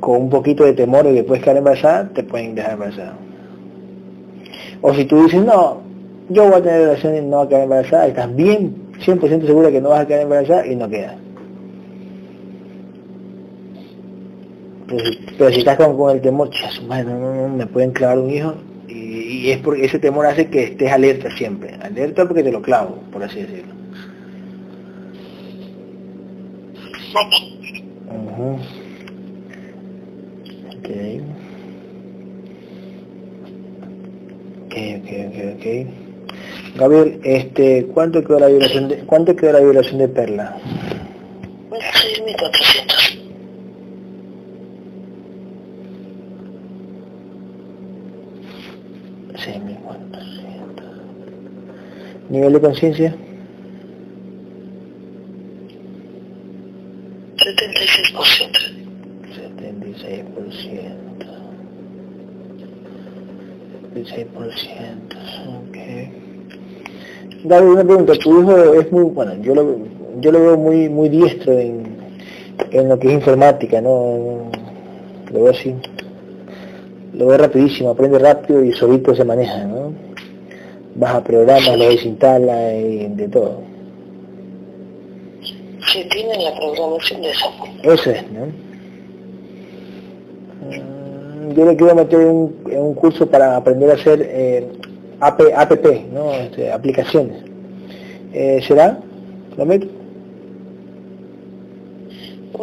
con 0.00 0.22
un 0.22 0.30
poquito 0.30 0.64
de 0.64 0.72
temor 0.72 1.04
de 1.04 1.14
que 1.14 1.24
puedes 1.24 1.42
quedar 1.42 1.56
embarazada, 1.58 2.08
te 2.12 2.22
pueden 2.22 2.54
dejar 2.54 2.72
embarazada. 2.72 3.14
O 4.82 4.92
si 4.92 5.04
tú 5.04 5.22
dices, 5.24 5.42
no, 5.44 5.78
yo 6.28 6.44
voy 6.44 6.54
a 6.54 6.62
tener 6.62 6.80
relaciones 6.82 7.22
y 7.22 7.26
no 7.26 7.36
voy 7.38 7.46
a 7.46 7.48
quedar 7.48 7.62
embarazada, 7.64 8.06
estás 8.08 8.34
bien 8.36 8.74
100% 9.04 9.46
segura 9.46 9.70
que 9.70 9.80
no 9.80 9.90
vas 9.90 10.00
a 10.00 10.06
quedar 10.06 10.22
embarazada 10.22 10.66
y 10.66 10.76
no 10.76 10.88
quedas. 10.88 11.14
Pero, 14.96 15.12
si- 15.12 15.18
pero 15.38 15.50
si 15.50 15.58
estás 15.60 15.76
con, 15.76 15.96
con 15.96 16.14
el 16.16 16.22
temor, 16.22 16.50
chas, 16.50 16.82
madre, 16.84 17.04
no, 17.14 17.48
me 17.48 17.66
pueden 17.66 17.92
clavar 17.92 18.18
un 18.18 18.30
hijo, 18.30 18.54
y, 18.88 19.50
es 19.50 19.58
porque 19.58 19.84
ese 19.84 19.98
temor 19.98 20.26
hace 20.26 20.48
que 20.48 20.64
estés 20.64 20.90
alerta 20.92 21.30
siempre. 21.36 21.74
Alerta 21.82 22.26
porque 22.26 22.42
te 22.42 22.52
lo 22.52 22.62
clavo, 22.62 22.98
por 23.12 23.22
así 23.24 23.40
decirlo. 23.40 23.74
Ujú. 28.08 28.58
Ok. 30.78 30.88
Ok, 34.64 34.74
ok, 34.98 35.10
ok, 35.28 35.36
ok. 35.56 36.76
Gabriel, 36.76 37.20
este, 37.24 37.86
¿cuánto 37.94 38.22
quedó 38.24 38.40
la 38.40 38.48
violación 38.48 38.88
de, 38.88 38.98
cuánto 39.06 39.36
quedó 39.36 39.52
la 39.52 39.60
violación 39.60 39.98
de 39.98 40.08
Perla? 40.08 40.56
6.400. 41.70 43.18
Seis 49.36 49.62
mil 49.62 49.76
cuatrocientos. 49.76 50.86
¿Nivel 52.34 52.52
de 52.54 52.60
conciencia? 52.60 53.14
76%. 57.36 58.58
76%. 59.94 61.04
76%, 63.94 64.34
ok. 65.60 65.78
David, 67.44 67.68
una 67.68 67.84
pregunta, 67.84 68.14
tu 68.14 68.40
hijo 68.40 68.74
es 68.74 68.90
muy, 68.90 69.04
bueno, 69.04 69.34
yo 69.40 69.54
lo, 69.54 69.76
yo 70.18 70.32
lo 70.32 70.40
veo 70.40 70.56
muy 70.56 70.88
muy 70.88 71.08
diestro 71.08 71.52
en, 71.52 71.84
en 72.72 72.88
lo 72.88 72.98
que 72.98 73.06
es 73.06 73.14
informática, 73.14 73.80
¿no? 73.80 74.50
Lo 75.30 75.42
veo 75.44 75.50
así, 75.52 75.72
lo 77.12 77.28
veo 77.28 77.38
rapidísimo, 77.38 77.90
aprende 77.90 78.18
rápido 78.18 78.64
y 78.64 78.72
solito 78.72 79.14
se 79.14 79.24
maneja, 79.24 79.64
¿no? 79.66 79.83
Baja 80.96 81.22
programas, 81.24 81.76
lo 81.76 81.88
desinstala 81.88 82.74
y 82.76 83.08
de 83.08 83.28
todo. 83.28 83.62
Sí, 85.92 86.04
tienen 86.10 86.42
la 86.44 86.54
programación 86.54 87.22
de 87.22 87.30
esa 87.30 87.50
forma. 87.50 87.74
Eso 87.82 88.10
es, 88.10 88.22
¿no? 88.30 88.46
Mm, 90.70 91.54
Yo 91.54 91.64
le 91.66 91.76
quiero 91.76 91.94
meter 91.94 92.18
un, 92.20 92.54
un 92.72 92.94
curso 92.94 93.26
para 93.28 93.56
aprender 93.56 93.90
a 93.90 93.94
hacer 93.94 94.20
eh, 94.30 94.66
AP, 95.20 95.40
app, 95.54 95.84
¿no? 96.12 96.32
Este, 96.32 96.72
aplicaciones. 96.72 97.42
Eh, 98.32 98.60
¿Será? 98.66 98.98
¿Lo 99.56 99.64
meto? 99.66 99.86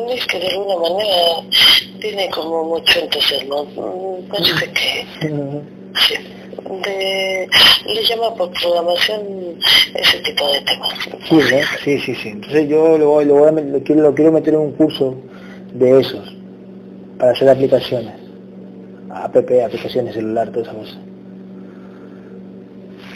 Es 0.09 0.25
que 0.27 0.39
de 0.39 0.47
alguna 0.49 0.75
manera 0.89 1.15
tiene 2.01 2.29
como 2.31 2.63
mucho 2.65 2.99
entusiasmo. 2.99 3.63
Mm, 3.65 4.29
Parece 4.29 4.71
que. 4.71 5.67
sí. 5.95 6.13
De, 6.85 7.47
le 7.93 8.03
llama 8.05 8.33
por 8.35 8.49
programación 8.51 9.21
ese 9.95 10.19
tipo 10.19 10.47
de 10.51 10.61
temas. 10.61 10.93
Sí, 11.27 11.35
¿no? 11.35 11.41
Sí, 11.83 11.99
sí, 11.99 12.15
sí. 12.15 12.29
Entonces 12.29 12.69
yo 12.69 12.97
lo, 12.97 13.09
voy- 13.09 13.25
lo, 13.25 13.35
voy 13.35 13.49
a 13.49 13.51
lo 13.51 13.83
quiero, 13.83 14.01
lo 14.03 14.15
quiero 14.15 14.31
meter 14.31 14.53
en 14.53 14.59
un 14.61 14.71
curso 14.73 15.15
de 15.73 15.99
esos, 15.99 16.33
para 17.17 17.31
hacer 17.31 17.49
aplicaciones. 17.49 18.13
App, 19.13 19.35
aplicaciones 19.35 20.13
celular, 20.13 20.49
todas 20.51 20.67
esas 20.69 20.75
cosas. 20.79 20.97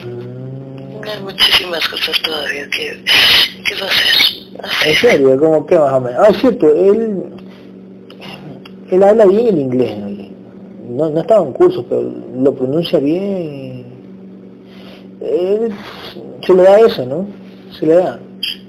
Mm. 0.05 1.07
Hay 1.07 1.21
muchísimas 1.23 1.87
cosas 1.87 2.19
todavía 2.21 2.67
que, 2.69 3.03
que 3.65 3.75
va 3.75 3.87
a 3.87 3.89
hacer. 3.89 4.89
¿En 4.89 4.95
serio? 4.95 5.37
¿Cómo 5.39 5.65
qué 5.65 5.77
más 5.77 5.93
o 5.93 6.01
menos? 6.01 6.19
Ah, 6.19 6.31
es 6.31 6.37
cierto, 6.41 6.67
él, 6.69 7.23
él 8.91 9.03
habla 9.03 9.25
bien 9.25 9.47
el 9.47 9.59
inglés, 9.59 9.97
¿no? 9.97 10.14
No, 10.89 11.09
no 11.09 11.21
estaba 11.21 11.45
en 11.45 11.53
cursos, 11.53 11.85
pero 11.89 12.03
lo 12.37 12.53
pronuncia 12.53 12.99
bien. 12.99 13.85
Él, 15.21 15.71
se 16.45 16.53
le 16.53 16.63
da 16.63 16.79
eso, 16.79 17.05
¿no? 17.05 17.27
Se 17.77 17.85
le 17.85 17.95
da. 17.95 18.19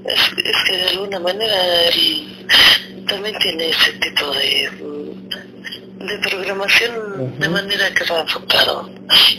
Es, 0.04 0.20
es 0.44 0.56
que 0.68 0.76
de 0.76 0.88
alguna 0.94 1.18
manera 1.20 1.54
él 1.88 3.04
también 3.08 3.34
tiene 3.40 3.68
ese 3.70 3.92
tipo 3.92 4.24
de, 4.32 4.68
mm, 4.84 6.06
de 6.06 6.28
programación 6.28 6.92
de 7.38 7.48
manera 7.48 7.84
que 7.94 8.12
va 8.12 8.20
enfocado 8.20 8.88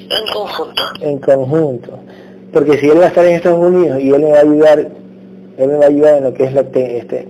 en 0.09 0.33
conjunto. 0.33 0.83
En 1.01 1.17
conjunto. 1.19 1.99
Porque 2.53 2.77
si 2.79 2.87
él 2.89 2.99
va 2.99 3.05
a 3.05 3.07
estar 3.07 3.25
en 3.25 3.35
Estados 3.35 3.65
Unidos 3.65 3.99
y 4.01 4.09
él 4.09 4.21
me 4.21 4.31
va 4.31 4.37
a 4.37 4.41
ayudar, 4.41 4.79
él 4.79 5.67
me 5.67 5.75
va 5.75 5.85
a 5.85 5.87
ayudar 5.87 6.17
en 6.17 6.23
lo 6.25 6.33
que 6.33 6.43
es 6.43 6.53
la, 6.53 6.63
te- 6.63 6.97
este, 6.97 7.27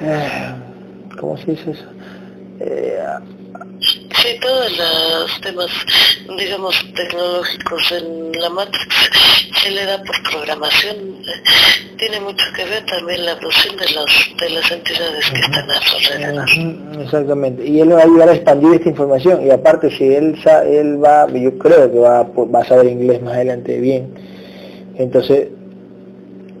ah, 0.00 0.56
¿cómo 1.20 1.36
se 1.36 1.52
dice 1.52 1.70
eso? 1.72 1.84
Eh, 2.60 2.98
Sí, 4.24 4.38
todos 4.40 4.70
los 4.78 5.40
temas, 5.42 5.66
digamos, 6.38 6.74
tecnológicos 6.94 7.92
en 7.92 8.32
la 8.40 8.48
Matrix 8.48 9.10
se 9.62 9.70
le 9.70 9.84
da 9.84 9.98
por 10.02 10.22
programación. 10.30 10.96
Tiene 11.98 12.20
mucho 12.20 12.46
que 12.56 12.64
ver 12.64 12.86
también 12.86 13.26
la 13.26 13.32
evolución 13.32 13.76
de, 13.76 13.84
los, 13.94 14.34
de 14.40 14.48
las 14.50 14.70
entidades 14.70 15.30
que 15.30 15.40
están 15.40 15.70
a 15.70 15.80
su 15.82 15.96
alrededor. 15.96 17.02
Exactamente. 17.02 17.66
Y 17.66 17.80
él 17.80 17.92
va 17.92 18.00
a 18.00 18.04
ayudar 18.04 18.28
a 18.30 18.34
expandir 18.34 18.74
esta 18.74 18.88
información. 18.88 19.46
Y 19.46 19.50
aparte, 19.50 19.90
si 19.90 20.04
él 20.14 20.40
sa- 20.42 20.64
él 20.64 21.04
va, 21.04 21.30
yo 21.30 21.58
creo 21.58 21.92
que 21.92 21.98
va, 21.98 22.22
va 22.22 22.60
a 22.60 22.64
saber 22.64 22.86
inglés 22.86 23.20
más 23.20 23.34
adelante 23.34 23.78
bien. 23.78 24.08
Entonces, 24.96 25.48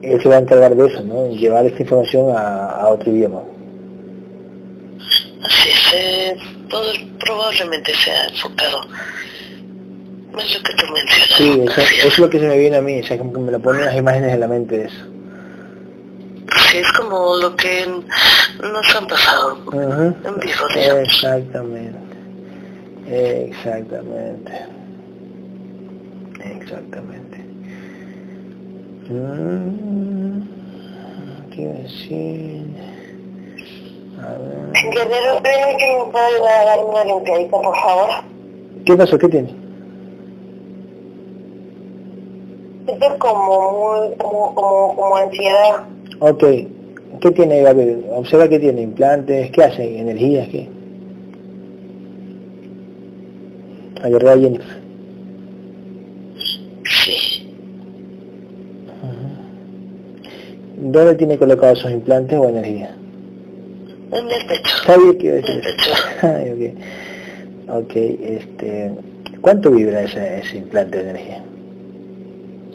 él 0.02 0.20
se 0.22 0.28
va 0.28 0.36
a 0.36 0.40
encargar 0.40 0.76
de 0.76 0.86
eso, 0.86 1.02
¿no? 1.02 1.28
Llevar 1.30 1.64
esta 1.64 1.80
información 1.82 2.30
a, 2.36 2.66
a 2.68 2.88
otro 2.88 3.10
idioma. 3.10 3.40
Así 5.42 5.68
es, 5.70 5.94
eh, 5.94 6.36
todo 6.68 6.92
probablemente 7.20 7.94
sea 7.94 8.28
enfocado. 8.28 8.80
Es 10.38 10.56
lo 10.56 10.62
que 10.62 10.74
tú 10.74 10.86
mencionas. 10.92 11.36
Sí, 11.36 11.64
eso, 11.82 12.08
es 12.08 12.18
lo 12.18 12.28
que 12.28 12.40
se 12.40 12.46
me 12.46 12.58
viene 12.58 12.76
a 12.76 12.82
mí. 12.82 13.00
O 13.00 13.06
sea, 13.06 13.16
como 13.18 13.32
que 13.32 13.38
me 13.40 13.52
lo 13.52 13.60
ponen 13.60 13.84
las 13.84 13.96
imágenes 13.96 14.32
en 14.32 14.40
la 14.40 14.48
mente 14.48 14.78
de 14.78 14.84
eso. 14.86 15.04
Sí, 16.70 16.78
es 16.78 16.92
como 16.92 17.36
lo 17.36 17.54
que 17.56 17.86
nos 17.86 18.96
han 18.96 19.06
pasado 19.06 19.58
Ujú. 19.66 19.82
en 20.26 20.40
vivo, 20.40 20.66
digamos. 20.74 21.02
Exactamente. 21.04 21.98
Exactamente. 23.06 24.52
Exactamente. 26.44 27.38
Mm, 29.08 30.42
¿Qué 31.50 31.66
decir? 31.66 32.66
A 34.26 34.38
ver. 34.38 34.92
Guerrero, 34.92 35.40
¿creen 35.42 35.76
que 35.78 35.98
me 35.98 36.12
puede 36.12 36.48
a 36.48 36.64
dar 36.64 36.84
una 36.84 37.04
limpiadita, 37.04 37.60
por 37.60 37.76
favor? 37.76 38.08
¿Qué 38.84 38.96
pasó? 38.96 39.18
¿Qué 39.18 39.28
tiene? 39.28 39.54
Siento 42.86 43.18
como 43.18 43.72
muy, 43.72 44.16
como, 44.16 44.54
como, 44.54 44.96
como 44.96 45.16
ansiedad. 45.16 45.84
Ok. 46.20 46.44
¿Qué 47.20 47.30
tiene 47.30 47.62
Gabriel? 47.62 48.04
Observa 48.10 48.48
que 48.48 48.58
tiene 48.58 48.82
implantes, 48.82 49.50
¿qué 49.52 49.62
hace? 49.62 49.98
¿Energías? 49.98 50.48
¿Qué? 50.48 50.68
Agarré 54.02 54.30
a 54.30 54.38
Jennifer. 54.38 54.84
¿Dónde 60.76 61.14
tiene 61.14 61.38
colocados 61.38 61.78
sus 61.78 61.90
implantes 61.90 62.38
o 62.38 62.48
energía? 62.48 62.94
En 64.14 64.30
el 64.30 64.46
pecho. 64.46 64.76
Sabía 64.86 65.18
que 65.18 65.26
iba 65.26 65.34
a 65.34 65.36
decir 65.36 65.50
En 65.50 65.56
el 65.56 65.62
pecho. 65.62 65.90
Ay, 66.22 66.74
ok. 67.68 67.92
Este... 67.96 68.92
¿Cuánto 69.40 69.70
vibra 69.70 70.02
ese, 70.02 70.38
ese 70.40 70.56
implante 70.58 71.02
de 71.02 71.10
energía? 71.10 71.42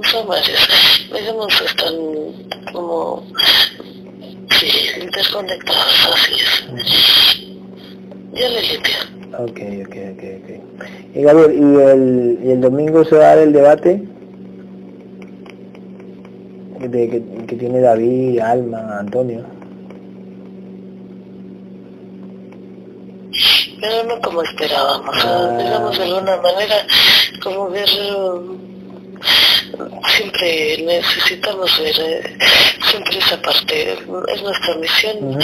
Son 0.04 0.28
varios. 0.28 0.68
Digamos, 1.14 1.62
están 1.66 1.96
como... 2.74 3.24
Sí, 4.60 4.68
interconectados, 5.02 6.10
así 6.14 6.34
es. 6.34 6.66
Ya 8.34 8.50
le 8.50 8.62
limpio. 8.62 8.96
Ok, 9.40 9.60
ok, 9.88 9.96
ok, 10.14 10.24
ok. 10.44 10.50
Y 11.16 11.22
Gabriel, 11.22 11.54
¿y 11.54 11.64
el, 11.82 12.40
y 12.44 12.52
el 12.52 12.60
domingo 12.62 13.04
se 13.06 13.16
va 13.16 13.24
a 13.32 13.36
dar 13.36 13.40
el 13.40 13.54
debate? 13.54 14.02
De- 16.80 17.10
que, 17.10 17.22
que 17.48 17.56
tiene 17.56 17.80
David, 17.82 18.40
Alma, 18.40 19.00
Antonio. 19.00 19.44
Pero 23.82 24.04
no 24.04 24.20
como 24.22 24.42
esperábamos. 24.44 25.16
Ah. 25.24 25.56
Digamos, 25.58 25.98
de 25.98 26.04
alguna 26.04 26.38
manera, 26.38 26.76
como 27.44 27.70
ver... 27.70 27.90
um, 28.16 28.70
Siempre 30.16 30.84
necesitamos 30.86 31.80
ver 31.80 31.96
eh, 32.00 32.38
siempre 32.90 33.18
esa 33.18 33.42
parte. 33.42 33.94
Es 33.94 34.42
nuestra 34.42 34.76
misión 34.76 35.40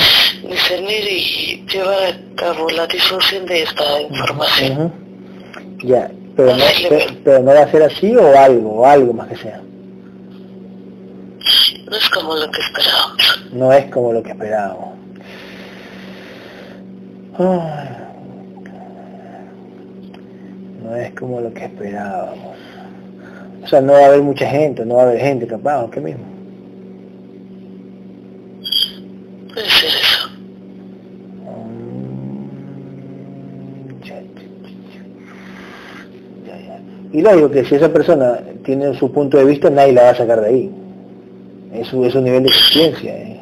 discernir 0.49 1.07
y 1.07 1.65
llevar 1.71 2.03
a 2.03 2.35
cabo 2.35 2.69
la 2.69 2.87
difusión 2.87 3.45
de 3.45 3.63
esta 3.63 4.01
información. 4.01 4.93
Ya, 5.83 6.09
pero 6.35 6.51
no, 6.51 6.57
Dale, 6.57 6.87
pero, 6.89 7.05
pero 7.23 7.39
no 7.39 7.53
va 7.53 7.61
a 7.61 7.71
ser 7.71 7.83
así 7.83 8.15
o 8.15 8.37
algo, 8.37 8.81
o 8.81 8.85
algo 8.85 9.13
más 9.13 9.27
que 9.27 9.37
sea. 9.37 9.61
No 11.85 11.95
es 11.95 12.09
como 12.09 12.35
lo 12.35 12.49
que 12.49 12.61
esperábamos. 12.61 13.43
No 13.51 13.73
es 13.73 13.85
como 13.91 14.13
lo 14.13 14.23
que 14.23 14.31
esperábamos. 14.31 14.95
No 20.85 20.95
es 20.95 21.11
como 21.13 21.41
lo 21.41 21.51
que 21.51 21.65
esperábamos. 21.65 22.55
O 23.63 23.67
sea, 23.67 23.81
no 23.81 23.93
va 23.93 23.99
a 24.01 24.05
haber 24.05 24.21
mucha 24.21 24.47
gente, 24.47 24.85
no 24.85 24.95
va 24.95 25.03
a 25.03 25.05
haber 25.07 25.19
gente 25.19 25.47
capaz, 25.47 25.83
¿o 25.83 25.89
qué 25.89 25.99
mismo? 25.99 26.23
Puede 29.51 29.67
ser 29.67 29.89
eso. 29.89 30.29
Mm. 31.43 32.45
Y 37.13 37.21
lógico 37.21 37.49
que 37.49 37.65
si 37.65 37.75
esa 37.75 37.91
persona 37.91 38.39
tiene 38.63 38.93
su 38.93 39.11
punto 39.11 39.37
de 39.39 39.45
vista, 39.45 39.71
nadie 39.71 39.93
la 39.93 40.03
va 40.03 40.09
a 40.09 40.15
sacar 40.15 40.41
de 40.41 40.47
ahí. 40.47 40.71
Es 41.73 41.87
su, 41.87 42.05
es 42.05 42.13
su 42.13 42.21
nivel 42.21 42.43
de 42.43 42.49
conciencia. 42.49 43.11
¿eh? 43.11 43.34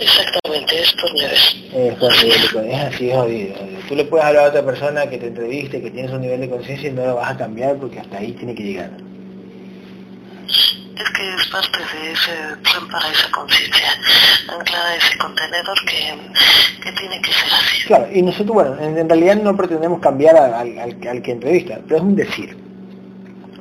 Exactamente, 0.00 0.82
es 0.82 0.92
por 0.92 1.12
nivel. 1.12 1.32
Es, 1.32 1.94
por 1.98 2.12
nivel 2.22 2.42
de 2.42 2.48
con- 2.52 2.70
es 2.70 2.80
así, 2.94 3.10
es 3.10 3.16
jodido. 3.16 3.54
Tú 3.88 3.94
le 3.94 4.04
puedes 4.04 4.26
hablar 4.26 4.44
a 4.44 4.48
otra 4.48 4.64
persona 4.64 5.08
que 5.08 5.18
te 5.18 5.28
entreviste, 5.28 5.80
que 5.80 5.90
tiene 5.90 6.08
su 6.08 6.18
nivel 6.18 6.40
de 6.40 6.48
conciencia 6.50 6.88
y 6.88 6.92
no 6.92 7.06
lo 7.06 7.14
vas 7.16 7.30
a 7.32 7.36
cambiar 7.36 7.76
porque 7.76 8.00
hasta 8.00 8.18
ahí 8.18 8.32
tiene 8.32 8.54
que 8.54 8.62
llegar. 8.62 8.90
Es 10.48 11.10
que 11.14 11.34
es 11.34 11.46
parte 11.48 11.78
de 11.78 12.12
ese 12.12 12.32
plan 12.62 12.88
para 12.90 13.10
esa 13.10 13.30
conciencia, 13.30 13.88
anclada 14.58 14.90
a 14.90 14.96
ese 14.96 15.18
contenedor 15.18 15.78
que, 15.86 16.14
que 16.82 16.92
tiene 16.98 17.20
que 17.20 17.32
ser 17.32 17.52
así. 17.52 17.82
Claro, 17.86 18.08
y 18.12 18.22
nosotros, 18.22 18.54
bueno, 18.54 18.78
en, 18.80 18.96
en 18.98 19.08
realidad 19.08 19.36
no 19.36 19.56
pretendemos 19.56 20.00
cambiar 20.00 20.36
al, 20.36 20.54
al, 20.54 20.78
al 21.08 21.22
que 21.22 21.30
entrevista, 21.32 21.80
pero 21.86 21.96
es 21.96 22.02
un 22.02 22.16
decir. 22.16 22.56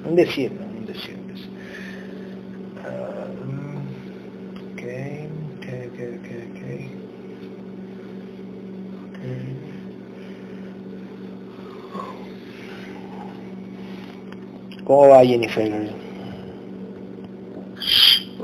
Un 0.06 0.16
decir, 0.16 0.52
¿no? 0.54 0.66
Un 0.66 0.86
decir. 0.86 1.18
pues. 1.28 1.42
Ah, 2.86 3.28
mm, 3.44 3.78
ok, 4.72 4.84
ok, 5.58 5.68
ok, 5.90 6.00
ok, 6.20 6.30
ok. 6.52 6.62
Ok. 9.06 9.22
¿Cómo 14.86 15.10
va 15.10 15.26
Jennifer? 15.26 15.66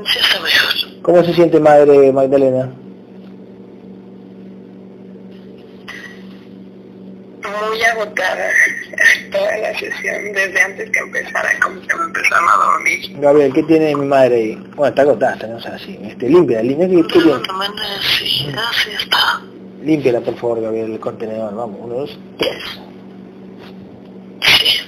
Está 0.04 0.40
mejor. 0.42 1.02
¿Cómo 1.02 1.24
se 1.24 1.34
siente 1.34 1.60
madre 1.60 2.12
Magdalena? 2.12 2.70
Muy 7.70 7.82
agotada 7.84 8.50
toda 9.32 9.58
la 9.58 9.74
sesión, 9.80 10.34
desde 10.34 10.62
antes 10.62 10.90
que 10.90 11.00
empezara, 11.00 11.50
como 11.62 11.80
que 11.82 11.96
me 11.96 12.04
empezaron 12.06 12.50
a 12.50 12.56
dormir. 12.66 13.00
Gabriel, 13.20 13.54
¿qué 13.54 13.64
tiene 13.64 13.96
mi 13.96 14.06
madre 14.06 14.36
ahí? 14.36 14.56
Bueno, 14.76 14.88
está 14.90 15.02
agotada, 15.04 15.34
está, 15.34 15.48
no 15.48 15.60
sé, 15.60 15.70
así. 15.70 16.00
Este, 16.04 16.30
límpiala, 16.30 16.64
línea 16.64 16.88
que 16.88 16.96
De 16.98 17.04
¿qué 17.08 17.20
tiene? 17.20 17.40
sí, 18.02 18.48
así 18.56 18.90
está. 19.00 19.42
Límpiala, 19.84 20.22
por 20.22 20.36
favor, 20.36 20.62
Gabriel, 20.62 20.92
el 20.94 21.00
contenedor. 21.00 21.56
Vamos, 21.56 21.78
uno, 21.82 21.94
dos, 21.96 22.20
tres. 22.38 22.64
Sí, 24.42 24.82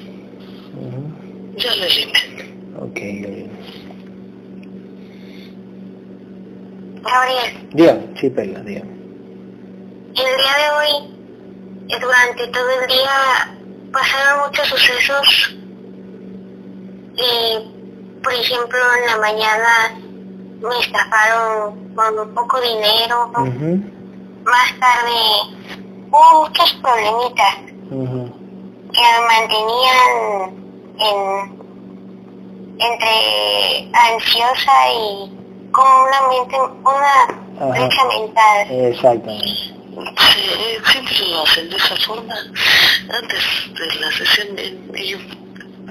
Ujú. 0.77 1.03
ya 1.21 1.22
le 1.57 1.89
limpio. 1.89 2.45
Ok, 2.79 2.99
Gabriel. 2.99 3.49
Gabriel, 7.03 7.69
Dígame, 7.73 8.01
sí, 8.19 8.29
Perla, 8.29 8.59
dígame. 8.61 8.91
el 8.91 10.15
día 10.15 10.55
de 10.57 10.69
hoy, 10.77 10.93
eh, 11.89 11.99
durante 11.99 12.47
todo 12.47 12.69
el 12.81 12.87
día, 12.87 13.57
pasaron 13.91 14.47
muchos 14.47 14.67
sucesos. 14.67 15.55
Eh, 17.17 17.59
por 18.23 18.33
ejemplo, 18.33 18.79
en 18.99 19.05
la 19.07 19.17
mañana 19.17 19.99
me 20.61 20.79
estafaron 20.79 21.93
con 21.93 22.19
un 22.19 22.33
poco 22.33 22.59
dinero. 22.61 23.29
Ujú, 23.37 23.83
Más 24.45 24.79
tarde 24.79 25.57
hubo 26.09 26.43
muchos 26.47 26.73
problemitas 26.81 27.55
que 27.89 27.95
me 27.95 29.19
mantenían 29.27 30.62
en, 30.99 31.63
entre 32.79 33.89
ansiosa 33.93 34.71
y 34.93 35.31
con 35.71 35.85
una 35.85 36.21
mente, 36.29 36.55
una 36.57 37.23
Ajá. 37.59 37.65
brecha 37.79 38.03
mental. 38.05 38.67
Exactamente. 38.69 39.47
Sí, 39.47 40.91
siempre 40.91 41.27
lo 41.27 41.43
hacen 41.43 41.69
de 41.69 41.77
esa 41.77 41.95
forma, 41.97 42.33
antes 42.35 43.43
de 43.73 43.99
la 43.99 44.11
sesión 44.11 44.47
y, 44.57 44.99
y 44.99 45.15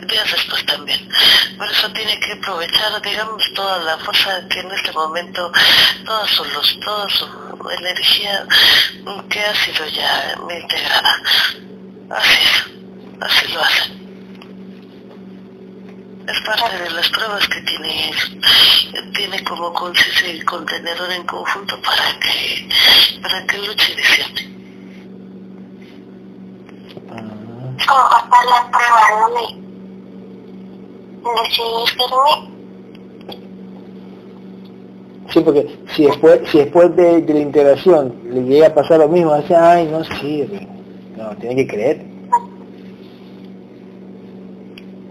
días 0.07 0.31
después 0.33 0.67
también. 0.67 1.09
Por 1.57 1.71
eso 1.71 1.91
tiene 1.93 2.19
que 2.19 2.33
aprovechar, 2.33 3.01
digamos, 3.01 3.43
toda 3.55 3.79
la 3.79 3.97
fuerza 3.99 4.43
que 4.49 4.59
en 4.61 4.71
este 4.73 4.91
momento, 4.93 5.53
toda 6.05 6.27
su 6.27 6.45
luz, 6.47 6.79
toda 6.85 7.09
su 7.09 7.27
energía 7.79 8.45
que 9.29 9.41
ha 9.41 9.55
sido 9.55 9.87
ya 9.87 10.35
integrada. 10.51 11.17
Así 12.11 12.39
es, 12.43 12.65
así 13.21 13.53
lo 13.53 13.61
hacen. 13.61 14.02
Es 16.29 16.41
parte 16.47 16.79
de 16.79 16.91
las 16.91 17.09
pruebas 17.09 17.49
que 17.49 17.61
tiene, 17.63 18.13
tiene 19.15 19.43
como 19.45 19.73
contenedor 19.73 21.11
en 21.11 21.25
conjunto 21.25 21.81
para 21.83 22.19
que, 22.21 22.69
para 23.21 23.47
que 23.47 23.59
luche 23.59 23.93
y 23.93 23.97
como 27.87 28.09
pasar 28.09 28.45
la 28.47 28.71
prueba, 28.71 29.01
¿no? 31.23 31.31
Seguir 31.51 31.89
firme. 31.89 32.53
Sí, 35.33 35.41
porque 35.41 35.79
si 35.95 36.05
después, 36.05 36.41
si 36.51 36.59
después 36.59 36.95
de, 36.97 37.23
de 37.23 37.35
la 37.35 37.41
integración 37.41 38.15
le 38.29 38.43
llega 38.43 38.67
a 38.69 38.75
pasar 38.75 38.99
lo 38.99 39.09
mismo, 39.09 39.35
dice, 39.37 39.57
ay, 39.57 39.87
no 39.87 40.05
sirve. 40.05 40.69
No, 41.17 41.35
tiene 41.37 41.57
que 41.57 41.67
creer. 41.67 42.05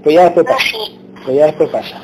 Pues 0.03 0.16
ya 0.16 0.24
después 0.26 0.45
pasa. 0.45 1.01
Pues 1.24 1.38
ya 1.38 1.45
después 1.45 1.69
pasa. 1.69 2.01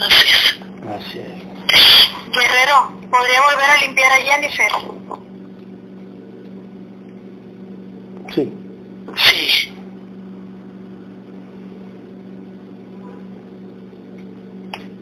Así 0.00 0.28
es. 0.28 0.60
Así 0.88 1.18
es. 1.18 1.50
Guerrero, 2.32 2.92
¿podría 3.10 3.40
volver 3.42 3.70
a 3.70 3.80
limpiar 3.86 4.12
a 4.12 4.16
Jennifer? 4.16 4.70
Sí. 8.34 8.52
Sí. 9.16 9.72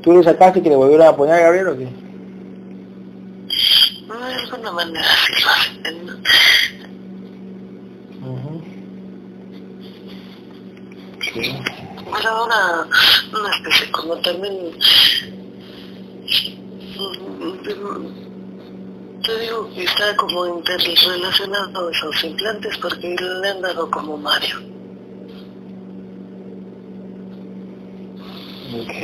¿Tú 0.02 0.12
le 0.12 0.22
sacaste 0.22 0.62
que 0.62 0.70
le 0.70 0.76
volvieron 0.76 1.06
a 1.06 1.16
poner 1.16 1.34
a 1.34 1.40
Gabriel 1.40 1.68
o 1.68 1.76
qué? 1.76 1.88
No, 4.06 4.26
de 4.26 4.34
alguna 4.34 4.72
manera 4.72 5.04
sí 5.26 5.32
lo 5.42 5.50
hacen. 5.50 6.08
Ujú. 8.22 8.62
Sí. 11.34 11.54
Ahora 12.12 12.86
una 13.32 13.50
especie 13.56 13.90
como 13.92 14.16
también 14.18 14.54
te 19.24 19.38
digo 19.40 19.68
que 19.74 19.84
está 19.84 20.16
como 20.16 20.46
interrelacionado 20.46 21.90
esos 21.90 22.24
implantes 22.24 22.78
porque 22.78 23.14
le 23.42 23.48
han 23.48 23.60
dado 23.60 23.90
como 23.90 24.16
Mario. 24.16 24.56
Ok. 28.74 28.94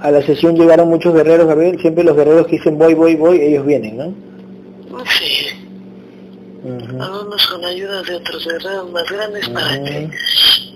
A 0.00 0.10
la 0.10 0.22
sesión 0.22 0.56
llegaron 0.56 0.88
muchos 0.88 1.14
guerreros, 1.14 1.46
Gabriel. 1.46 1.80
Siempre 1.80 2.04
los 2.04 2.16
guerreros 2.16 2.46
que 2.46 2.56
dicen 2.56 2.78
voy, 2.78 2.94
voy, 2.94 3.16
voy, 3.16 3.40
ellos 3.40 3.66
vienen, 3.66 3.96
¿no? 3.96 4.14
Sí, 5.04 5.35
Algunos 7.00 7.46
con 7.46 7.64
ayuda 7.64 8.02
de 8.02 8.14
otros 8.16 8.44
guerreros 8.44 8.90
más 8.90 9.10
grandes 9.10 9.48
para 9.50 9.72
que 9.84 10.10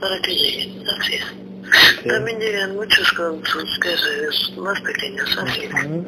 para 0.01 0.21
que 0.23 0.35
lleguen, 0.35 0.89
así 0.99 1.14
es. 1.14 2.05
También 2.07 2.39
llegan 2.39 2.75
muchos 2.77 3.12
con 3.12 3.45
sus 3.45 3.81
guerreros 3.81 4.55
más 4.59 4.81
pequeños, 4.81 5.39
así 5.39 5.61
es. 5.62 5.85
Ujú. 5.85 6.07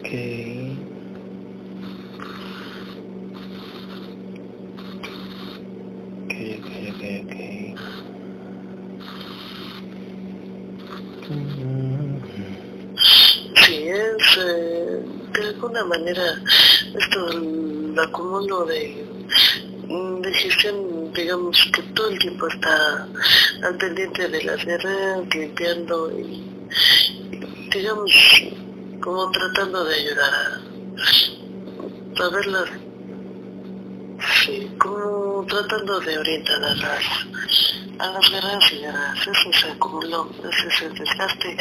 Ok. 0.00 0.08
Ok, 6.24 6.34
ok, 6.58 6.70
ok, 6.90 7.02
ok. 7.22 7.34
Ujú. 11.30 12.20
Sí, 13.64 13.88
es 13.88 14.38
eh, 14.38 15.02
de 15.32 15.48
alguna 15.48 15.81
manera 15.92 16.42
esto 16.98 17.30
el 17.30 17.98
acumulo 17.98 18.64
de, 18.64 19.04
de 20.20 20.34
gestión, 20.34 21.12
digamos 21.12 21.70
que 21.74 21.82
todo 21.94 22.08
el 22.08 22.18
tiempo 22.18 22.46
está 22.48 23.06
al 23.64 23.76
pendiente 23.76 24.28
de 24.28 24.42
las 24.44 24.64
guerras, 24.64 25.22
limpiando 25.34 26.10
y, 26.18 26.42
digamos 27.72 28.12
como 29.00 29.30
tratando 29.30 29.84
de 29.84 29.94
ayudar 29.94 30.32
a, 30.34 32.24
a 32.24 32.42
sí, 32.66 32.81
como 34.78 35.44
tratando 35.48 36.00
de 36.00 36.18
orientar 36.18 36.62
a 36.64 36.74
las 36.74 37.04
a 37.98 38.06
las 38.10 38.30
guerras 38.30 38.72
y 38.72 38.78
guerras, 38.78 39.18
eso 39.20 39.52
se 39.52 39.70
acumuló, 39.70 40.28
ese 40.38 40.68
es 40.68 40.82
el 40.82 40.94
desgaste, 40.94 41.56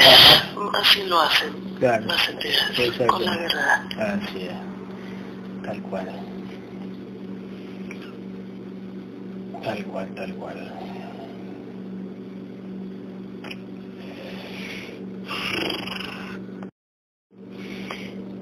así 0.82 1.03
lo 1.03 1.20
hacen 1.22 1.53
Claro. 1.78 2.05
las 2.07 2.30
entidades 2.30 3.07
con 3.07 3.26
la 3.26 3.36
guerra. 3.38 3.84
Así 3.99 4.43
es. 4.43 5.64
Tal 5.64 5.82
cual. 5.84 6.07
Tal 9.64 9.86
cual, 9.86 10.16
tal 10.16 10.34
cual. 10.36 10.72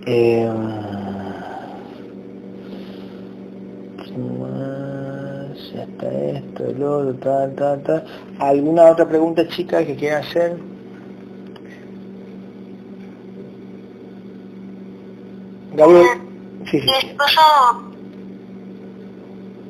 Eh, 0.05 0.49
esto, 6.69 7.01
el 7.01 7.09
otro, 7.09 7.15
tal, 7.15 7.55
tal, 7.55 7.83
tal. 7.83 8.05
¿Alguna 8.39 8.91
otra 8.91 9.07
pregunta, 9.07 9.47
chica, 9.47 9.85
que 9.85 9.95
quiera 9.95 10.19
hacer? 10.19 10.57
Gabriel, 15.73 16.07
sí, 16.69 16.79
sí, 16.79 16.85
Mi 16.85 16.91
esposo 16.91 17.41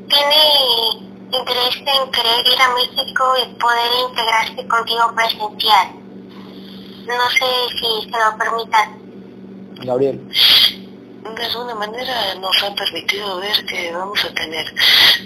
tiene 0.08 1.10
interés 1.32 1.76
en 1.78 2.12
querer 2.12 2.48
ir 2.48 2.62
a 2.62 2.74
México 2.74 3.24
y 3.38 3.60
poder 3.60 3.92
integrarse 4.10 4.68
contigo 4.68 5.14
presencial. 5.16 5.88
No 7.06 7.30
sé 7.30 7.46
si 7.80 8.10
se 8.10 8.18
lo 8.18 8.38
permitan. 8.38 8.88
Gabriel. 9.86 10.20
De 11.24 11.46
alguna 11.46 11.76
manera 11.76 12.36
nos 12.36 12.64
ha 12.64 12.74
permitido 12.76 13.40
ver 13.40 13.66
que 13.66 13.92
vamos 13.92 14.24
a 14.24 14.34
tener 14.34 14.66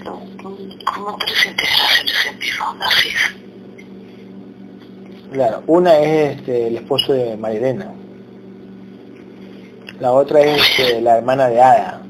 mm, 0.03 0.83
como 0.83 1.17
tres 1.17 1.45
integraciones 1.45 2.25
en 2.25 2.39
vivo, 2.39 2.75
así 2.81 3.09
es. 3.09 3.43
Claro, 5.31 5.63
una 5.67 5.97
es 5.97 6.37
este, 6.37 6.67
el 6.67 6.77
esposo 6.77 7.13
de 7.13 7.37
Marilena. 7.37 7.91
La 9.99 10.11
otra 10.11 10.41
es 10.41 10.61
este, 10.61 11.01
la 11.01 11.17
hermana 11.17 11.47
de 11.47 11.61
Ada. 11.61 12.01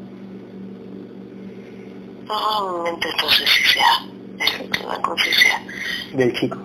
Probablemente 2.26 3.10
entonces 3.10 3.50
sí 3.50 3.64
sea, 3.64 4.06
eh, 4.40 4.70
la 4.88 5.02
conciencia 5.02 5.62
del 6.14 6.34
chico. 6.34 6.58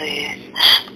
De, 0.00 0.52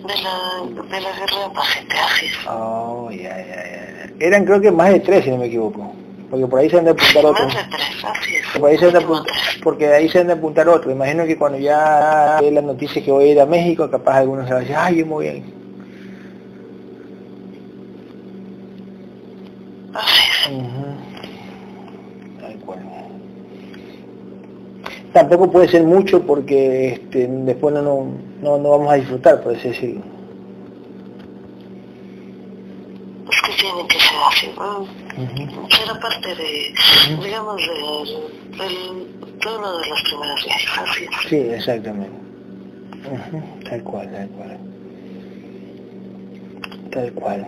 de, 0.06 0.22
la, 0.22 0.86
de 0.88 1.00
la 1.00 1.12
guerra 1.12 1.52
paciente, 1.54 1.96
así 1.96 2.26
es. 2.26 2.32
Oh, 2.48 3.10
ya, 3.10 3.36
ya, 3.38 3.46
ya. 3.46 4.10
Eran 4.20 4.44
creo 4.44 4.60
que 4.60 4.70
más 4.70 4.90
de 4.90 5.00
tres, 5.00 5.24
si 5.24 5.30
no 5.30 5.38
me 5.38 5.46
equivoco. 5.46 5.92
Porque 6.30 6.46
por 6.46 6.60
ahí 6.60 6.68
se 6.68 6.78
han 6.78 6.84
de 6.84 6.90
apuntar 6.90 7.24
otros. 7.24 7.54
Más 7.54 7.56
de 7.56 7.76
tres, 7.76 8.04
así 8.04 8.34
es. 8.36 8.46
Por 8.58 8.70
ahí 8.70 8.78
se 8.78 8.86
han 8.86 8.92
de 8.92 8.98
apuntar, 8.98 9.34
porque 9.62 9.86
de 9.86 9.94
ahí 9.94 10.08
se 10.08 10.18
han 10.20 10.26
de 10.26 10.32
apuntar 10.34 10.68
otros. 10.68 10.94
Imagino 10.94 11.24
que 11.26 11.38
cuando 11.38 11.58
ya 11.58 12.38
ve 12.40 12.50
la 12.50 12.62
noticia 12.62 13.02
que 13.02 13.10
voy 13.10 13.24
a 13.24 13.32
ir 13.32 13.40
a 13.40 13.46
México, 13.46 13.90
capaz 13.90 14.18
algunos 14.18 14.46
se 14.46 14.52
van 14.52 14.58
a 14.58 14.60
decir, 14.60 14.76
ay, 14.78 14.96
yo 14.96 15.18
a 15.18 15.24
ir. 15.24 15.44
Así 19.94 20.22
es. 20.30 20.52
Ujú. 20.52 20.84
Tal 22.40 22.54
cual. 22.58 22.78
Tampoco 25.12 25.50
puede 25.50 25.68
ser 25.68 25.82
mucho 25.84 26.22
porque 26.22 26.88
este, 26.92 27.26
después 27.26 27.74
no, 27.74 27.82
no, 27.82 28.27
no, 28.42 28.58
no 28.58 28.70
vamos 28.70 28.90
a 28.92 28.94
disfrutar, 28.96 29.42
por 29.42 29.54
así 29.54 29.68
decirlo. 29.68 30.02
Es 33.30 33.42
que 33.42 33.52
tiene 33.62 33.86
que 33.88 33.98
ser 34.00 34.18
así. 34.28 34.46
¿no? 34.56 35.68
Será 35.68 36.00
parte 36.00 36.34
de, 36.34 36.74
digamos, 37.24 37.56
del, 37.56 38.58
del, 38.58 39.38
de 39.40 39.56
uno 39.56 39.78
de 39.78 39.84
viajes, 39.84 40.78
así 40.78 41.04
es. 41.04 41.28
Sí, 41.28 41.36
exactamente. 41.36 42.10
Ujú, 43.10 43.42
Tal 43.68 43.82
cual, 43.82 44.10
tal 44.12 44.28
cual. 44.30 44.58
Tal 46.90 47.12
cual. 47.12 47.46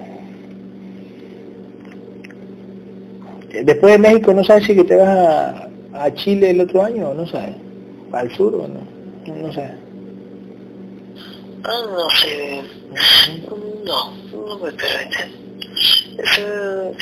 Eh, 3.50 3.62
Después 3.64 3.92
de 3.92 3.98
México, 3.98 4.32
¿no 4.34 4.44
sabes 4.44 4.64
si 4.66 4.74
que 4.74 4.84
te 4.84 4.96
vas 4.96 5.08
a, 5.08 5.68
a 5.94 6.14
Chile 6.14 6.50
el 6.50 6.60
otro 6.60 6.82
año 6.84 7.10
o 7.10 7.14
no 7.14 7.26
sabes? 7.26 7.56
¿Al 8.12 8.30
sur 8.32 8.54
o 8.54 8.68
no? 8.68 8.80
No, 9.26 9.46
no 9.46 9.52
sé. 9.52 9.70
Ah, 11.64 11.82
no 11.90 12.10
sé. 12.10 12.62
No, 13.84 14.14
no 14.32 14.58
me 14.58 14.72
permiten. 14.72 15.32
Es, 16.18 16.38
eh, 16.38 16.92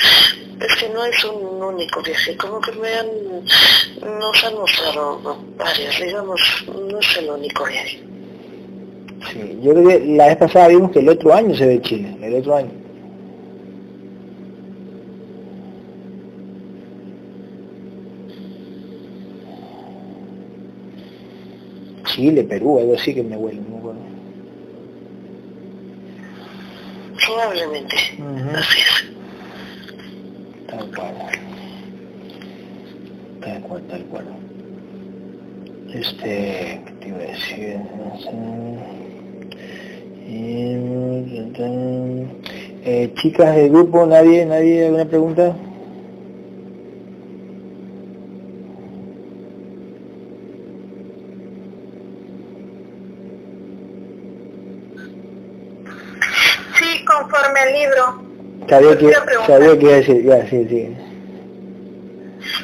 es 0.59 0.75
que 0.75 0.89
no 0.89 1.05
es 1.05 1.23
un 1.23 1.63
único 1.63 2.01
viaje, 2.01 2.35
como 2.37 2.59
que 2.59 2.71
me 2.73 2.93
han, 2.93 3.07
nos 4.19 4.43
han 4.43 4.55
mostrado 4.55 5.37
varios, 5.57 5.99
digamos, 5.99 6.41
no 6.67 6.99
es 6.99 7.17
el 7.17 7.29
único 7.29 7.65
viaje. 7.65 8.01
Sí, 9.31 9.59
yo 9.61 9.73
creo 9.73 9.87
que 9.87 9.99
la 10.15 10.27
vez 10.27 10.37
pasada 10.37 10.67
vimos 10.69 10.91
que 10.91 10.99
el 10.99 11.09
otro 11.09 11.33
año 11.33 11.55
se 11.55 11.65
ve 11.65 11.81
Chile, 11.81 12.15
el 12.21 12.35
otro 12.35 12.55
año. 12.55 12.71
Chile, 22.05 22.43
Perú, 22.43 22.79
algo 22.79 22.95
así 22.95 23.13
que 23.13 23.23
me 23.23 23.37
huele, 23.37 23.61
no 23.69 23.78
Probablemente, 27.25 27.95
Ujú. 28.17 28.49
así 28.57 28.79
es. 28.79 30.67
Tal 30.67 30.95
cual. 30.95 31.15
Tal 33.41 33.61
cual, 33.61 33.83
tal 33.83 34.03
cual. 34.05 34.25
Este, 35.93 36.81
¿qué 36.85 36.93
te 37.01 37.07
iba 37.07 37.17
a 37.17 37.21
decir? 37.21 37.79
Eh, 42.91 43.13
chicas 43.15 43.55
del 43.55 43.69
grupo, 43.69 44.05
nadie, 44.05 44.45
nadie, 44.45 44.85
alguna 44.85 45.05
pregunta? 45.05 45.55
Sí, 56.77 57.05
conforme 57.05 57.59
al 57.59 57.73
libro. 57.73 58.21
Sabía 58.69 58.97
que, 58.97 59.11
sabía 59.47 59.77
que 59.79 59.85
iba 59.85 59.93
a 59.93 59.97
decir, 59.97 60.23
ya, 60.23 60.47
sí, 60.47 60.67
sí. 60.69 60.97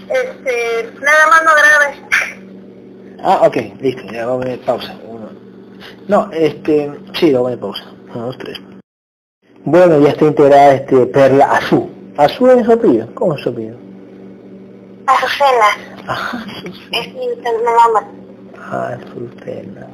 Este, 0.10 1.00
nada 1.02 1.28
más 1.30 1.44
no 1.44 1.52
grabes. 1.52 1.98
Ah, 3.24 3.42
ok, 3.48 3.58
listo, 3.82 4.04
ya 4.12 4.28
vamos 4.28 4.42
a 4.42 4.44
poner 4.46 4.60
pausa. 4.62 4.96
Uno. 5.08 5.30
No, 6.08 6.30
este, 6.32 6.92
sí, 7.14 7.32
lo 7.32 7.42
voy 7.42 7.54
a 7.54 7.58
poner 7.58 7.76
pausa. 7.80 7.96
Uno, 8.14 8.26
dos, 8.28 8.38
tres. 8.38 8.62
Bueno, 9.64 10.00
ya 10.00 10.10
está 10.10 10.26
integrada 10.26 10.76
este 10.76 11.08
Perla 11.08 11.46
Azul. 11.46 11.90
¿Azul 12.18 12.52
es 12.52 12.66
su 12.66 12.72
apellido? 12.72 13.08
¿Cómo 13.16 13.34
es 13.36 13.42
su 13.42 13.50
apellido? 13.50 13.78
Azucena. 15.08 16.04
Ajá, 16.08 16.46
Es 16.92 17.14
mi 17.14 17.28
nombre. 17.28 18.06
Azucena. 18.72 19.88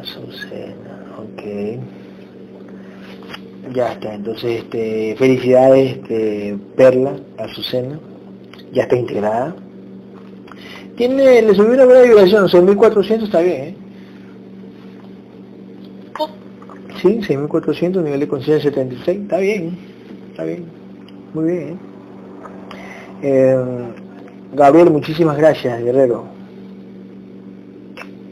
Azucena, 0.00 1.06
ok. 1.18 1.42
Ya 3.72 3.92
está, 3.92 4.14
entonces 4.14 4.62
este, 4.62 5.14
felicidades 5.18 5.96
este, 5.96 6.56
Perla, 6.76 7.16
Azucena, 7.38 7.98
ya 8.72 8.82
está 8.84 8.96
integrada. 8.96 9.54
Tiene, 10.96 11.42
le 11.42 11.54
subió 11.54 11.74
una 11.74 11.84
buena 11.84 12.02
vibración, 12.02 12.48
6400 12.48 13.28
está 13.28 13.40
bien, 13.40 13.62
¿eh? 13.62 13.76
Sí, 17.00 17.22
6400, 17.22 18.02
nivel 18.02 18.20
de 18.20 18.28
conciencia 18.28 18.70
76, 18.70 19.20
está 19.22 19.38
bien, 19.38 19.78
está 20.30 20.44
bien, 20.44 20.66
muy 21.32 21.44
bien. 21.44 21.68
¿eh? 21.68 21.76
Eh, 23.22 23.56
Gabriel, 24.54 24.90
muchísimas 24.90 25.36
gracias, 25.36 25.82
Guerrero. 25.82 26.26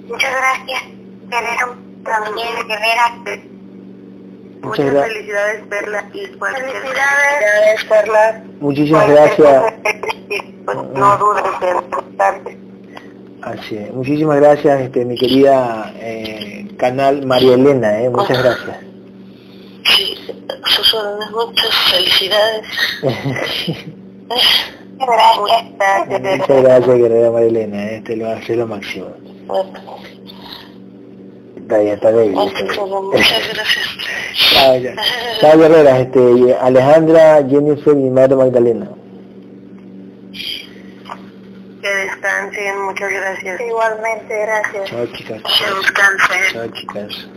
Muchas 0.08 0.30
gracias, 0.30 0.82
Guerrero. 1.28 1.76
También, 2.04 2.48
Guerrera. 2.66 3.55
Muchas 4.66 5.06
felicidades, 5.06 5.62
Perla. 5.68 6.10
Y 6.12 6.26
cualquier 6.36 6.70
Felicidades. 6.70 7.84
Perla. 7.84 8.44
Muchísimas 8.60 9.08
gracias. 9.08 9.74
Pues 10.64 10.76
no 10.94 11.16
dudes 11.18 11.44
en 11.44 11.58
preguntarte. 11.60 12.58
Así 13.42 13.76
es. 13.76 13.92
Muchísimas 13.92 14.36
gracias, 14.38 14.80
este, 14.80 15.04
mi 15.04 15.16
querida 15.16 15.92
eh, 16.00 16.66
canal 16.76 17.24
María 17.24 17.54
Elena, 17.54 18.02
eh, 18.02 18.10
muchas 18.10 18.42
gracias. 18.42 18.76
Sí, 19.84 20.16
sus 20.64 20.94
órdenes, 20.94 21.30
muchas 21.30 21.74
felicidades. 21.92 22.66
Gracias. 24.98 26.38
muchas 26.38 26.62
gracias, 26.62 26.96
querida 26.96 27.30
María 27.30 27.48
Elena, 27.48 27.90
este 27.90 28.16
lo 28.16 28.30
hace 28.30 28.56
lo 28.56 28.66
máximo. 28.66 29.06
Bueno, 29.46 29.98
Está 31.66 31.78
bien, 31.78 31.94
está 31.94 32.10
bien. 32.12 32.32
muchas 32.32 33.48
gracias. 33.52 33.86
Chao, 34.52 34.76
ya. 34.76 34.94
Chao, 35.40 35.58
guerreras, 35.58 35.98
este, 35.98 36.54
Alejandra, 36.60 37.44
Jennifer 37.50 37.98
y 37.98 38.08
María 38.08 38.36
Magdalena. 38.36 38.88
Que 41.82 41.88
descansen. 41.88 42.82
Muchas 42.84 43.10
gracias. 43.10 43.60
Igualmente, 43.60 44.40
gracias. 44.42 44.84
Chao, 44.88 45.06
chicas. 45.06 45.42
Que 45.42 45.74
descansen. 45.74 46.52
Chao, 46.52 46.68
chicas. 46.68 47.28